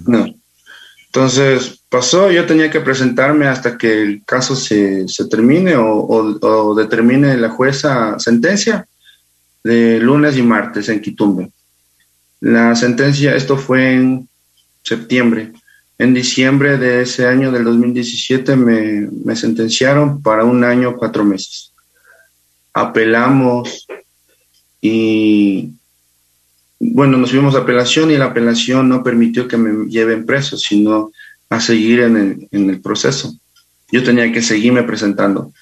No. 0.06 0.37
Entonces 1.18 1.82
pasó, 1.90 2.30
yo 2.30 2.46
tenía 2.46 2.70
que 2.70 2.80
presentarme 2.80 3.48
hasta 3.48 3.76
que 3.76 4.04
el 4.04 4.24
caso 4.24 4.56
se, 4.56 5.08
se 5.08 5.26
termine 5.26 5.76
o, 5.76 6.06
o, 6.06 6.76
determine 6.76 7.36
la 7.38 7.50
jueza 7.50 8.20
sentencia 8.20 8.88
de 9.64 10.00
lunes 10.00 10.38
y 10.38 10.44
martes 10.44 10.90
en 10.90 11.02
Quitumbe. 11.02 11.50
La 12.40 12.76
sentencia, 12.76 13.36
esto 13.36 13.58
fue 13.58 13.94
en 13.94 14.30
septiembre. 14.84 15.54
En 15.98 16.14
diciembre 16.14 16.78
de 16.78 17.02
ese 17.02 17.26
año, 17.26 17.52
del 17.52 17.64
2017, 17.64 18.56
me, 18.56 19.10
me 19.26 19.36
sentenciaron 19.36 20.22
para 20.22 20.44
un 20.44 20.64
año, 20.64 20.98
cuatro 20.98 21.26
meses. 21.26 21.74
Apelamos 22.76 23.88
y, 24.80 25.72
bueno, 26.80 27.18
nos 27.18 27.32
fuimos 27.32 27.56
a 27.56 27.60
apelación 27.60 28.12
y 28.12 28.18
la 28.18 28.26
apelación 28.26 28.88
no 28.88 29.04
permitió 29.04 29.48
que 29.48 29.58
me 29.58 29.90
lleven 29.90 30.26
preso, 30.26 30.58
sino 30.58 31.12
a 31.50 31.60
seguir 31.60 32.02
en 32.02 32.48
el, 32.52 32.82
proceso. 32.82 33.34
Yo 33.92 34.04
tenía 34.04 34.32
que 34.32 34.42
seguirme 34.42 34.84
presentando. 34.84 35.54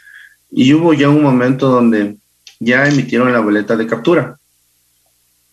Y 0.52 0.74
hubo 0.74 0.94
ya 0.94 1.10
un 1.10 1.22
momento 1.22 1.70
donde 1.70 2.18
ya 2.60 2.88
emitieron 2.88 3.32
la 3.32 3.40
boleta 3.40 3.76
de 3.76 3.88
captura. 3.88 4.38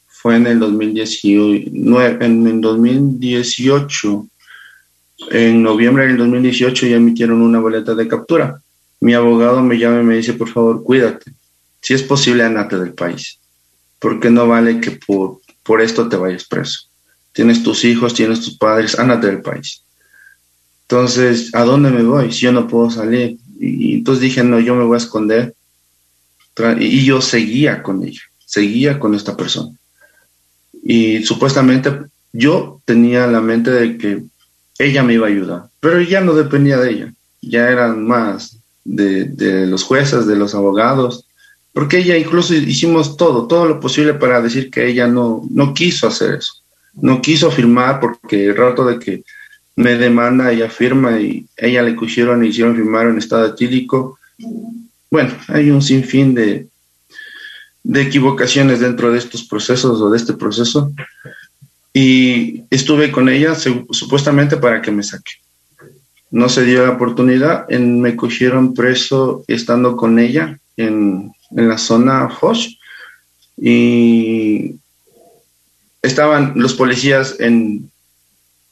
Fue 0.08 0.36
en 0.36 0.46
el 0.46 0.58
2019, 0.58 2.24
en 2.24 2.46
el 2.46 2.60
2018, 2.60 4.28
en 5.30 5.62
noviembre 5.62 6.06
del 6.06 6.16
2018 6.16 6.86
ya 6.86 6.96
emitieron 6.96 7.42
una 7.42 7.60
boleta 7.60 7.94
de 7.94 8.08
captura. 8.08 8.60
Mi 9.00 9.14
abogado 9.14 9.62
me 9.62 9.78
llama 9.78 10.00
y 10.00 10.04
me 10.04 10.16
dice, 10.16 10.32
por 10.32 10.48
favor, 10.48 10.82
cuídate. 10.82 11.32
Si 11.80 11.94
es 11.94 12.02
posible, 12.02 12.44
andate 12.44 12.78
del 12.78 12.94
país. 12.94 13.38
Porque 13.98 14.30
no 14.30 14.46
vale 14.46 14.80
que 14.80 14.92
por, 14.92 15.41
por 15.62 15.80
esto 15.80 16.08
te 16.08 16.16
vayas 16.16 16.44
preso. 16.44 16.88
Tienes 17.32 17.62
tus 17.62 17.84
hijos, 17.84 18.14
tienes 18.14 18.40
tus 18.40 18.56
padres, 18.56 18.98
andate 18.98 19.28
del 19.28 19.42
país. 19.42 19.82
Entonces, 20.82 21.54
¿a 21.54 21.64
dónde 21.64 21.90
me 21.90 22.02
voy 22.02 22.32
si 22.32 22.40
yo 22.40 22.52
no 22.52 22.68
puedo 22.68 22.90
salir? 22.90 23.38
Y, 23.58 23.94
entonces 23.94 24.22
dije, 24.22 24.42
no, 24.44 24.60
yo 24.60 24.74
me 24.74 24.84
voy 24.84 24.94
a 24.94 24.98
esconder 24.98 25.54
y 26.78 27.04
yo 27.04 27.22
seguía 27.22 27.82
con 27.82 28.04
ella, 28.04 28.20
seguía 28.44 28.98
con 28.98 29.14
esta 29.14 29.36
persona. 29.36 29.70
Y 30.82 31.22
supuestamente 31.24 31.90
yo 32.32 32.82
tenía 32.84 33.26
la 33.26 33.40
mente 33.40 33.70
de 33.70 33.96
que 33.96 34.22
ella 34.78 35.02
me 35.02 35.14
iba 35.14 35.26
a 35.26 35.30
ayudar, 35.30 35.64
pero 35.80 36.02
ya 36.02 36.20
no 36.20 36.34
dependía 36.34 36.78
de 36.78 36.90
ella, 36.90 37.14
ya 37.40 37.70
eran 37.70 38.06
más 38.06 38.58
de 38.84 39.66
los 39.66 39.84
jueces, 39.84 40.26
de 40.26 40.36
los 40.36 40.54
abogados, 40.54 41.26
porque 41.72 41.98
ella 41.98 42.16
incluso 42.16 42.54
hicimos 42.54 43.16
todo, 43.16 43.46
todo 43.46 43.66
lo 43.66 43.80
posible 43.80 44.14
para 44.14 44.40
decir 44.40 44.70
que 44.70 44.86
ella 44.86 45.06
no, 45.06 45.42
no 45.50 45.72
quiso 45.72 46.06
hacer 46.06 46.34
eso, 46.34 46.54
no 46.94 47.22
quiso 47.22 47.50
firmar 47.50 48.00
porque 48.00 48.46
el 48.46 48.56
rato 48.56 48.84
de 48.84 48.98
que 48.98 49.24
me 49.76 49.96
demanda, 49.96 50.52
ella 50.52 50.68
firma 50.68 51.18
y 51.18 51.46
ella 51.56 51.82
le 51.82 51.96
cogieron 51.96 52.44
y 52.44 52.48
hicieron 52.48 52.76
firmar 52.76 53.06
en 53.06 53.18
estado 53.18 53.46
etílico, 53.46 54.18
bueno, 55.10 55.34
hay 55.48 55.70
un 55.70 55.80
sinfín 55.80 56.34
de, 56.34 56.68
de 57.82 58.02
equivocaciones 58.02 58.80
dentro 58.80 59.10
de 59.10 59.18
estos 59.18 59.44
procesos 59.44 60.00
o 60.00 60.10
de 60.10 60.16
este 60.16 60.34
proceso. 60.34 60.92
Y 61.94 62.64
estuve 62.70 63.10
con 63.10 63.28
ella 63.28 63.54
supuestamente 63.54 64.56
para 64.56 64.80
que 64.80 64.90
me 64.90 65.02
saque. 65.02 65.32
No 66.30 66.48
se 66.48 66.64
dio 66.64 66.86
la 66.86 66.92
oportunidad, 66.92 67.66
en, 67.68 68.00
me 68.00 68.16
cogieron 68.16 68.72
preso 68.72 69.44
estando 69.46 69.96
con 69.96 70.18
ella 70.18 70.58
en, 70.78 71.32
en 71.57 71.68
la 71.68 71.78
zona 71.78 72.28
Hosh 72.40 72.76
y 73.57 74.76
estaban 76.00 76.55
los 76.57 76.74
policías 76.74 77.36
en, 77.38 77.90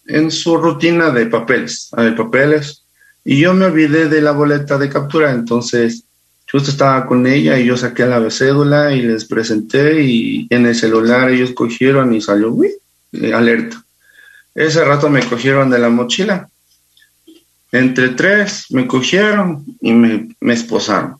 en 0.07 0.31
su 0.31 0.57
rutina 0.57 1.11
de 1.11 1.27
papeles, 1.27 1.91
papeles, 2.17 2.85
y 3.25 3.39
yo 3.39 3.55
me 3.55 3.67
olvidé 3.67 4.09
de 4.09 4.21
la 4.21 4.33
boleta 4.33 4.79
de 4.79 4.89
captura, 4.89 5.31
entonces 5.31 6.05
justo 6.51 6.71
estaba 6.71 7.07
con 7.07 7.27
ella 7.27 7.59
y 7.59 7.67
yo 7.67 7.77
saqué 7.77 8.07
la 8.07 8.29
cédula 8.31 8.93
y 8.93 9.03
les 9.03 9.25
presenté 9.25 10.03
y 10.03 10.49
en 10.51 10.67
el 10.67 10.75
celular 10.75 11.31
ellos 11.31 11.53
cogieron 11.53 12.13
y 12.13 12.21
salió, 12.21 12.51
uy, 12.51 12.71
eh, 13.13 13.33
alerta. 13.33 13.81
Ese 14.55 14.85
rato 14.85 15.09
me 15.09 15.25
cogieron 15.25 15.71
de 15.71 15.79
la 15.79 15.89
mochila. 15.89 16.49
Entre 17.71 18.09
tres 18.11 18.67
me 18.71 18.89
cogieron 18.89 19.65
y 19.81 19.93
me 19.93 20.35
esposaron. 20.41 21.20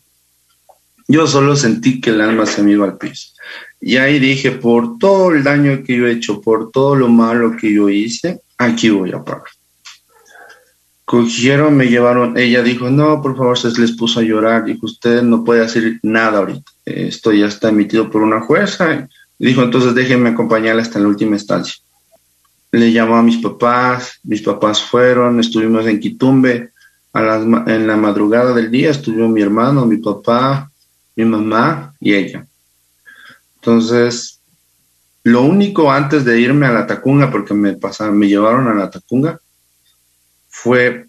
Yo 1.11 1.27
solo 1.27 1.55
sentí 1.55 1.99
que 1.99 2.11
el 2.11 2.21
alma 2.21 2.45
se 2.45 2.63
me 2.63 2.71
iba 2.71 2.85
al 2.85 2.97
piso. 2.97 3.33
Y 3.79 3.97
ahí 3.97 4.19
dije, 4.19 4.51
por 4.51 4.97
todo 4.97 5.31
el 5.31 5.43
daño 5.43 5.83
que 5.83 5.97
yo 5.97 6.07
he 6.07 6.13
hecho, 6.13 6.39
por 6.41 6.71
todo 6.71 6.95
lo 6.95 7.09
malo 7.09 7.57
que 7.57 7.73
yo 7.73 7.89
hice, 7.89 8.39
aquí 8.57 8.89
voy 8.89 9.11
a 9.11 9.23
pagar 9.23 9.51
cogieron, 11.11 11.75
me 11.75 11.87
llevaron, 11.87 12.37
ella 12.37 12.63
dijo, 12.63 12.89
no, 12.89 13.21
por 13.21 13.35
favor, 13.35 13.57
se 13.57 13.77
les 13.81 13.91
puso 13.91 14.21
a 14.21 14.23
llorar, 14.23 14.63
dijo, 14.63 14.85
usted 14.85 15.21
no 15.21 15.43
puede 15.43 15.61
hacer 15.61 15.99
nada 16.03 16.37
ahorita, 16.37 16.71
esto 16.85 17.33
ya 17.33 17.47
está 17.47 17.67
emitido 17.67 18.09
por 18.09 18.21
una 18.21 18.39
jueza, 18.39 19.09
dijo, 19.37 19.61
entonces 19.61 19.93
déjenme 19.93 20.29
acompañarla 20.29 20.81
hasta 20.81 20.99
la 20.99 21.09
última 21.09 21.35
instancia. 21.35 21.75
Le 22.71 22.93
llamó 22.93 23.17
a 23.17 23.23
mis 23.23 23.39
papás, 23.39 24.21
mis 24.23 24.41
papás 24.41 24.81
fueron, 24.81 25.41
estuvimos 25.41 25.85
en 25.85 25.99
Quitumbe, 25.99 26.69
a 27.11 27.21
las, 27.21 27.41
en 27.43 27.87
la 27.87 27.97
madrugada 27.97 28.53
del 28.53 28.71
día 28.71 28.91
estuvo 28.91 29.27
mi 29.27 29.41
hermano, 29.41 29.85
mi 29.85 29.97
papá, 29.97 30.70
mi 31.15 31.25
mamá 31.25 31.93
y 31.99 32.13
ella. 32.13 32.45
Entonces, 33.55 34.41
lo 35.23 35.43
único 35.43 35.91
antes 35.91 36.25
de 36.25 36.39
irme 36.39 36.65
a 36.65 36.71
la 36.71 36.87
Tacunga, 36.87 37.29
porque 37.29 37.53
me 37.53 37.73
pasaron, 37.73 38.17
me 38.17 38.27
llevaron 38.27 38.67
a 38.67 38.73
la 38.73 38.89
Tacunga, 38.89 39.39
fue, 40.49 41.05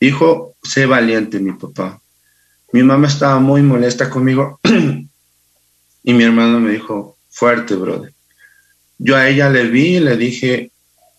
hijo, 0.00 0.56
sé 0.62 0.86
valiente, 0.86 1.38
mi 1.38 1.52
papá. 1.52 2.00
Mi 2.72 2.82
mamá 2.82 3.06
estaba 3.06 3.38
muy 3.38 3.62
molesta 3.62 4.10
conmigo 4.10 4.58
y 6.02 6.14
mi 6.14 6.24
hermano 6.24 6.58
me 6.58 6.72
dijo, 6.72 7.16
fuerte, 7.30 7.74
brother. 7.74 8.12
Yo 8.98 9.16
a 9.16 9.28
ella 9.28 9.50
le 9.50 9.64
vi 9.66 9.96
y 9.96 10.00
le 10.00 10.16
dije, 10.16 10.72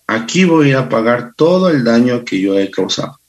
aquí 0.07 0.45
voy 0.45 0.73
a 0.73 0.89
pagar 0.89 1.33
todo 1.35 1.69
el 1.69 1.83
daño 1.83 2.25
que 2.25 2.41
yo 2.41 2.57
he 2.57 2.69
causado. 2.69 3.19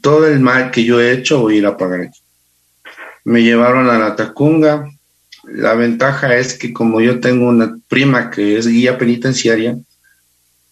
Todo 0.00 0.26
el 0.26 0.40
mal 0.40 0.70
que 0.70 0.84
yo 0.84 1.00
he 1.00 1.12
hecho 1.12 1.40
voy 1.40 1.56
a 1.56 1.58
ir 1.58 1.66
a 1.66 1.76
pagar 1.76 2.02
aquí. 2.02 2.19
Me 3.24 3.42
llevaron 3.42 3.88
a 3.88 3.98
la 3.98 4.16
Tacunga. 4.16 4.90
La 5.44 5.74
ventaja 5.74 6.36
es 6.36 6.56
que 6.56 6.72
como 6.72 7.00
yo 7.00 7.20
tengo 7.20 7.48
una 7.48 7.78
prima 7.88 8.30
que 8.30 8.58
es 8.58 8.66
guía 8.66 8.98
penitenciaria, 8.98 9.76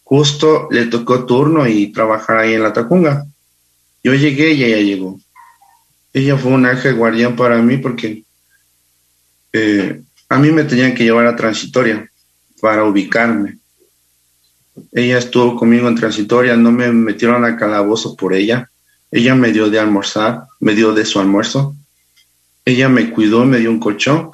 justo 0.04 0.68
le 0.70 0.86
tocó 0.86 1.26
turno 1.26 1.66
y 1.66 1.92
trabajar 1.92 2.38
ahí 2.38 2.54
en 2.54 2.62
la 2.62 2.72
Tacunga. 2.72 3.26
Yo 4.02 4.14
llegué 4.14 4.52
y 4.52 4.64
ella 4.64 4.78
llegó. 4.78 5.20
Ella 6.12 6.36
fue 6.36 6.52
un 6.52 6.66
ángel 6.66 6.94
guardián 6.94 7.36
para 7.36 7.60
mí 7.60 7.76
porque 7.76 8.24
eh, 9.52 10.02
a 10.28 10.38
mí 10.38 10.50
me 10.50 10.64
tenían 10.64 10.94
que 10.94 11.04
llevar 11.04 11.26
a 11.26 11.36
transitoria 11.36 12.10
para 12.60 12.84
ubicarme. 12.84 13.58
Ella 14.92 15.18
estuvo 15.18 15.56
conmigo 15.56 15.88
en 15.88 15.96
transitoria, 15.96 16.56
no 16.56 16.70
me 16.70 16.92
metieron 16.92 17.44
a 17.44 17.56
calabozo 17.56 18.16
por 18.16 18.34
ella. 18.34 18.70
Ella 19.10 19.34
me 19.34 19.52
dio 19.52 19.70
de 19.70 19.78
almorzar, 19.78 20.44
me 20.60 20.74
dio 20.74 20.92
de 20.92 21.04
su 21.04 21.18
almuerzo. 21.18 21.74
Ella 22.68 22.90
me 22.90 23.08
cuidó, 23.08 23.46
me 23.46 23.60
dio 23.60 23.70
un 23.70 23.80
colchón 23.80 24.30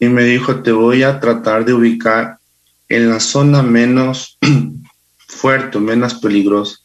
y 0.00 0.08
me 0.08 0.24
dijo, 0.24 0.60
te 0.60 0.72
voy 0.72 1.04
a 1.04 1.20
tratar 1.20 1.64
de 1.64 1.72
ubicar 1.72 2.38
en 2.88 3.08
la 3.08 3.20
zona 3.20 3.62
menos 3.62 4.36
fuerte, 5.28 5.78
menos 5.78 6.14
peligrosa, 6.14 6.78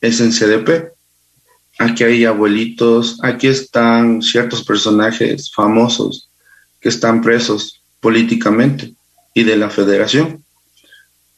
es 0.00 0.22
en 0.22 0.30
CDP. 0.30 0.94
Aquí 1.78 2.04
hay 2.04 2.24
abuelitos, 2.24 3.18
aquí 3.22 3.48
están 3.48 4.22
ciertos 4.22 4.64
personajes 4.64 5.52
famosos 5.52 6.30
que 6.80 6.88
están 6.88 7.20
presos 7.20 7.82
políticamente 8.00 8.94
y 9.34 9.44
de 9.44 9.58
la 9.58 9.68
federación. 9.68 10.42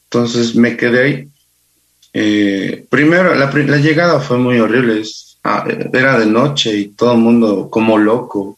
Entonces 0.05 0.55
me 0.55 0.77
quedé 0.77 1.03
ahí. 1.03 1.29
Eh, 2.13 2.85
primero, 2.89 3.35
la, 3.35 3.51
llegada 3.51 4.21
fue 4.21 4.37
muy 4.37 4.59
horrible. 4.59 5.03
Ah, 5.43 5.67
era 5.91 6.17
de 6.17 6.25
noche 6.25 6.73
y 6.77 6.87
todo 6.87 7.11
el 7.11 7.19
mundo 7.19 7.69
como 7.69 7.97
loco, 7.97 8.56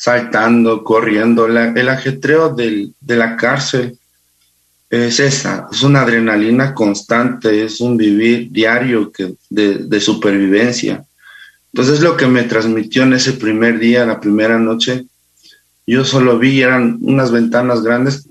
saltando, 0.00 0.82
corriendo. 0.82 1.46
el 1.46 1.88
ajetreo 1.90 2.54
de 2.54 3.16
la 3.16 3.36
cárcel 3.36 3.98
es 4.88 5.20
esa, 5.20 5.68
es 5.70 5.82
una 5.82 6.00
adrenalina 6.00 6.72
constante, 6.72 7.64
es 7.64 7.80
un 7.82 7.98
vivir 7.98 8.50
diario 8.50 9.12
de, 9.50 10.00
supervivencia. 10.00 11.04
Entonces 11.74 12.00
lo 12.00 12.16
que 12.16 12.26
me 12.26 12.44
transmitió 12.44 13.02
en 13.02 13.12
ese 13.12 13.34
primer 13.34 13.78
día, 13.78 14.06
la 14.06 14.18
primera 14.18 14.58
noche, 14.58 15.04
yo 15.86 16.02
solo 16.02 16.38
vi, 16.38 16.62
eran 16.62 16.98
unas 17.02 17.30
ventanas 17.30 17.82
grandes, 17.82 18.26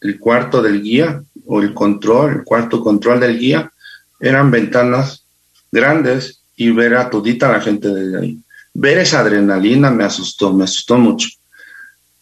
el 0.00 0.18
cuarto 0.18 0.62
del 0.62 0.82
guía 0.82 1.22
o 1.46 1.62
el 1.62 1.72
control, 1.72 2.38
el 2.38 2.44
cuarto 2.44 2.82
control 2.82 3.20
del 3.20 3.38
guía, 3.38 3.70
eran 4.18 4.50
ventanas 4.50 5.24
grandes 5.70 6.40
y 6.56 6.70
ver 6.70 6.96
a 6.96 7.08
todita 7.08 7.52
la 7.52 7.60
gente 7.60 7.88
desde 7.88 8.18
ahí. 8.18 8.43
Ver 8.74 8.98
esa 8.98 9.20
adrenalina 9.20 9.90
me 9.90 10.04
asustó, 10.04 10.52
me 10.52 10.64
asustó 10.64 10.98
mucho. 10.98 11.28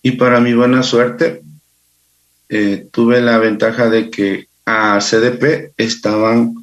Y 0.03 0.12
para 0.12 0.40
mi 0.40 0.53
buena 0.53 0.82
suerte, 0.82 1.42
eh, 2.48 2.86
tuve 2.92 3.20
la 3.20 3.38
ventaja 3.38 3.88
de 3.88 4.11
que 4.11 4.46
a 4.66 4.98
CDP 5.00 5.72
estaban 5.76 6.55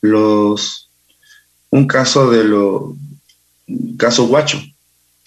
los, 0.00 0.90
un 1.70 1.86
caso 1.86 2.30
de 2.30 2.44
lo, 2.44 2.96
caso 3.96 4.26
Guacho, 4.26 4.60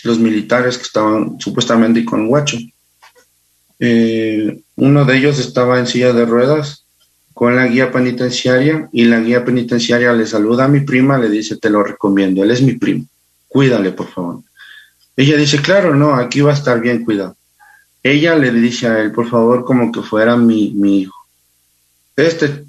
los 0.04 0.20
militares 0.20 0.78
que 0.78 0.84
estaban 0.84 1.40
supuestamente 1.40 2.06
con 2.06 2.28
Guacho. 2.28 2.58
Eh, 3.80 4.60
uno 4.76 5.06
de 5.06 5.18
ellos 5.18 5.40
estaba 5.40 5.80
en 5.80 5.88
silla 5.88 6.14
de 6.14 6.26
ruedas 6.26 6.84
con 7.34 7.56
la 7.56 7.68
guía 7.68 7.92
penitenciaria 7.92 8.90
y 8.92 9.06
la 9.06 9.22
guía 9.22 9.46
penitenciaria 9.46 10.12
le 10.12 10.26
saluda 10.26 10.66
a 10.66 10.68
mi 10.68 10.82
prima, 10.82 11.18
le 11.18 11.30
dice, 11.30 11.56
te 11.56 11.70
lo 11.70 11.84
recomiendo, 11.84 12.44
él 12.44 12.52
es 12.52 12.62
mi 12.62 12.74
primo, 12.74 13.06
cuídale 13.50 13.92
por 13.92 14.08
favor. 14.08 14.42
Ella 15.18 15.36
dice, 15.36 15.62
claro, 15.62 15.94
no, 15.94 16.14
aquí 16.16 16.40
va 16.40 16.52
a 16.52 16.56
estar 16.56 16.80
bien 16.80 17.04
cuidado. 17.04 17.36
Ella 18.02 18.36
le 18.36 18.52
dice 18.52 18.88
a 18.88 19.00
él, 19.00 19.12
por 19.12 19.30
favor, 19.30 19.66
como 19.66 19.92
que 19.92 20.02
fuera 20.02 20.38
mi, 20.38 20.72
mi 20.72 21.02
hijo. 21.02 21.18
Este, 22.16 22.64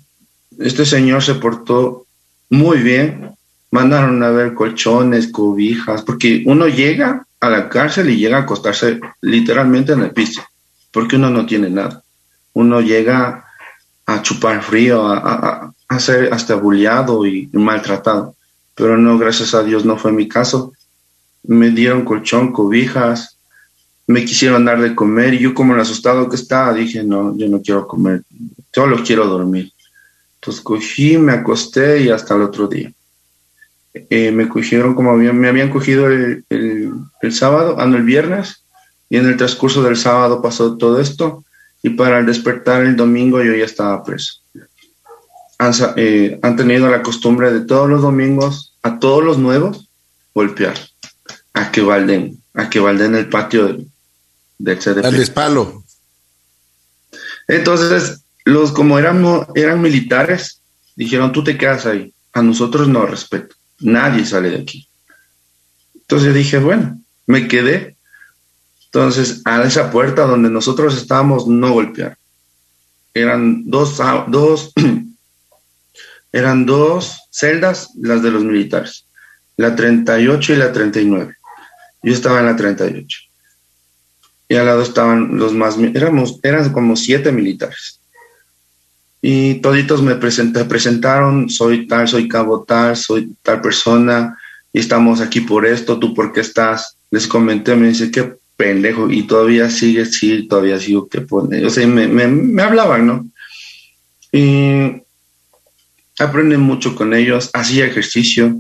este 0.59 0.85
señor 0.85 1.23
se 1.23 1.37
portó 1.37 2.07
muy 2.49 2.79
bien, 2.79 3.37
mandaron 3.71 4.21
a 4.25 4.31
ver 4.31 4.55
colchones, 4.55 5.29
cobijas, 5.29 6.03
porque 6.03 6.43
uno 6.47 6.67
llega 6.67 7.25
a 7.39 7.49
la 7.49 7.69
cárcel 7.69 8.11
y 8.11 8.17
llega 8.17 8.39
a 8.39 8.43
acostarse 8.43 9.01
literalmente 9.21 9.93
en 9.93 10.03
el 10.03 10.11
piso, 10.11 10.43
porque 10.91 11.17
uno 11.17 11.31
no 11.31 11.47
tiene 11.47 11.71
nada. 11.71 12.03
Uno 12.53 12.81
llega 12.81 13.45
a 14.07 14.23
chupar 14.23 14.63
frío, 14.63 15.07
a, 15.07 15.73
a, 15.89 15.99
ser 16.01 16.33
hasta 16.33 16.57
bulleado 16.57 17.25
y, 17.25 17.49
maltratado. 17.53 18.35
Pero 18.81 18.97
no, 18.97 19.19
gracias 19.19 19.53
a 19.53 19.63
Dios 19.63 19.85
no 19.85 19.99
fue 19.99 20.11
mi 20.11 20.27
caso. 20.27 20.73
Me 21.43 21.69
dieron 21.69 22.07
colchón, 22.07 22.51
cobijas, 22.51 23.37
me 24.07 24.25
quisieron 24.25 24.65
dar 24.65 24.81
de 24.81 24.95
comer 24.95 25.35
y 25.35 25.41
yo 25.41 25.53
como 25.53 25.75
el 25.75 25.81
asustado 25.81 26.31
que 26.31 26.37
estaba 26.37 26.73
dije, 26.73 27.05
no, 27.05 27.37
yo 27.37 27.47
no 27.47 27.61
quiero 27.61 27.87
comer, 27.87 28.23
solo 28.73 29.03
quiero 29.05 29.27
dormir. 29.27 29.71
Entonces 30.37 30.63
cogí, 30.63 31.19
me 31.19 31.33
acosté 31.33 32.01
y 32.01 32.09
hasta 32.09 32.35
el 32.35 32.41
otro 32.41 32.69
día. 32.69 32.91
Eh, 33.93 34.33
me 34.33 34.49
cogieron 34.49 34.95
como 34.95 35.15
me 35.15 35.49
habían 35.49 35.69
cogido 35.69 36.07
el, 36.07 36.45
el, 36.49 37.33
sábado, 37.33 37.79
ando 37.79 37.99
el 37.99 38.05
viernes, 38.05 38.65
y 39.11 39.19
en 39.19 39.27
el 39.27 39.37
transcurso 39.37 39.83
del 39.83 39.99
sábado 39.99 40.41
pasó 40.41 40.79
todo 40.79 41.01
esto 41.01 41.45
y 41.83 41.91
para 41.91 42.23
despertar 42.23 42.83
el 42.85 42.97
domingo 42.97 43.43
yo 43.43 43.55
ya 43.55 43.67
estaba 43.67 44.03
preso. 44.03 44.41
Han, 45.61 45.73
eh, 45.97 46.39
han 46.43 46.57
tenido 46.57 46.91
la 46.91 47.03
costumbre 47.03 47.53
de 47.53 47.61
todos 47.61 47.89
los 47.89 48.03
domingos 48.03 48.75
a 48.83 48.99
todos 48.99 49.23
los 49.23 49.39
nuevos 49.39 49.89
golpear, 50.35 50.75
a 51.53 51.71
que 51.71 51.83
valden, 51.83 52.43
a 52.55 52.71
que 52.71 52.81
valden 52.81 53.15
el 53.15 53.29
patio 53.29 53.67
del, 53.67 53.87
del 54.59 54.79
CDP. 54.79 55.03
Darles 55.03 55.31
palo. 55.31 55.85
Entonces, 57.47 58.23
los 58.45 58.73
como 58.73 58.99
eran, 58.99 59.25
eran 59.55 59.81
militares, 59.81 60.61
dijeron, 60.97 61.33
tú 61.33 61.45
te 61.45 61.59
quedas 61.59 61.87
ahí, 61.87 62.13
a 62.33 62.43
nosotros 62.43 62.89
no 62.89 63.07
respeto, 63.07 63.55
nadie 63.81 64.25
sale 64.25 64.51
de 64.51 64.63
aquí. 64.63 64.89
Entonces 65.95 66.35
dije, 66.35 66.59
bueno, 66.59 67.01
me 67.27 67.47
quedé 67.47 67.97
entonces, 68.93 69.43
a 69.45 69.63
esa 69.63 69.93
puerta 69.93 70.27
donde 70.27 70.51
nosotros 70.51 70.97
estábamos, 70.97 71.47
no 71.47 71.73
golpear. 71.73 72.19
Eran 73.15 73.71
dos, 73.71 74.01
ah, 74.01 74.27
dos, 74.27 74.73
eran 76.33 76.67
dos 76.67 77.21
celdas, 77.31 77.91
las 78.01 78.23
de 78.23 78.31
los 78.31 78.45
militares, 78.45 79.07
la 79.57 79.75
38 79.75 80.53
y 80.53 80.57
la 80.57 80.73
39. 80.73 81.35
Yo 82.03 82.13
estaba 82.13 82.41
en 82.41 82.47
la 82.47 82.57
38. 82.57 83.19
Y 84.49 84.57
al 84.57 84.67
lado 84.67 84.83
estaban 84.83 85.39
los 85.39 85.53
más, 85.53 85.77
éramos, 85.95 86.41
eran 86.43 86.73
como 86.73 86.97
siete 86.97 87.31
militares. 87.31 88.01
Y 89.23 89.57
toditos 89.57 90.03
me 90.03 90.15
presentaron, 90.15 91.51
soy 91.51 91.87
tal, 91.87 92.09
soy 92.09 92.27
cabo 92.27 92.65
tal, 92.65 92.97
soy 92.97 93.35
tal 93.43 93.61
persona, 93.61 94.39
y 94.73 94.81
estamos 94.81 95.21
aquí 95.21 95.43
por 95.43 95.67
esto, 95.67 95.99
tú 95.99 96.15
por 96.15 96.33
qué 96.33 96.41
estás. 96.41 96.97
Les 97.11 97.27
comenté, 97.27 97.75
me 97.75 97.89
dice, 97.89 98.11
¿qué, 98.11 98.35
pendejo 98.61 99.11
y 99.11 99.23
todavía 99.23 99.71
sigue, 99.71 100.05
sí, 100.05 100.47
todavía 100.47 100.79
sigo 100.79 101.09
que 101.09 101.23
pone, 101.23 101.65
o 101.65 101.71
sea, 101.71 101.87
me, 101.87 102.07
me, 102.07 102.63
hablaban, 102.63 103.07
¿no? 103.07 103.27
Y 104.31 105.01
aprendí 106.25 106.57
mucho 106.57 106.95
con 106.95 107.15
ellos, 107.15 107.51
hacía 107.53 107.87
ejercicio 107.87 108.57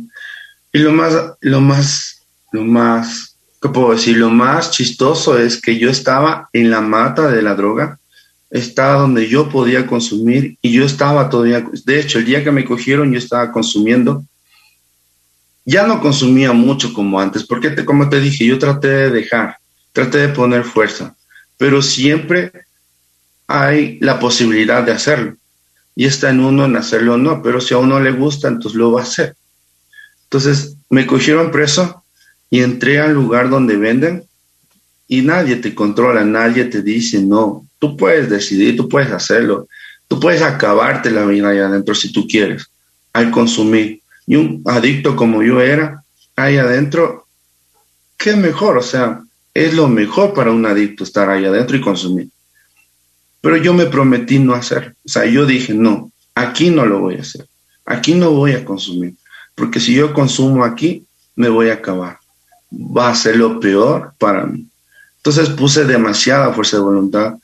y 0.73 0.79
lo 0.79 0.93
más, 0.93 1.15
lo 1.41 1.61
más, 1.61 2.23
lo 2.53 2.65
más, 2.65 3.37
¿qué 3.61 3.69
puedo 3.69 3.93
decir? 3.93 4.17
Lo 4.17 4.31
más 4.31 4.71
chistoso 4.71 5.39
es 5.39 5.61
que 5.61 5.79
yo 5.79 5.91
estaba 5.91 6.49
en 6.53 6.71
la 6.71 6.81
mata 6.81 7.29
de 7.31 7.43
la 7.43 7.55
droga, 7.55 7.99
estaba 8.51 9.01
donde 9.01 9.29
yo 9.29 9.49
podía 9.49 9.87
consumir 9.87 10.57
y 10.63 10.73
yo 10.73 10.85
estaba 10.85 11.29
todavía, 11.29 11.65
de 11.85 12.01
hecho, 12.01 12.19
el 12.19 12.25
día 12.25 12.45
que 12.45 12.51
me 12.51 12.65
cogieron 12.65 13.13
yo 13.13 13.19
estaba 13.19 13.51
consumiendo. 13.53 14.25
Ya 15.65 15.87
no 15.87 16.01
consumía 16.01 16.53
mucho 16.53 16.93
como 16.93 17.21
antes, 17.21 17.45
porque 17.45 17.85
como 17.85 18.09
te 18.09 18.21
dije, 18.21 18.47
yo 18.47 18.59
traté 18.59 18.89
de 18.89 19.11
dejar, 19.11 19.57
trate 19.93 20.19
de 20.19 20.29
poner 20.29 20.65
fuerza, 20.65 21.15
pero 21.57 21.83
siempre 21.83 22.51
hay 23.47 23.99
la 24.01 24.19
posibilidad 24.19 24.83
de 24.83 24.93
hacerlo. 24.93 25.37
Y 25.95 26.07
está 26.07 26.31
en 26.31 26.41
uno 26.41 26.65
en 26.65 26.77
hacerlo 26.77 27.15
o 27.15 27.19
no, 27.19 27.43
pero 27.43 27.61
si 27.61 27.75
a 27.75 27.79
uno 27.79 28.01
le 28.01 28.13
gusta, 28.13 28.49
entonces 28.49 28.79
lo 28.79 28.93
va 28.93 29.01
a 29.01 29.05
hacer. 29.05 29.35
Entonces 30.25 30.77
me 30.89 31.07
cogieron 31.07 31.51
preso 31.51 32.05
y 32.49 32.61
entré 32.61 33.01
al 33.01 33.13
lugar 33.13 33.51
donde 33.51 33.77
venden 33.77 34.25
y 35.09 35.23
nadie 35.23 35.57
te 35.57 35.75
controla, 35.75 36.25
nadie 36.25 36.67
te 36.67 36.83
dice, 36.83 37.21
no, 37.21 37.67
tú 37.81 37.97
puedes 37.97 38.31
decidir, 38.31 38.77
tú 38.77 38.89
puedes 38.89 39.11
hacerlo, 39.11 39.67
tú 40.07 40.21
puedes 40.21 40.41
acabarte 40.41 41.11
la 41.11 41.25
vida 41.25 41.49
allá 41.49 41.67
adentro 41.67 41.97
si 41.97 42.13
tú 42.13 42.29
quieres, 42.29 42.71
al 43.13 43.33
consumir. 43.33 44.01
Y 44.27 44.37
un 44.37 44.63
adicto 44.67 45.17
como 45.17 45.43
yo 45.43 45.61
era, 45.61 46.05
ahí 46.37 46.59
adentro, 46.59 47.27
qué 48.17 48.37
mejor, 48.37 48.79
o 48.79 48.83
sea, 48.83 49.21
es 49.53 49.75
lo 49.75 49.89
mejor 49.89 50.33
para 50.33 50.53
un 50.53 50.65
adicto 50.65 51.03
estar 51.03 51.29
ahí 51.29 51.45
adentro 51.45 51.77
y 51.77 51.81
consumir. 51.81 52.29
Pero 53.41 53.57
yo 53.57 53.73
me 53.73 53.87
prometí 53.87 54.39
no 54.39 54.55
hacer. 54.55 54.95
O 55.05 55.09
sea, 55.09 55.25
yo 55.25 55.47
dije, 55.47 55.75
no, 55.75 56.13
aquí 56.35 56.71
no 56.71 56.85
lo 56.85 57.01
voy 57.01 57.17
a 57.17 57.23
hacer. 57.23 57.47
Aquí 57.87 58.15
no 58.15 58.33
voy 58.33 58.53
a 58.53 58.65
consumir. 58.65 59.15
Porque 59.55 59.81
si 59.81 59.95
yo 59.95 60.13
consumo 60.13 60.65
aquí, 60.65 61.05
me 61.37 61.49
voy 61.49 61.71
a 61.71 61.75
acabar. 61.75 62.19
Va 62.73 63.09
a 63.09 63.15
ser 63.15 63.37
lo 63.37 63.59
peor 63.59 64.13
para 64.19 64.47
mí. 64.47 64.67
Entonces 65.17 65.51
puse 65.51 65.85
demasiada 65.85 66.53
fuerza 66.53 66.77
de 66.77 66.83
voluntad. 66.83 67.35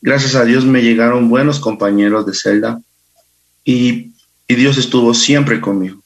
Gracias 0.00 0.34
a 0.34 0.44
Dios 0.44 0.64
me 0.64 0.82
llegaron 0.82 1.28
buenos 1.28 1.60
compañeros 1.60 2.26
de 2.26 2.34
celda 2.34 2.80
y, 3.64 4.12
y 4.46 4.54
Dios 4.54 4.78
estuvo 4.78 5.14
siempre 5.14 5.60
conmigo. 5.60 6.02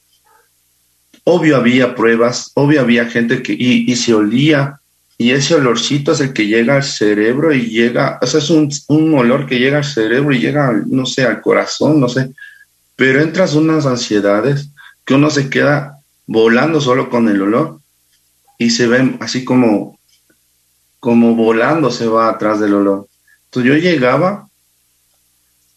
Obvio 1.24 1.56
había 1.56 1.94
pruebas, 1.94 2.50
obvio 2.54 2.80
había 2.80 3.06
gente 3.06 3.42
que 3.42 3.52
y, 3.52 3.90
y 3.90 3.96
se 3.96 4.14
olía 4.14 4.80
y 5.18 5.30
ese 5.30 5.54
olorcito 5.54 6.12
es 6.12 6.20
el 6.20 6.32
que 6.32 6.46
llega 6.46 6.76
al 6.76 6.82
cerebro 6.82 7.52
y 7.54 7.70
llega, 7.70 8.18
o 8.20 8.26
sea, 8.26 8.40
es 8.40 8.50
un, 8.50 8.70
un, 8.88 9.14
olor 9.14 9.46
que 9.46 9.58
llega 9.58 9.78
al 9.78 9.84
cerebro 9.84 10.32
y 10.34 10.40
llega, 10.40 10.72
no 10.86 11.06
sé, 11.06 11.24
al 11.24 11.40
corazón, 11.40 12.00
no 12.00 12.08
sé, 12.08 12.30
pero 12.96 13.20
entras 13.20 13.54
unas 13.54 13.86
ansiedades 13.86 14.68
que 15.04 15.14
uno 15.14 15.30
se 15.30 15.48
queda 15.50 15.98
volando 16.26 16.80
solo 16.80 17.10
con 17.10 17.28
el 17.28 17.42
olor 17.42 17.80
y 18.58 18.70
se 18.70 18.86
ve 18.86 19.16
así 19.20 19.44
como, 19.44 19.98
como 21.00 21.34
volando 21.34 21.90
se 21.90 22.06
va 22.06 22.28
atrás 22.28 22.60
del 22.60 22.74
olor. 22.74 23.08
Entonces 23.46 23.72
yo 23.72 23.78
llegaba 23.78 24.48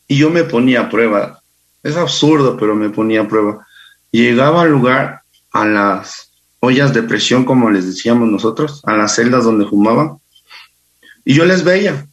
y 0.08 0.18
yo 0.18 0.30
me 0.30 0.44
ponía 0.44 0.82
a 0.82 0.90
prueba. 0.90 1.42
Es 1.84 1.98
absurdo, 1.98 2.58
pero 2.58 2.76
me 2.76 2.90
ponía 2.90 3.22
a 3.22 3.28
prueba. 3.28 3.66
Llegaba 4.12 4.62
al 4.62 4.70
lugar, 4.70 5.22
a 5.52 5.66
las 5.66 6.32
ollas 6.66 6.94
de 6.94 7.04
presión, 7.04 7.46
como 7.46 7.70
les 7.70 7.86
decíamos 7.86 8.30
nosotros, 8.30 8.82
a 8.86 8.94
las 8.98 9.16
celdas 9.16 9.44
donde 9.44 9.66
fumaban, 9.66 10.18
y 11.24 11.34
yo 11.34 11.46
les 11.46 11.64
veía. 11.64 12.08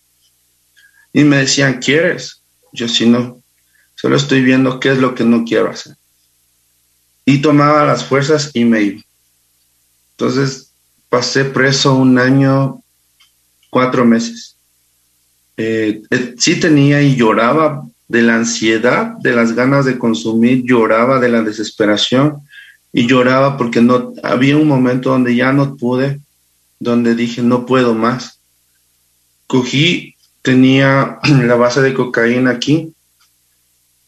Y 1.12 1.24
me 1.24 1.38
decían, 1.38 1.80
¿quieres? 1.80 2.42
Yo 2.72 2.88
sí 2.88 3.06
no, 3.06 3.42
solo 3.94 4.16
estoy 4.16 4.42
viendo 4.42 4.80
qué 4.80 4.92
es 4.92 4.98
lo 4.98 5.14
que 5.14 5.24
no 5.24 5.44
quiero 5.44 5.70
hacer. 5.70 5.96
Y 7.24 7.42
tomaba 7.42 7.84
las 7.84 8.04
fuerzas 8.04 8.50
y 8.54 8.64
me 8.64 8.82
iba. 8.82 9.02
Entonces 10.12 10.72
pasé 11.08 11.44
preso 11.44 11.94
un 11.94 12.18
año, 12.18 12.82
cuatro 13.70 14.04
meses. 14.04 14.56
Eh, 15.56 16.02
eh, 16.10 16.34
sí 16.38 16.58
tenía 16.58 17.02
y 17.02 17.14
lloraba 17.14 17.86
de 18.08 18.22
la 18.22 18.36
ansiedad, 18.36 19.12
de 19.20 19.32
las 19.32 19.52
ganas 19.52 19.84
de 19.84 19.98
consumir, 19.98 20.64
lloraba 20.64 21.20
de 21.20 21.28
la 21.28 21.42
desesperación 21.42 22.38
y 22.92 23.06
lloraba 23.06 23.56
porque 23.56 23.80
no 23.80 24.12
había 24.22 24.56
un 24.56 24.68
momento 24.68 25.10
donde 25.10 25.34
ya 25.34 25.52
no 25.52 25.76
pude, 25.76 26.20
donde 26.78 27.14
dije 27.14 27.42
no 27.42 27.64
puedo 27.64 27.94
más. 27.94 28.38
Cogí, 29.46 30.16
tenía 30.42 31.18
la 31.24 31.54
base 31.54 31.80
de 31.80 31.94
cocaína 31.94 32.50
aquí 32.50 32.92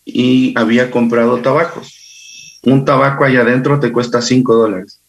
y 0.05 0.57
había 0.59 0.91
comprado 0.91 1.41
tabacos. 1.41 2.61
Un 2.63 2.85
tabaco 2.85 3.25
allá 3.25 3.41
adentro 3.41 3.81
te 3.81 3.93
cuesta 3.93 4.23
cinco 4.23 4.55
dólares. 4.55 5.01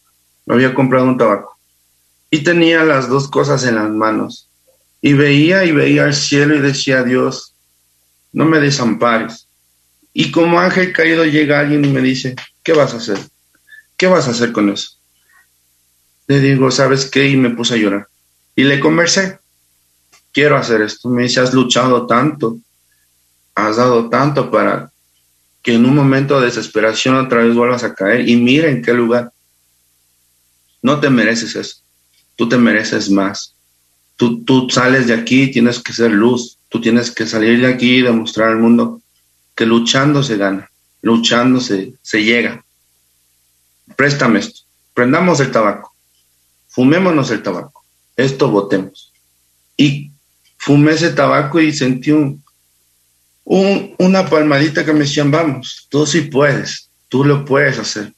Había 0.48 0.74
comprado 0.74 1.06
un 1.06 1.18
tabaco 1.18 1.58
y 2.30 2.44
tenía 2.44 2.84
las 2.84 3.10
dos 3.10 3.30
cosas 3.30 3.66
en 3.66 3.76
las 3.76 3.90
manos 3.90 4.50
y 5.02 5.14
veía 5.14 5.66
y 5.66 5.72
veía 5.72 6.06
el 6.06 6.14
cielo 6.14 6.56
y 6.56 6.60
decía, 6.60 7.04
Dios, 7.04 7.54
no 8.34 8.46
me 8.46 8.60
desampares. 8.60 9.48
Y 10.14 10.32
como 10.32 10.60
ángel 10.60 10.94
caído 10.94 11.26
llega 11.26 11.60
alguien 11.60 11.84
y 11.86 11.90
me 11.90 12.02
dice, 12.02 12.36
¿qué 12.64 12.74
vas 12.74 12.94
a 12.94 12.98
hacer? 12.98 13.18
¿Qué 13.98 14.08
vas 14.08 14.28
a 14.28 14.32
hacer 14.32 14.52
con 14.52 14.70
eso? 14.70 14.90
Le 16.28 16.40
digo, 16.40 16.72
¿sabes 16.72 17.06
qué? 17.06 17.30
Y 17.30 17.38
me 17.38 17.52
puse 17.52 17.76
a 17.76 17.78
llorar. 17.78 18.08
Y 18.56 18.64
le 18.64 18.80
conversé, 18.80 19.40
quiero 20.34 20.58
hacer 20.58 20.82
esto. 20.82 21.10
Me 21.10 21.24
dice, 21.24 21.40
has 21.40 21.54
luchado 21.54 22.08
tanto, 22.08 22.58
has 23.54 23.78
dado 23.78 24.10
tanto 24.10 24.52
para 24.52 24.92
que 25.62 25.74
en 25.74 25.86
un 25.86 25.96
momento 25.96 26.40
de 26.40 26.48
desesperación 26.48 27.16
otra 27.16 27.44
vez 27.44 27.56
vuelvas 27.56 27.84
a 27.84 27.94
caer. 27.94 28.28
Y 28.28 28.36
mira 28.36 28.70
en 28.70 28.82
qué 28.82 28.94
lugar. 28.94 29.32
No 30.82 31.00
te 31.00 31.10
mereces 31.10 31.56
eso. 31.56 31.78
Tú 32.36 32.50
te 32.50 32.58
mereces 32.58 33.10
más. 33.10 33.56
Tú, 34.18 34.44
tú 34.44 34.68
sales 34.70 35.08
de 35.08 35.14
aquí, 35.14 35.52
tienes 35.52 35.80
que 35.80 35.94
ser 35.94 36.12
luz, 36.12 36.58
tú 36.70 36.80
tienes 36.80 37.12
que 37.12 37.26
salir 37.26 37.60
de 37.60 37.68
aquí 37.68 37.98
y 37.98 38.02
demostrar 38.02 38.50
al 38.50 38.60
mundo 38.60 39.02
que 39.56 39.66
luchando 39.66 40.24
se 40.24 40.38
gana, 40.38 40.70
luchando 41.02 41.60
se, 41.60 41.94
se 42.02 42.24
llega. 42.24 42.65
Préstame 43.96 44.40
esto, 44.40 44.62
prendamos 44.94 45.40
el 45.40 45.52
tabaco, 45.52 45.94
fumémonos 46.68 47.32
el 47.32 47.44
tabaco, 47.44 47.84
esto 48.16 48.50
votemos. 48.50 49.14
Y 49.78 50.12
fumé 50.58 50.94
ese 50.94 51.12
tabaco 51.12 51.60
y 51.60 51.74
sentí 51.74 52.12
un, 52.12 52.44
un, 53.44 53.96
una 54.00 54.30
palmadita 54.30 54.84
que 54.84 54.94
me 54.94 55.00
decían, 55.00 55.32
vamos, 55.32 55.88
tú 55.90 56.06
sí 56.06 56.22
puedes, 56.22 56.90
tú 57.10 57.24
lo 57.24 57.46
puedes 57.46 57.78
hacer. 57.78 58.14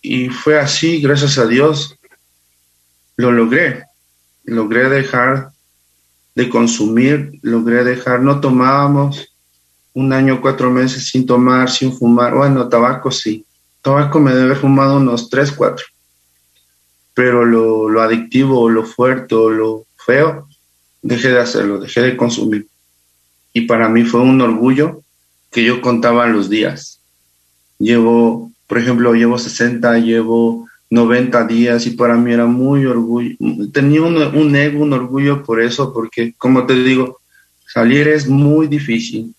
Y 0.00 0.28
fue 0.28 0.58
así, 0.58 1.00
gracias 1.00 1.38
a 1.38 1.46
Dios, 1.46 1.96
lo 3.16 3.32
logré. 3.32 3.84
Logré 4.44 4.88
dejar 4.88 5.52
de 6.34 6.48
consumir, 6.48 7.38
logré 7.42 7.84
dejar, 7.84 8.20
no 8.20 8.40
tomábamos 8.40 9.28
un 9.94 10.12
año, 10.12 10.40
cuatro 10.40 10.70
meses 10.70 11.08
sin 11.08 11.26
tomar, 11.26 11.70
sin 11.70 11.96
fumar, 11.96 12.34
bueno, 12.34 12.68
tabaco 12.68 13.10
sí, 13.10 13.44
tabaco 13.82 14.20
me 14.20 14.34
debe 14.34 14.54
fumado 14.54 14.96
unos 14.96 15.28
tres, 15.28 15.52
cuatro, 15.52 15.84
pero 17.14 17.44
lo, 17.44 17.88
lo 17.88 18.00
adictivo, 18.00 18.70
lo 18.70 18.84
fuerte, 18.84 19.34
lo 19.34 19.86
feo, 20.06 20.48
dejé 21.02 21.28
de 21.28 21.40
hacerlo, 21.40 21.80
dejé 21.80 22.00
de 22.00 22.16
consumir. 22.16 22.66
Y 23.52 23.62
para 23.62 23.88
mí 23.88 24.04
fue 24.04 24.20
un 24.20 24.40
orgullo 24.40 25.02
que 25.50 25.64
yo 25.64 25.80
contaba 25.82 26.26
los 26.26 26.48
días. 26.48 27.00
Llevo, 27.78 28.50
por 28.66 28.78
ejemplo, 28.78 29.12
llevo 29.12 29.38
60, 29.38 29.98
llevo 29.98 30.66
90 30.92 31.46
días 31.46 31.86
y 31.86 31.90
para 31.92 32.16
mí 32.18 32.32
era 32.32 32.44
muy 32.44 32.84
orgullo, 32.84 33.34
tenía 33.72 34.02
un, 34.02 34.54
ego, 34.54 34.82
un 34.82 34.92
orgullo 34.92 35.42
por 35.42 35.62
eso, 35.62 35.90
porque 35.90 36.34
como 36.36 36.66
te 36.66 36.74
digo, 36.74 37.18
salir 37.66 38.08
es 38.08 38.28
muy 38.28 38.66
difícil 38.66 39.34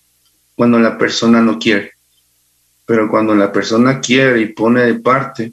cuando 0.56 0.80
la 0.80 0.98
persona 0.98 1.40
no 1.40 1.60
quiere, 1.60 1.92
pero 2.86 3.08
cuando 3.08 3.34
la 3.34 3.52
persona 3.52 4.00
quiere 4.00 4.40
y 4.40 4.52
pone 4.52 4.82
de 4.82 4.94
parte, 4.94 5.52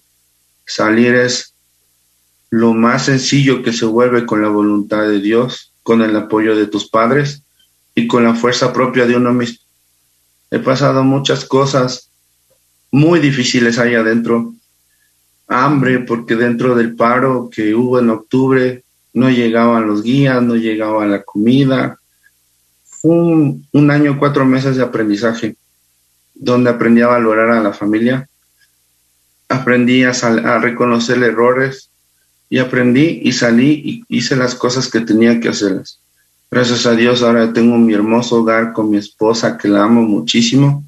salir 0.66 1.16
es 1.16 1.54
lo 2.50 2.74
más 2.74 3.06
sencillo 3.06 3.64
que 3.64 3.74
se 3.74 3.86
vuelve 3.86 4.26
con 4.26 4.42
la 4.42 4.50
voluntad 4.50 5.08
de 5.08 5.20
Dios, 5.20 5.74
con 5.84 6.02
el 6.02 6.16
apoyo 6.16 6.56
de 6.56 6.68
tus 6.68 6.90
padres 6.90 7.44
y 7.96 8.08
con 8.08 8.24
la 8.24 8.36
fuerza 8.36 8.74
propia 8.74 9.06
de 9.06 9.16
uno 9.16 9.34
mismo. 9.34 9.60
He 10.52 10.60
pasado 10.60 11.04
muchas 11.04 11.46
cosas 11.46 12.10
muy 12.92 13.20
difíciles 13.20 13.80
ahí 13.80 13.96
adentro, 13.96 14.54
hambre 15.48 16.00
porque 16.00 16.36
dentro 16.36 16.76
del 16.76 16.96
paro 16.96 17.50
que 17.50 17.74
hubo 17.74 18.00
en 18.00 18.10
octubre 18.10 18.84
no 19.14 19.30
llegaban 19.30 19.88
los 19.88 20.04
guías, 20.04 20.42
no 20.42 20.56
llegaba 20.56 21.06
la 21.06 21.24
comida. 21.24 22.00
Fue 22.84 23.12
un, 23.12 23.92
año, 23.92 24.20
cuatro 24.20 24.46
meses 24.46 24.76
de 24.76 24.84
aprendizaje, 24.84 25.56
donde 26.42 26.70
aprendí 26.70 27.02
a 27.02 27.08
valorar 27.08 27.52
a 27.52 27.64
la 27.64 27.72
familia, 27.72 28.28
aprendí 29.48 30.04
a, 30.04 30.10
a 30.10 30.60
reconocer 30.60 31.24
errores 31.24 31.90
y 32.50 32.58
aprendí 32.58 33.22
y 33.24 33.32
salí 33.32 33.72
y 34.10 34.18
hice 34.18 34.36
las 34.36 34.56
cosas 34.56 34.90
que 34.90 35.00
tenía 35.00 35.40
que 35.40 35.48
hacerlas. 35.50 36.00
Gracias 36.50 36.86
a 36.86 36.96
Dios 36.96 37.24
ahora 37.24 37.54
tengo 37.54 37.78
mi 37.78 37.94
hermoso 37.94 38.42
hogar 38.42 38.74
con 38.74 38.90
mi 38.90 38.98
esposa 38.98 39.58
que 39.58 39.70
la 39.70 39.84
amo 39.84 40.02
muchísimo 40.02 40.84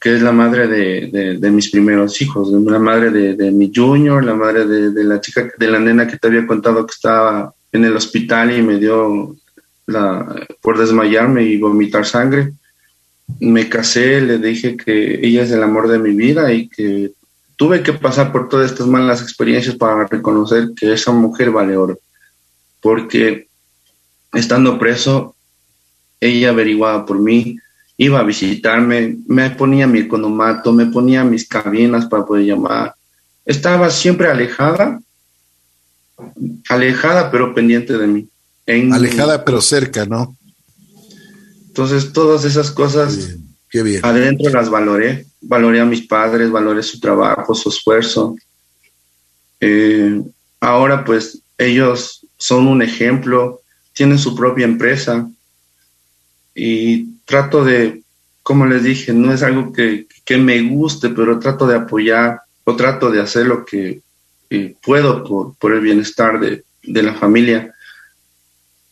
que 0.00 0.14
es 0.14 0.22
la 0.22 0.32
madre 0.32 0.66
de, 0.66 1.50
mis 1.50 1.70
primeros 1.70 2.22
hijos, 2.22 2.50
la 2.50 2.78
madre 2.78 3.10
de, 3.10 3.50
mi 3.50 3.70
junior, 3.72 4.24
la 4.24 4.34
madre 4.34 4.66
de, 4.66 5.04
la 5.04 5.20
chica, 5.20 5.52
de 5.58 5.66
la 5.70 5.78
nena 5.78 6.06
que 6.06 6.16
te 6.16 6.26
había 6.26 6.46
contado 6.46 6.86
que 6.86 6.94
estaba 6.94 7.52
en 7.70 7.84
el 7.84 7.94
hospital 7.94 8.56
y 8.56 8.62
me 8.62 8.78
dio 8.78 9.36
la, 9.86 10.46
por 10.62 10.78
desmayarme 10.78 11.42
y 11.42 11.58
vomitar 11.58 12.06
sangre. 12.06 12.54
Me 13.38 13.68
casé, 13.68 14.20
le 14.20 14.38
dije 14.38 14.76
que 14.76 15.20
ella 15.26 15.42
es 15.42 15.50
el 15.50 15.62
amor 15.62 15.88
de 15.88 15.98
mi 15.98 16.14
vida 16.14 16.52
y 16.52 16.68
que 16.68 17.12
tuve 17.56 17.82
que 17.82 17.92
pasar 17.92 18.32
por 18.32 18.48
todas 18.48 18.70
estas 18.70 18.86
malas 18.86 19.22
experiencias 19.22 19.76
para 19.76 20.06
reconocer 20.06 20.70
que 20.74 20.92
esa 20.92 21.12
mujer 21.12 21.50
vale 21.50 21.76
oro. 21.76 21.98
Porque 22.80 23.48
estando 24.32 24.78
preso, 24.78 25.36
ella 26.20 26.50
averiguaba 26.50 27.04
por 27.04 27.18
mí, 27.18 27.58
iba 27.96 28.18
a 28.18 28.24
visitarme, 28.24 29.18
me 29.26 29.50
ponía 29.50 29.86
mi 29.86 29.98
economato, 30.00 30.72
me 30.72 30.86
ponía 30.86 31.22
mis 31.22 31.46
cabinas 31.46 32.06
para 32.06 32.24
poder 32.24 32.46
llamar. 32.46 32.94
Estaba 33.44 33.90
siempre 33.90 34.28
alejada, 34.28 35.00
alejada 36.68 37.30
pero 37.30 37.54
pendiente 37.54 37.96
de 37.96 38.06
mí. 38.06 38.28
alejada 38.66 39.44
pero 39.44 39.60
cerca, 39.60 40.06
¿no? 40.06 40.34
Entonces 41.70 42.12
todas 42.12 42.44
esas 42.44 42.72
cosas 42.72 43.36
adentro 44.02 44.50
las 44.50 44.68
valoré, 44.68 45.24
valoré 45.40 45.80
a 45.80 45.84
mis 45.84 46.02
padres, 46.02 46.50
valoré 46.50 46.82
su 46.82 46.98
trabajo, 46.98 47.54
su 47.54 47.68
esfuerzo. 47.68 48.34
Eh, 49.60 50.20
ahora 50.58 51.04
pues 51.04 51.42
ellos 51.58 52.26
son 52.36 52.66
un 52.66 52.82
ejemplo, 52.82 53.60
tienen 53.92 54.18
su 54.18 54.34
propia 54.34 54.64
empresa 54.64 55.30
y 56.56 57.20
trato 57.24 57.64
de, 57.64 58.02
como 58.42 58.66
les 58.66 58.82
dije, 58.82 59.12
no 59.12 59.32
es 59.32 59.44
algo 59.44 59.72
que, 59.72 60.08
me 60.38 60.60
guste, 60.62 61.10
pero 61.10 61.38
trato 61.38 61.68
de 61.68 61.76
apoyar 61.76 62.40
o 62.64 62.74
trato 62.74 63.10
de 63.12 63.20
hacer 63.20 63.46
lo 63.46 63.64
que 63.64 64.00
puedo 64.82 65.54
por, 65.56 65.72
el 65.72 65.80
bienestar 65.80 66.40
de, 66.40 66.64
la 66.82 67.14
familia. 67.14 67.72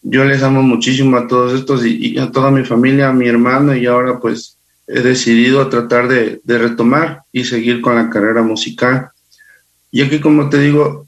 Yo 0.02 0.24
les 0.24 0.42
amo 0.42 0.62
muchísimo 0.62 1.16
a 1.16 1.26
todos 1.26 1.52
estos 1.52 1.84
y, 1.84 2.18
a 2.18 2.30
toda 2.30 2.50
mi 2.50 2.64
familia, 2.64 3.08
a 3.08 3.12
mi 3.12 3.28
hermano 3.28 3.76
y 3.76 3.86
ahora 3.86 4.18
pues 4.20 4.56
he 4.86 5.00
decidido 5.00 5.68
tratar 5.68 6.08
de, 6.08 6.40
retomar 6.44 7.22
y 7.32 7.44
seguir 7.44 7.80
con 7.80 7.96
la 7.96 8.08
carrera 8.08 8.42
musical. 8.42 9.10
Ya 9.92 10.08
que 10.08 10.20
como 10.20 10.48
te 10.48 10.58
digo, 10.58 11.06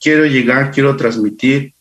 quiero 0.00 0.26
llegar, 0.26 0.72
quiero 0.72 0.96
transmitir 0.96 1.72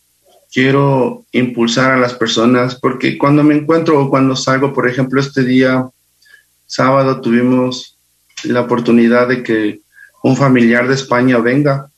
quiero 0.51 1.25
impulsar 1.31 1.91
a 1.91 1.97
las 1.97 2.13
personas, 2.13 2.75
porque 2.75 3.17
cuando 3.17 3.43
me 3.43 3.55
encuentro 3.55 4.01
o 4.01 4.09
cuando 4.09 4.35
salgo, 4.35 4.73
por 4.73 4.87
ejemplo, 4.87 5.19
este 5.19 5.43
día 5.43 5.87
sábado 6.65 7.21
tuvimos 7.21 7.97
la 8.43 8.61
oportunidad 8.61 9.27
de 9.27 9.43
que 9.43 9.81
un 10.23 10.35
familiar 10.35 10.87
de 10.87 10.95
España 10.95 11.37
venga 11.39 11.89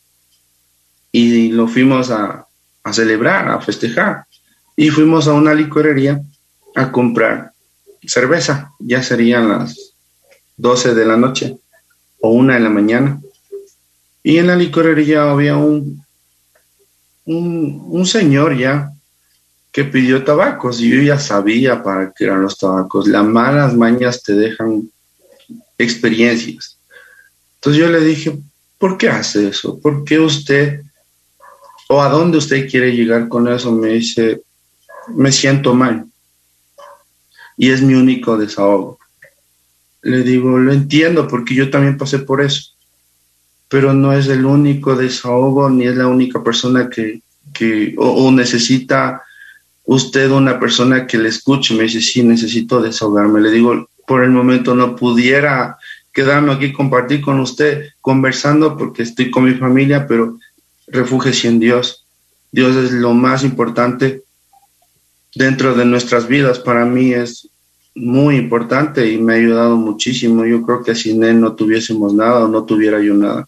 y 1.12 1.50
lo 1.50 1.68
fuimos 1.68 2.12
a, 2.12 2.46
celebrar, 2.92 3.50
a 3.50 3.62
festejar. 3.62 4.26
Y 4.80 4.92
fuimos 4.92 5.28
a 5.28 5.34
una 5.34 5.54
licorería 5.54 6.24
a 6.74 6.90
comprar 6.90 7.52
cerveza. 8.08 8.72
Ya 8.80 9.04
serían 9.04 9.50
las 9.50 9.94
12 10.56 10.96
de 10.96 11.06
la 11.06 11.18
noche 11.18 11.58
o 12.22 12.30
una 12.30 12.54
de 12.54 12.62
la 12.62 12.70
mañana. 12.70 13.20
Y 14.24 14.38
en 14.38 14.48
la 14.48 14.56
licorería 14.56 15.30
había 15.30 15.58
un, 15.58 16.02
un, 17.26 18.06
señor 18.06 18.58
ya 18.58 18.94
que 19.74 19.84
pidió 19.84 20.24
tabacos 20.24 20.80
y 20.80 20.92
yo 20.92 21.02
ya 21.02 21.20
sabía 21.20 21.84
para 21.84 22.14
qué 22.14 22.24
eran 22.24 22.42
los 22.42 22.58
tabacos. 22.58 23.06
Las 23.06 23.26
malas 23.26 23.76
mañas 23.76 24.24
te 24.24 24.32
dejan 24.32 24.90
experiencias. 25.78 26.78
Entonces 27.56 27.82
yo 27.82 27.90
le 27.90 28.00
dije, 28.00 28.40
¿por 28.78 28.98
qué 28.98 29.10
hace 29.10 29.50
eso? 29.50 29.78
¿Por 29.78 30.06
qué 30.06 30.22
usted 30.22 30.84
o 31.90 32.02
a 32.02 32.08
dónde 32.08 32.38
usted 32.38 32.70
quiere 32.70 32.96
llegar 32.96 33.28
con 33.28 33.46
eso? 33.50 33.74
Me 33.74 33.90
dice, 33.90 34.42
me 35.16 35.32
siento 35.32 35.74
mal 35.74 36.05
y 37.57 37.70
es 37.70 37.82
mi 37.82 37.93
único 37.93 38.38
desahogo. 38.38 38.99
Le 40.01 40.24
digo, 40.24 40.57
lo 40.57 40.72
entiendo 40.72 41.28
porque 41.28 41.53
yo 41.53 41.70
también 41.70 41.97
pasé 41.97 42.20
por 42.20 42.41
eso, 42.41 42.72
pero 43.68 43.93
no 43.93 44.14
es 44.14 44.28
el 44.28 44.45
único 44.45 44.95
desahogo 44.95 45.70
ni 45.70 45.86
es 45.86 45.95
la 45.95 46.07
única 46.07 46.41
persona 46.41 46.89
que, 46.89 47.22
que 47.53 47.95
o 47.97 48.32
necesita 48.32 49.24
usted 49.84 50.30
una 50.32 50.60
persona 50.60 51.05
que 51.05 51.18
le 51.18 51.30
escuche, 51.30 51.74
me 51.74 51.84
dice, 51.84 51.99
sí, 51.99 52.24
necesito 52.24 52.82
desahogarme. 52.82 53.41
Le 53.41 53.51
digo, 53.51 53.89
por 54.07 54.24
el 54.24 54.30
momento 54.30 54.76
no 54.76 54.95
pudiera 54.95 55.78
quedarme 56.14 56.53
aquí, 56.53 56.72
compartir 56.72 57.22
con 57.22 57.39
usted, 57.39 57.89
conversando, 57.99 58.78
porque 58.78 59.03
estoy 59.03 59.32
con 59.32 59.45
mi 59.45 59.55
familia, 59.55 60.07
pero 60.07 60.38
refúgese 60.88 61.47
en 61.47 61.60
Dios. 61.60 62.05
Dios 62.51 62.76
es 62.76 62.91
lo 62.91 63.14
más 63.14 63.43
importante 63.43 64.24
dentro 65.36 65.76
de 65.76 65.86
nuestras 65.86 66.28
vidas. 66.28 66.60
Para 66.60 66.86
mí 66.86 67.14
es 67.14 67.50
muy 67.96 68.38
importante 68.38 69.12
y 69.12 69.18
me 69.18 69.34
ha 69.34 69.38
ayudado 69.38 69.76
muchísimo. 69.76 70.46
Yo 70.46 70.64
creo 70.64 70.84
que 70.84 70.96
sin 70.96 71.24
Él 71.24 71.40
no 71.40 71.56
tuviésemos 71.56 72.14
nada 72.14 72.46
o 72.46 72.48
no 72.48 72.66
tuviera 72.66 73.02
yo 73.02 73.14
nada. 73.14 73.48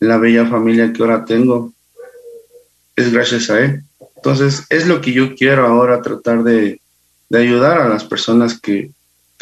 La 0.00 0.18
bella 0.18 0.46
familia 0.46 0.92
que 0.92 1.02
ahora 1.02 1.24
tengo 1.24 1.72
es 2.96 3.12
gracias 3.12 3.50
a 3.50 3.60
Él. 3.60 3.82
Entonces, 4.16 4.64
es 4.70 4.86
lo 4.86 5.00
que 5.00 5.12
yo 5.12 5.34
quiero 5.34 5.66
ahora, 5.66 6.00
tratar 6.00 6.42
de, 6.42 6.80
ayudar 7.30 7.78
a 7.80 7.88
las 7.88 8.04
personas 8.04 8.58
que, 8.58 8.90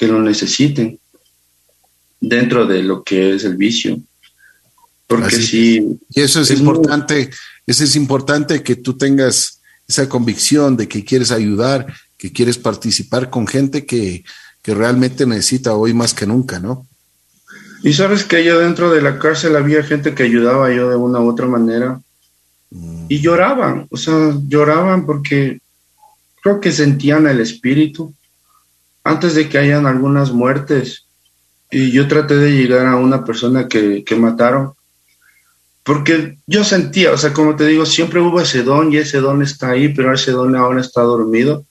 lo 0.01 0.21
necesiten 0.21 0.99
dentro 2.21 2.67
de 2.67 2.83
lo 2.83 3.05
que 3.05 3.37
es 3.37 3.45
el 3.45 3.57
vicio. 3.57 4.01
Porque 5.07 5.37
sí. 5.37 5.97
Y 6.11 6.21
eso 6.21 6.41
es, 6.41 6.51
importante, 6.51 7.31
eso 7.65 7.85
es 7.85 7.95
importante 7.95 8.65
que 8.65 8.75
tú 8.75 8.99
tengas 8.99 9.62
esa 9.89 10.09
convicción 10.09 10.77
de 10.77 10.89
que 10.89 11.05
quieres 11.05 11.31
ayudar, 11.31 11.87
que 12.17 12.33
quieres 12.33 12.59
participar 12.59 13.31
con 13.31 13.47
gente 13.47 13.85
que, 13.85 14.25
que 14.63 14.75
realmente 14.75 15.27
necesita 15.27 15.75
hoy 15.75 15.93
más 15.93 16.15
que 16.15 16.27
nunca, 16.27 16.61
¿no? 16.61 16.87
Y 17.83 17.93
sabes 17.95 18.25
que 18.25 18.45
yo 18.45 18.61
dentro 18.61 18.91
de 18.91 19.03
la 19.03 19.19
cárcel 19.19 19.57
había 19.57 19.83
gente 19.83 20.15
que 20.15 20.23
ayudaba 20.23 20.73
yo 20.73 20.89
de 20.89 20.97
una 20.97 21.21
u 21.21 21.29
otra 21.29 21.47
manera 21.47 22.01
y 23.09 23.21
lloraban, 23.21 23.87
o 23.91 23.97
sea, 23.97 24.35
lloraban 24.49 25.05
porque 25.05 25.61
creo 26.43 26.61
que 26.61 26.73
sentían 26.73 27.27
el 27.27 27.41
espíritu 27.41 28.15
antes 29.05 29.35
de 29.35 29.49
que 29.49 29.59
hayan 29.59 29.87
algunas 29.87 30.33
muertes. 30.33 31.07
Y 31.71 31.91
yo 31.91 32.07
traté 32.07 32.37
de 32.37 32.53
llegar 32.53 32.87
a 32.87 32.97
una 32.97 33.25
persona 33.25 33.67
que, 33.67 34.05
que 34.05 34.17
mataron, 34.17 34.73
porque 35.85 36.39
yo 36.47 36.65
sentía, 36.65 37.13
o 37.13 37.17
sea, 37.17 37.33
como 37.33 37.57
te 37.57 37.67
digo, 37.67 37.87
siempre 37.87 38.21
hubo 38.21 38.41
ese 38.41 38.63
don 38.63 38.93
y 38.93 38.99
ese 38.99 39.19
don 39.19 39.43
está 39.43 39.71
ahí, 39.71 39.89
pero 39.89 40.15
ese 40.15 40.33
don 40.33 40.55
ahora 40.57 40.81
está 40.81 41.03
dormido. 41.03 41.65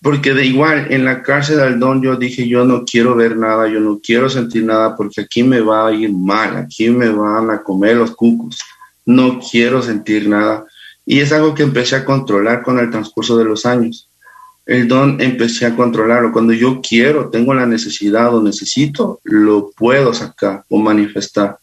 Porque 0.00 0.34
de 0.34 0.46
igual, 0.46 0.88
en 0.90 1.04
la 1.04 1.22
cárcel 1.22 1.58
del 1.58 1.78
don 1.78 2.02
yo 2.02 2.16
dije, 2.16 2.48
yo 2.48 2.64
no 2.64 2.84
quiero 2.84 3.14
ver 3.14 3.36
nada, 3.36 3.68
yo 3.68 3.78
no 3.78 4.00
quiero 4.02 4.28
sentir 4.28 4.64
nada, 4.64 4.96
porque 4.96 5.20
aquí 5.20 5.42
me 5.44 5.60
va 5.60 5.88
a 5.88 5.92
ir 5.92 6.12
mal, 6.12 6.56
aquí 6.56 6.90
me 6.90 7.08
van 7.08 7.50
a 7.50 7.62
comer 7.62 7.96
los 7.96 8.10
cucos 8.12 8.58
no 9.04 9.40
quiero 9.40 9.82
sentir 9.82 10.28
nada. 10.28 10.64
Y 11.04 11.20
es 11.20 11.32
algo 11.32 11.54
que 11.54 11.62
empecé 11.62 11.96
a 11.96 12.04
controlar 12.04 12.62
con 12.62 12.78
el 12.78 12.90
transcurso 12.90 13.36
de 13.36 13.44
los 13.44 13.66
años. 13.66 14.08
El 14.64 14.86
don 14.86 15.20
empecé 15.20 15.66
a 15.66 15.74
controlarlo. 15.74 16.32
Cuando 16.32 16.52
yo 16.52 16.80
quiero, 16.80 17.28
tengo 17.28 17.52
la 17.52 17.66
necesidad 17.66 18.34
o 18.34 18.42
necesito, 18.42 19.20
lo 19.24 19.70
puedo 19.76 20.14
sacar 20.14 20.64
o 20.68 20.78
manifestar. 20.78 21.58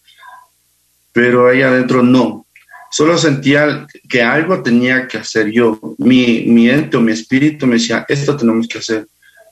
Pero 1.12 1.48
ahí 1.48 1.62
adentro 1.62 2.04
no. 2.04 2.46
Solo 2.92 3.18
sentía 3.18 3.88
que 4.08 4.22
algo 4.22 4.62
tenía 4.64 5.08
que 5.08 5.18
hacer 5.18 5.52
yo. 5.52 5.80
Mi, 5.98 6.46
mi 6.46 6.70
ente 6.70 6.98
o 6.98 7.02
mi 7.02 7.12
espíritu 7.12 7.68
me 7.68 7.76
decía, 7.76 8.06
esto 8.08 8.36
tenemos 8.36 8.68
que 8.68 8.80
hacer. 8.80 9.08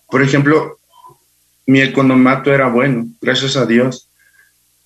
Por 0.09 0.21
ejemplo, 0.21 0.79
mi 1.65 1.81
economato 1.81 2.53
era 2.53 2.67
bueno, 2.69 3.07
gracias 3.21 3.57
a 3.57 3.65
Dios 3.65 4.07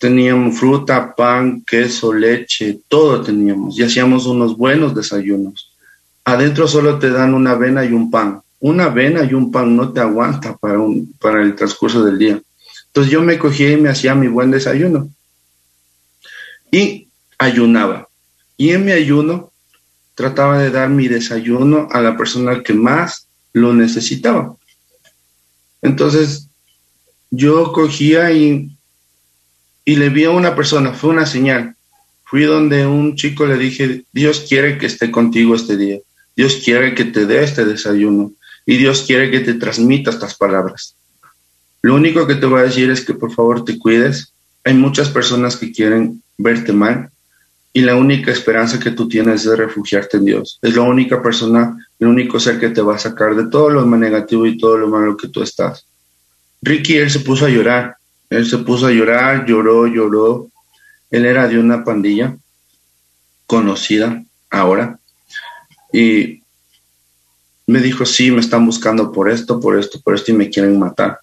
Teníamos 0.02 0.58
fruta, 0.58 1.14
pan, 1.16 1.62
queso, 1.62 2.12
leche, 2.12 2.80
todo 2.88 3.22
teníamos 3.22 3.78
y 3.78 3.84
hacíamos 3.84 4.26
unos 4.26 4.58
buenos 4.58 4.96
desayunos. 4.96 5.72
Adentro 6.26 6.68
solo 6.68 6.98
te 6.98 7.12
dan 7.12 7.36
una 7.36 7.52
avena 7.52 7.86
y 7.86 7.92
un 7.92 8.10
pan. 8.10 8.42
Una 8.62 8.86
avena 8.86 9.24
y 9.24 9.36
un 9.36 9.52
pan 9.52 9.76
no 9.76 9.94
te 9.94 10.00
aguanta 10.00 10.58
para, 10.58 10.80
un, 10.80 11.14
para 11.20 11.44
el 11.44 11.54
transcurso 11.54 12.04
del 12.04 12.18
día. 12.18 12.42
Entonces 12.88 13.14
yo 13.14 13.22
me 13.22 13.38
cogía 13.38 13.70
y 13.74 13.78
me 13.78 13.90
hacía 13.90 14.16
mi 14.16 14.28
buen 14.28 14.50
desayuno. 14.50 15.08
Y 16.72 17.10
ayunaba. 17.38 18.08
Y 18.58 18.72
en 18.72 18.86
mi 18.86 18.92
ayuno 18.92 19.52
trataba 20.16 20.60
de 20.60 20.72
dar 20.72 20.90
mi 20.90 21.08
desayuno 21.08 21.88
a 21.92 22.02
la 22.02 22.18
persona 22.18 22.64
que 22.64 22.74
más 22.74 23.28
lo 23.54 23.74
necesitaba. 23.74 24.56
Entonces 25.82 26.48
yo 27.30 27.72
cogía 27.74 28.32
y 28.32 28.72
y 29.84 29.96
le 29.96 30.10
vi 30.10 30.26
a 30.26 30.32
una 30.32 30.56
persona, 30.56 30.94
fue 30.94 31.10
una 31.10 31.26
señal. 31.26 31.76
Fui 32.24 32.44
donde 32.44 32.86
un 32.86 33.16
chico 33.16 33.46
le 33.46 33.58
dije, 33.58 34.04
Dios 34.12 34.46
quiere 34.48 34.78
que 34.78 34.86
esté 34.86 35.12
contigo 35.12 35.56
este 35.56 35.76
día, 35.76 36.00
Dios 36.36 36.62
quiere 36.64 36.96
que 36.96 37.06
te 37.06 37.26
dé 37.26 37.44
este 37.44 37.66
desayuno 37.66 38.32
y 38.66 38.78
Dios 38.78 39.04
quiere 39.06 39.32
que 39.32 39.42
te 39.42 39.56
transmita 39.56 40.12
estas 40.12 40.36
palabras. 40.36 40.96
Lo 41.82 41.96
único 41.96 42.28
que 42.28 42.36
te 42.36 42.46
voy 42.46 42.62
a 42.62 42.64
decir 42.64 42.90
es 42.90 43.04
que 43.04 43.16
por 43.16 43.34
favor 43.34 43.66
te 43.66 43.78
cuides. 43.78 44.34
Hay 44.64 44.76
muchas 44.76 45.10
personas 45.10 45.58
que 45.58 45.72
quieren 45.72 46.22
verte 46.42 46.74
mal 46.74 47.10
y 47.74 47.82
la 47.82 47.96
única 47.96 48.32
esperanza 48.32 48.80
que 48.80 48.92
tú 48.92 49.08
tienes 49.08 49.46
es 49.46 49.58
refugiarte 49.58 50.18
en 50.18 50.26
Dios. 50.26 50.60
Es 50.62 50.76
la 50.76 50.82
única 50.82 51.22
persona, 51.22 51.78
el 52.00 52.08
único 52.08 52.40
ser 52.40 52.60
que 52.60 52.70
te 52.70 52.82
va 52.82 52.96
a 52.96 53.00
sacar 53.00 53.36
de 53.36 53.48
todo 53.50 53.70
lo 53.70 53.86
negativo 53.86 54.46
y 54.46 54.58
todo 54.58 54.78
lo 54.78 54.90
malo 54.90 55.16
que 55.16 55.30
tú 55.30 55.42
estás. 55.42 55.86
Ricky, 56.62 56.98
él 56.98 57.10
se 57.10 57.22
puso 57.22 57.46
a 57.46 57.50
llorar 57.50 57.96
él 58.32 58.48
se 58.48 58.60
puso 58.60 58.88
a 58.88 58.92
llorar, 58.92 59.46
lloró, 59.46 59.86
lloró. 59.88 60.50
Él 61.12 61.26
era 61.26 61.50
de 61.50 61.60
una 61.60 61.84
pandilla 61.84 62.38
conocida 63.46 64.24
ahora. 64.50 64.98
Y 65.92 66.42
me 67.68 67.82
dijo, 67.82 68.06
sí, 68.06 68.32
me 68.32 68.40
están 68.40 68.66
buscando 68.66 69.12
por 69.12 69.30
esto, 69.30 69.60
por 69.60 69.78
esto, 69.78 70.00
por 70.00 70.16
esto 70.16 70.32
y 70.32 70.36
me 70.36 70.50
quieren 70.50 70.80
matar. 70.80 71.20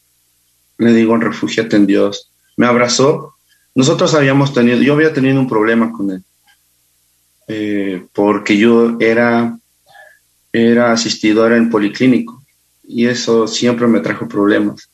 Le 0.77 0.93
digo, 0.93 1.17
refúgiate 1.17 1.77
en 1.77 1.87
Dios. 1.87 2.31
Me 2.59 2.67
abrazó. 2.67 3.37
Nosotros 3.79 4.13
habíamos 4.15 4.53
tenido, 4.53 4.79
yo 4.83 4.95
había 4.95 5.13
tenido 5.13 5.39
un 5.39 5.49
problema 5.49 5.93
con 5.93 6.11
él. 6.11 6.23
Eh, 7.47 8.05
porque 8.13 8.59
yo 8.59 8.97
era, 8.99 9.57
era 10.53 10.93
asistidora 10.93 11.57
en 11.57 11.71
policlínico 11.71 12.43
y 12.83 13.07
eso 13.07 13.47
siempre 13.47 13.87
me 13.87 14.01
trajo 14.01 14.27
problemas 14.27 14.91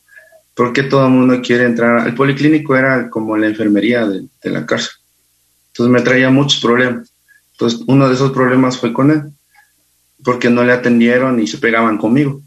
porque 0.55 0.83
todo 0.83 1.07
el 1.07 1.13
mundo 1.13 1.41
quiere 1.43 1.65
entrar. 1.65 1.99
al 2.01 2.15
policlínico 2.15 2.77
era 2.77 3.11
como 3.11 3.39
la 3.39 3.49
enfermería 3.49 4.07
de, 4.07 4.29
la 4.43 4.65
cárcel. 4.65 4.93
Entonces 5.69 5.91
me 5.91 6.03
traía 6.03 6.29
muchos 6.29 6.61
problemas. 6.61 7.11
Entonces 7.53 7.81
uno 7.87 8.07
de 8.07 8.15
esos 8.15 8.33
problemas 8.33 8.79
fue 8.79 8.93
con 8.93 9.11
él, 9.11 9.23
porque 10.23 10.51
no 10.51 10.63
le 10.63 10.73
atendieron 10.73 11.41
y 11.41 11.47
se 11.47 11.59
pegaban 11.59 11.99
conmigo. 11.99 12.41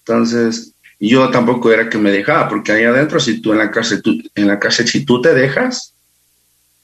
Entonces 0.00 0.72
yo 1.00 1.30
tampoco 1.30 1.72
era 1.72 1.88
que 1.88 1.98
me 1.98 2.10
dejaba, 2.10 2.48
porque 2.48 2.72
ahí 2.72 2.84
adentro, 2.84 3.20
si 3.20 3.40
tú 3.40 3.52
en 3.52 3.58
la 3.58 3.70
cárcel, 3.70 4.02
tú, 4.02 4.18
en 4.34 4.46
la 4.46 4.58
cárcel, 4.58 4.88
si 4.88 5.04
tú 5.04 5.20
te 5.20 5.32
dejas, 5.34 5.94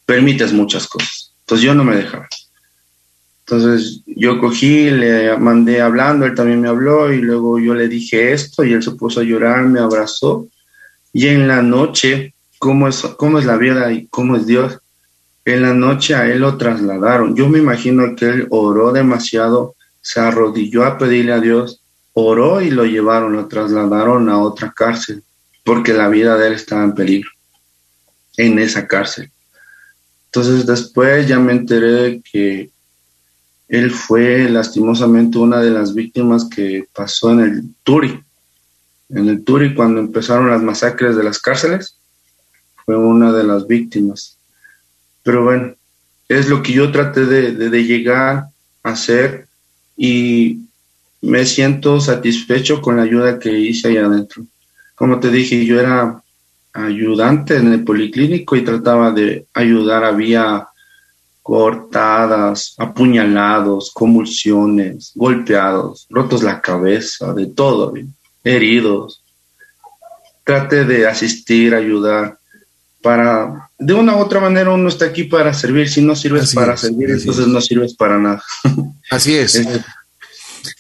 permites 0.07 0.53
muchas 0.53 0.87
cosas. 0.87 1.33
Entonces 1.41 1.65
yo 1.65 1.75
no 1.75 1.85
me 1.85 1.97
dejaba. 1.97 2.29
Entonces 3.41 4.01
yo 4.07 4.41
cogí, 4.41 4.91
le 4.91 5.37
mandé 5.37 5.81
hablando, 5.81 6.25
él 6.25 6.35
también 6.35 6.61
me 6.61 6.69
habló 6.69 7.13
y 7.13 7.21
luego 7.21 7.59
yo 7.59 7.75
le 7.75 7.89
dije 7.89 8.33
esto 8.33 8.65
y 8.65 8.73
él 8.73 8.83
se 8.83 8.93
puso 8.93 9.21
a 9.21 9.25
llorar, 9.25 9.65
me 9.65 9.81
abrazó 9.81 10.49
y 11.17 11.29
en 11.29 11.47
la 11.47 11.63
noche, 11.63 12.35
¿cómo 12.59 12.89
es, 12.89 13.03
cómo 13.17 13.39
es 13.39 13.47
la 13.47 13.57
vida 13.57 13.93
y 13.93 14.09
cómo 14.09 14.35
es 14.35 14.47
Dios? 14.47 14.81
En 15.45 15.63
la 15.63 15.73
noche 15.73 16.17
a 16.17 16.27
él 16.27 16.41
lo 16.41 16.59
trasladaron. 16.59 17.37
Yo 17.37 17.49
me 17.49 17.61
imagino 17.61 18.17
que 18.17 18.27
él 18.27 18.47
oró 18.51 18.91
demasiado, 18.91 19.77
se 20.01 20.19
arrodilló 20.19 20.85
a 20.85 20.99
pedirle 20.99 21.33
a 21.33 21.41
Dios, 21.41 21.84
oró 22.15 22.61
y 22.61 22.71
lo 22.71 22.85
llevaron, 22.85 23.35
lo 23.35 23.47
trasladaron 23.49 24.29
a 24.31 24.39
otra 24.39 24.73
cárcel 24.73 25.23
porque 25.65 25.93
la 25.93 26.09
vida 26.09 26.37
de 26.37 26.49
él 26.49 26.53
estaba 26.55 26.85
en 26.85 26.95
peligro 26.95 27.31
en 28.37 28.59
esa 28.59 28.87
cárcel. 28.87 29.31
Entonces 30.27 30.67
después 30.67 31.29
ya 31.29 31.39
me 31.39 31.53
enteré 31.53 32.21
que 32.31 32.71
él 33.69 33.91
fue 33.91 34.49
lastimosamente 34.49 35.39
una 35.39 35.61
de 35.61 35.71
las 35.71 35.95
víctimas 35.95 36.45
que 36.45 36.87
pasó 36.93 37.33
en 37.33 37.41
el 37.41 37.75
Turi. 37.83 38.23
En 39.09 39.29
el 39.29 39.45
Turi, 39.45 39.75
cuando 39.75 40.01
empezaron 40.01 40.51
las 40.51 40.63
masacres 40.63 41.17
de 41.17 41.25
las 41.25 41.39
cárceles, 41.39 41.97
fue 42.85 42.97
una 42.97 43.33
de 43.33 43.45
las 43.45 43.67
víctimas. 43.67 44.39
Pero 45.23 45.45
bueno, 45.45 45.75
es 46.29 46.49
lo 46.49 46.63
que 46.63 46.73
yo 46.73 46.93
traté 46.93 47.25
de, 47.25 47.53
de 47.53 47.85
llegar 47.85 48.49
a 48.83 48.91
hacer 48.91 49.47
y 49.97 50.64
me 51.25 51.47
siento 51.47 52.01
satisfecho 52.01 52.83
con 52.83 52.97
la 52.97 53.03
ayuda 53.03 53.39
que 53.39 53.51
hice 53.51 53.89
ahí 53.89 53.97
adentro. 53.97 54.45
Como 54.95 55.19
te 55.21 55.31
dije, 55.31 55.65
yo 55.65 55.81
era 55.81 56.23
ayudante 56.73 57.57
en 57.57 57.73
el 57.73 57.83
policlínico 57.83 58.57
y 58.57 58.65
trataba 58.65 59.11
de 59.11 59.47
ayudar. 59.55 60.05
Había 60.05 60.69
cortadas, 61.43 62.75
apuñalados, 62.79 63.91
convulsiones, 63.93 65.13
golpeados, 65.15 66.07
rotos 66.11 66.43
la 66.43 66.61
cabeza, 66.61 67.33
de 67.33 67.47
todo, 67.47 67.95
heridos. 68.43 69.23
Trate 70.45 70.85
de 70.85 71.07
asistir, 71.07 71.75
ayudar. 71.75 72.39
Para, 73.01 73.71
de 73.79 73.93
una 73.95 74.17
u 74.17 74.21
otra 74.21 74.41
manera 74.41 74.71
uno 74.71 74.89
está 74.89 75.07
aquí 75.07 75.25
para 75.25 75.53
servir, 75.53 75.89
si 75.89 76.03
no 76.03 76.17
sirves 76.17 76.55
para 76.55 76.77
servir, 76.77 77.11
entonces 77.11 77.47
no 77.47 77.61
sirves 77.61 77.95
para 77.95 78.19
nada. 78.19 78.43
Así 79.11 79.35
es. 79.35 79.67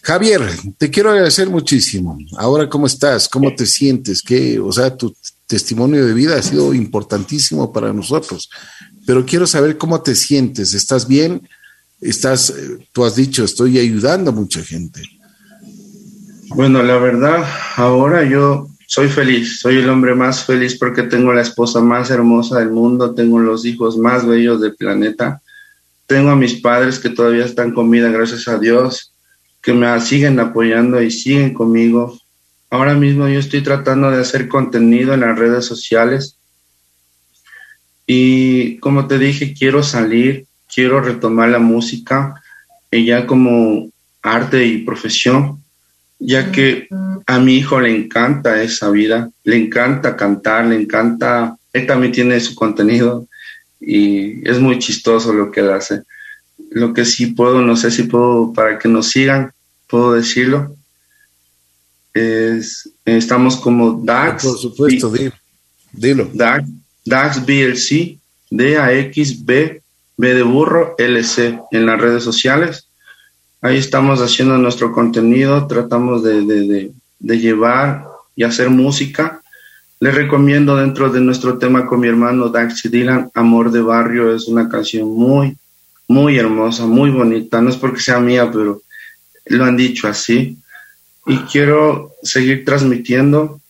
Javier, 0.03 0.43
te 0.79 0.91
quiero 0.91 1.11
agradecer 1.11 1.49
muchísimo. 1.49 2.19
Ahora, 2.37 2.69
¿cómo 2.69 2.87
estás? 2.87 3.29
¿Cómo 3.29 3.55
te 3.55 3.67
sientes? 3.67 4.23
¿Qué, 4.23 4.59
o 4.59 4.73
sea, 4.73 4.97
tu 4.97 5.15
testimonio 5.47 6.07
de 6.07 6.15
vida 6.15 6.37
ha 6.37 6.43
sido 6.43 6.73
importantísimo 6.73 7.73
para 7.73 7.93
nosotros 7.93 8.49
pero 9.07 9.25
quiero 9.25 9.47
saber 9.47 9.79
cómo 9.79 10.03
te 10.03 10.15
sientes. 10.15 10.75
¿Estás 10.75 11.07
bien? 11.07 11.49
Estás, 12.01 12.51
eh, 12.51 12.89
tú 12.93 13.05
has 13.05 13.17
dicho, 13.17 13.45
estoy 13.45 13.79
ayudando 13.79 14.31
a 14.31 14.35
mucha 14.35 14.63
gente. 14.63 15.03
Bueno, 16.49 16.83
la 16.83 16.99
verdad, 16.99 17.45
ahora 17.77 18.25
yo 18.25 18.69
soy 18.87 19.09
feliz, 19.09 19.61
soy 19.61 19.79
el 19.79 19.89
hombre 19.89 20.15
más 20.15 20.45
feliz 20.45 20.79
porque 20.79 21.03
tengo 21.05 21.33
la 21.33 21.43
esposa 21.43 21.81
más 21.81 22.11
hermosa 22.11 22.59
del 22.59 22.71
mundo, 22.71 23.15
tengo 23.15 23.39
los 23.41 23.65
hijos 23.65 23.97
más 23.97 24.27
bellos 24.27 24.61
del 24.61 24.77
planeta, 24.77 25.41
tengo 26.07 26.31
a 26.31 26.37
mis 26.37 26.61
padres 26.61 26.99
que 26.99 27.11
todavía 27.11 27.45
están 27.45 27.73
con 27.73 27.91
vida, 27.91 28.11
gracias 28.11 28.47
a 28.47 28.59
Dios, 28.59 29.14
que 29.65 29.73
me 29.73 30.01
siguen 30.01 30.39
apoyando 30.39 31.03
y 31.03 31.11
siguen 31.11 31.55
conmigo. 31.55 32.19
Ahora 32.71 32.95
mismo 32.95 33.29
yo 33.29 33.39
estoy 33.41 33.63
tratando 33.63 34.11
de 34.11 34.21
hacer 34.21 34.47
contenido 34.49 35.15
en 35.15 35.21
las 35.21 35.39
redes 35.39 35.65
sociales 35.65 36.37
y 38.07 38.77
como 38.79 39.07
te 39.07 39.19
dije, 39.19 39.55
quiero 39.55 39.83
salir, 39.83 40.47
quiero 40.73 41.01
retomar 41.01 41.49
la 41.49 41.59
música 41.59 42.41
ya 43.03 43.27
como 43.27 43.91
arte 44.23 44.65
y 44.67 44.85
profesión, 44.85 45.63
ya 46.19 46.53
que 46.53 46.89
a 47.27 47.39
mi 47.39 47.57
hijo 47.57 47.81
le 47.81 47.95
encanta 47.95 48.63
esa 48.63 48.91
vida, 48.91 49.31
le 49.43 49.57
encanta 49.57 50.17
cantar, 50.17 50.67
le 50.67 50.77
encanta, 50.77 51.57
él 51.73 51.87
también 51.87 52.13
tiene 52.13 52.39
su 52.41 52.55
contenido 52.55 53.27
y 53.81 54.49
es 54.49 54.61
muy 54.61 54.79
chistoso 54.79 55.33
lo 55.33 55.51
que 55.51 55.61
él 55.61 55.71
hace. 55.71 56.03
Lo 56.71 56.93
que 56.93 57.05
sí 57.05 57.27
puedo, 57.27 57.63
no 57.63 57.77
sé 57.77 57.91
si 57.91 58.05
puedo, 58.05 58.53
para 58.53 58.79
que 58.79 58.89
nos 58.89 59.09
sigan, 59.11 59.53
puedo 59.95 60.15
decirlo. 60.15 60.75
Es, 62.13 62.91
estamos 63.05 63.55
como 63.55 64.03
Dax. 64.03 64.43
Por 64.43 64.59
supuesto, 64.59 65.09
dilo. 65.09 65.33
dilo. 65.93 66.31
Dax, 66.35 66.69
Dax 67.05 67.47
BLC, 67.47 68.19
D-A-X-B, 68.51 69.83
B 70.17 70.35
de 70.35 70.43
burro, 70.43 70.97
LC 70.99 71.61
en 71.71 71.87
las 71.87 72.01
redes 72.01 72.25
sociales. 72.25 72.89
Ahí 73.63 73.77
estamos 73.77 74.21
haciendo 74.21 74.59
nuestro 74.59 74.91
contenido, 74.91 75.69
tratamos 75.69 76.25
de, 76.25 76.91
llevar 77.21 78.05
y 78.35 78.43
hacer 78.43 78.71
música. 78.71 79.43
Les 80.01 80.13
recomiendo 80.13 80.75
dentro 80.75 81.09
de 81.09 81.21
nuestro 81.21 81.57
tema 81.57 81.87
con 81.87 82.01
mi 82.01 82.09
hermano 82.09 82.49
Dax 82.49 82.85
y 82.87 82.89
Dylan, 82.89 83.31
Amor 83.33 83.71
de 83.71 83.81
Barrio, 83.81 84.35
es 84.35 84.49
una 84.49 84.69
canción 84.69 85.07
muy, 85.09 85.57
muy 86.09 86.37
hermosa, 86.37 86.85
muy 86.85 87.11
bonita. 87.11 87.61
No 87.61 87.71
es 87.71 87.77
porque 87.77 88.01
sea 88.01 88.19
mía, 88.19 88.51
pero 88.51 88.83
lo 89.47 89.65
han 89.65 89.77
dicho 89.77 90.09
así. 90.09 90.59
Y 91.27 91.39
quiero 91.39 92.13
seguir 92.23 92.65
transmitiendo 92.65 93.61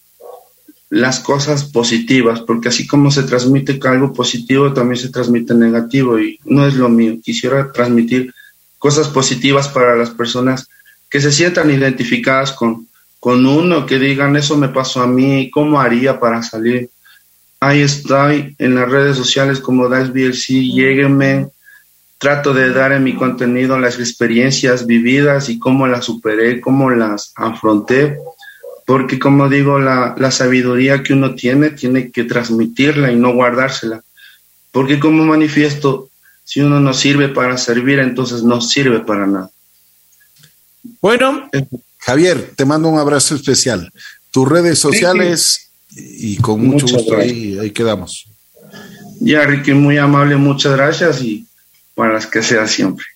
las 0.90 1.20
cosas 1.20 1.64
positivas, 1.64 2.40
porque 2.40 2.68
así 2.68 2.86
como 2.86 3.10
se 3.10 3.24
transmite 3.24 3.80
algo 3.84 4.12
positivo, 4.12 4.72
también 4.72 5.00
se 5.00 5.08
transmite 5.08 5.54
negativo 5.54 6.18
y 6.20 6.38
no 6.44 6.66
es 6.66 6.74
lo 6.74 6.88
mío. 6.88 7.16
Quisiera 7.22 7.72
transmitir 7.72 8.32
cosas 8.78 9.08
positivas 9.08 9.68
para 9.68 9.96
las 9.96 10.10
personas 10.10 10.68
que 11.10 11.20
se 11.20 11.32
sientan 11.32 11.70
identificadas 11.70 12.52
con, 12.52 12.86
con 13.18 13.46
uno, 13.46 13.86
que 13.86 13.98
digan, 13.98 14.36
eso 14.36 14.56
me 14.56 14.68
pasó 14.68 15.02
a 15.02 15.06
mí, 15.06 15.50
¿cómo 15.50 15.80
haría 15.80 16.20
para 16.20 16.42
salir? 16.42 16.90
Ahí 17.60 17.80
estoy 17.80 18.54
en 18.58 18.74
las 18.74 18.88
redes 18.88 19.16
sociales 19.16 19.60
como 19.60 19.88
DaxBLC, 19.88 20.48
lléguenme, 20.48 21.48
trato 22.24 22.54
de 22.54 22.72
dar 22.72 22.92
en 22.92 23.04
mi 23.04 23.14
contenido 23.14 23.78
las 23.78 23.98
experiencias 23.98 24.86
vividas 24.86 25.50
y 25.50 25.58
cómo 25.58 25.86
las 25.86 26.06
superé, 26.06 26.58
cómo 26.58 26.88
las 26.88 27.34
afronté 27.36 28.16
porque 28.86 29.18
como 29.18 29.48
digo, 29.48 29.78
la, 29.78 30.30
sabiduría 30.30 31.02
que 31.02 31.12
uno 31.12 31.34
tiene 31.34 31.70
tiene 31.70 32.10
que 32.10 32.24
transmitirla 32.24 33.10
y 33.10 33.16
no 33.16 33.34
guardársela, 33.34 34.02
porque 34.72 35.00
como 35.00 35.24
manifiesto, 35.24 36.10
si 36.44 36.60
uno 36.60 36.80
no 36.80 36.92
sirve 36.92 37.28
para 37.28 37.56
servir, 37.56 37.98
entonces 37.98 38.42
no 38.42 38.60
sirve 38.60 39.00
para 39.00 39.26
nada. 39.26 39.50
Bueno, 41.00 41.48
Javier, 41.98 42.52
te 42.56 42.64
mando 42.64 42.88
un 42.88 42.98
abrazo 42.98 43.34
especial. 43.34 43.90
Tus 44.30 44.48
redes 44.48 44.78
sociales 44.78 45.70
y 45.96 46.36
con 46.36 46.60
mucho 46.60 46.86
gusto 46.86 47.16
ahí, 47.16 47.58
ahí, 47.58 47.70
quedamos. 47.70 48.26
Ya, 49.20 49.46
Ricky, 49.46 49.72
muy 49.72 49.96
amable, 49.96 50.36
muchas 50.36 50.72
gracias 50.72 51.22
y 51.22 51.46
para 51.94 52.12
las 52.12 52.26
que 52.26 52.42
sea 52.42 52.66
siempre. 52.66 53.06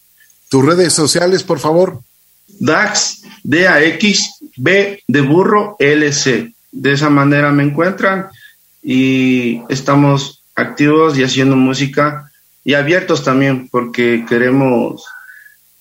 Tus 0.48 0.64
redes 0.64 0.92
sociales, 0.92 1.42
por 1.42 1.58
favor. 1.58 2.00
DAX, 2.58 3.22
D-A-X, 3.42 4.36
B 4.56 5.02
de 5.06 5.20
burro, 5.20 5.76
LC. 5.78 6.52
De 6.72 6.92
esa 6.92 7.10
manera 7.10 7.50
me 7.52 7.62
encuentran 7.62 8.28
y 8.82 9.62
estamos 9.68 10.42
activos 10.54 11.18
y 11.18 11.24
haciendo 11.24 11.56
música 11.56 12.30
y 12.64 12.74
abiertos 12.74 13.24
también 13.24 13.68
porque 13.68 14.24
queremos 14.28 15.04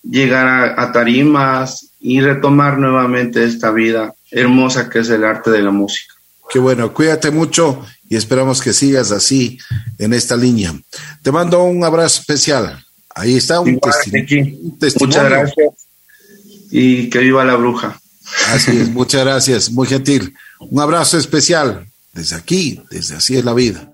llegar 0.03 0.75
a, 0.79 0.91
tarimas 0.91 1.89
y 1.99 2.21
retomar 2.21 2.77
nuevamente 2.77 3.43
esta 3.43 3.71
vida 3.71 4.13
hermosa 4.31 4.89
que 4.89 4.99
es 4.99 5.09
el 5.09 5.23
arte 5.23 5.51
de 5.51 5.61
la 5.61 5.71
música. 5.71 6.13
Qué 6.49 6.59
bueno, 6.59 6.93
cuídate 6.93 7.31
mucho 7.31 7.85
y 8.07 8.15
esperamos 8.15 8.61
que 8.61 8.71
sigas 8.71 9.11
así 9.11 9.57
en 9.97 10.13
esta 10.13 10.37
línea. 10.37 10.73
Te 11.21 11.31
mando 11.31 11.63
un 11.63 11.83
abrazo 11.83 12.21
especial. 12.21 12.86
Ahí 13.17 13.35
está 13.35 13.59
un, 13.59 13.69
un 13.69 13.79
testimonio. 14.79 14.99
Muchas 14.99 15.29
gracias 15.29 15.87
y 16.71 17.09
que 17.09 17.19
viva 17.19 17.43
la 17.45 17.55
bruja. 17.55 17.99
Así 18.49 18.77
es, 18.77 18.89
muchas 18.93 19.23
gracias, 19.23 19.71
muy 19.71 19.87
gentil. 19.87 20.35
Un 20.59 20.79
abrazo 20.79 21.17
especial 21.17 21.87
desde 22.13 22.35
aquí, 22.35 22.81
desde 22.89 23.15
Así 23.15 23.37
es 23.37 23.45
la 23.45 23.53
vida. 23.53 23.91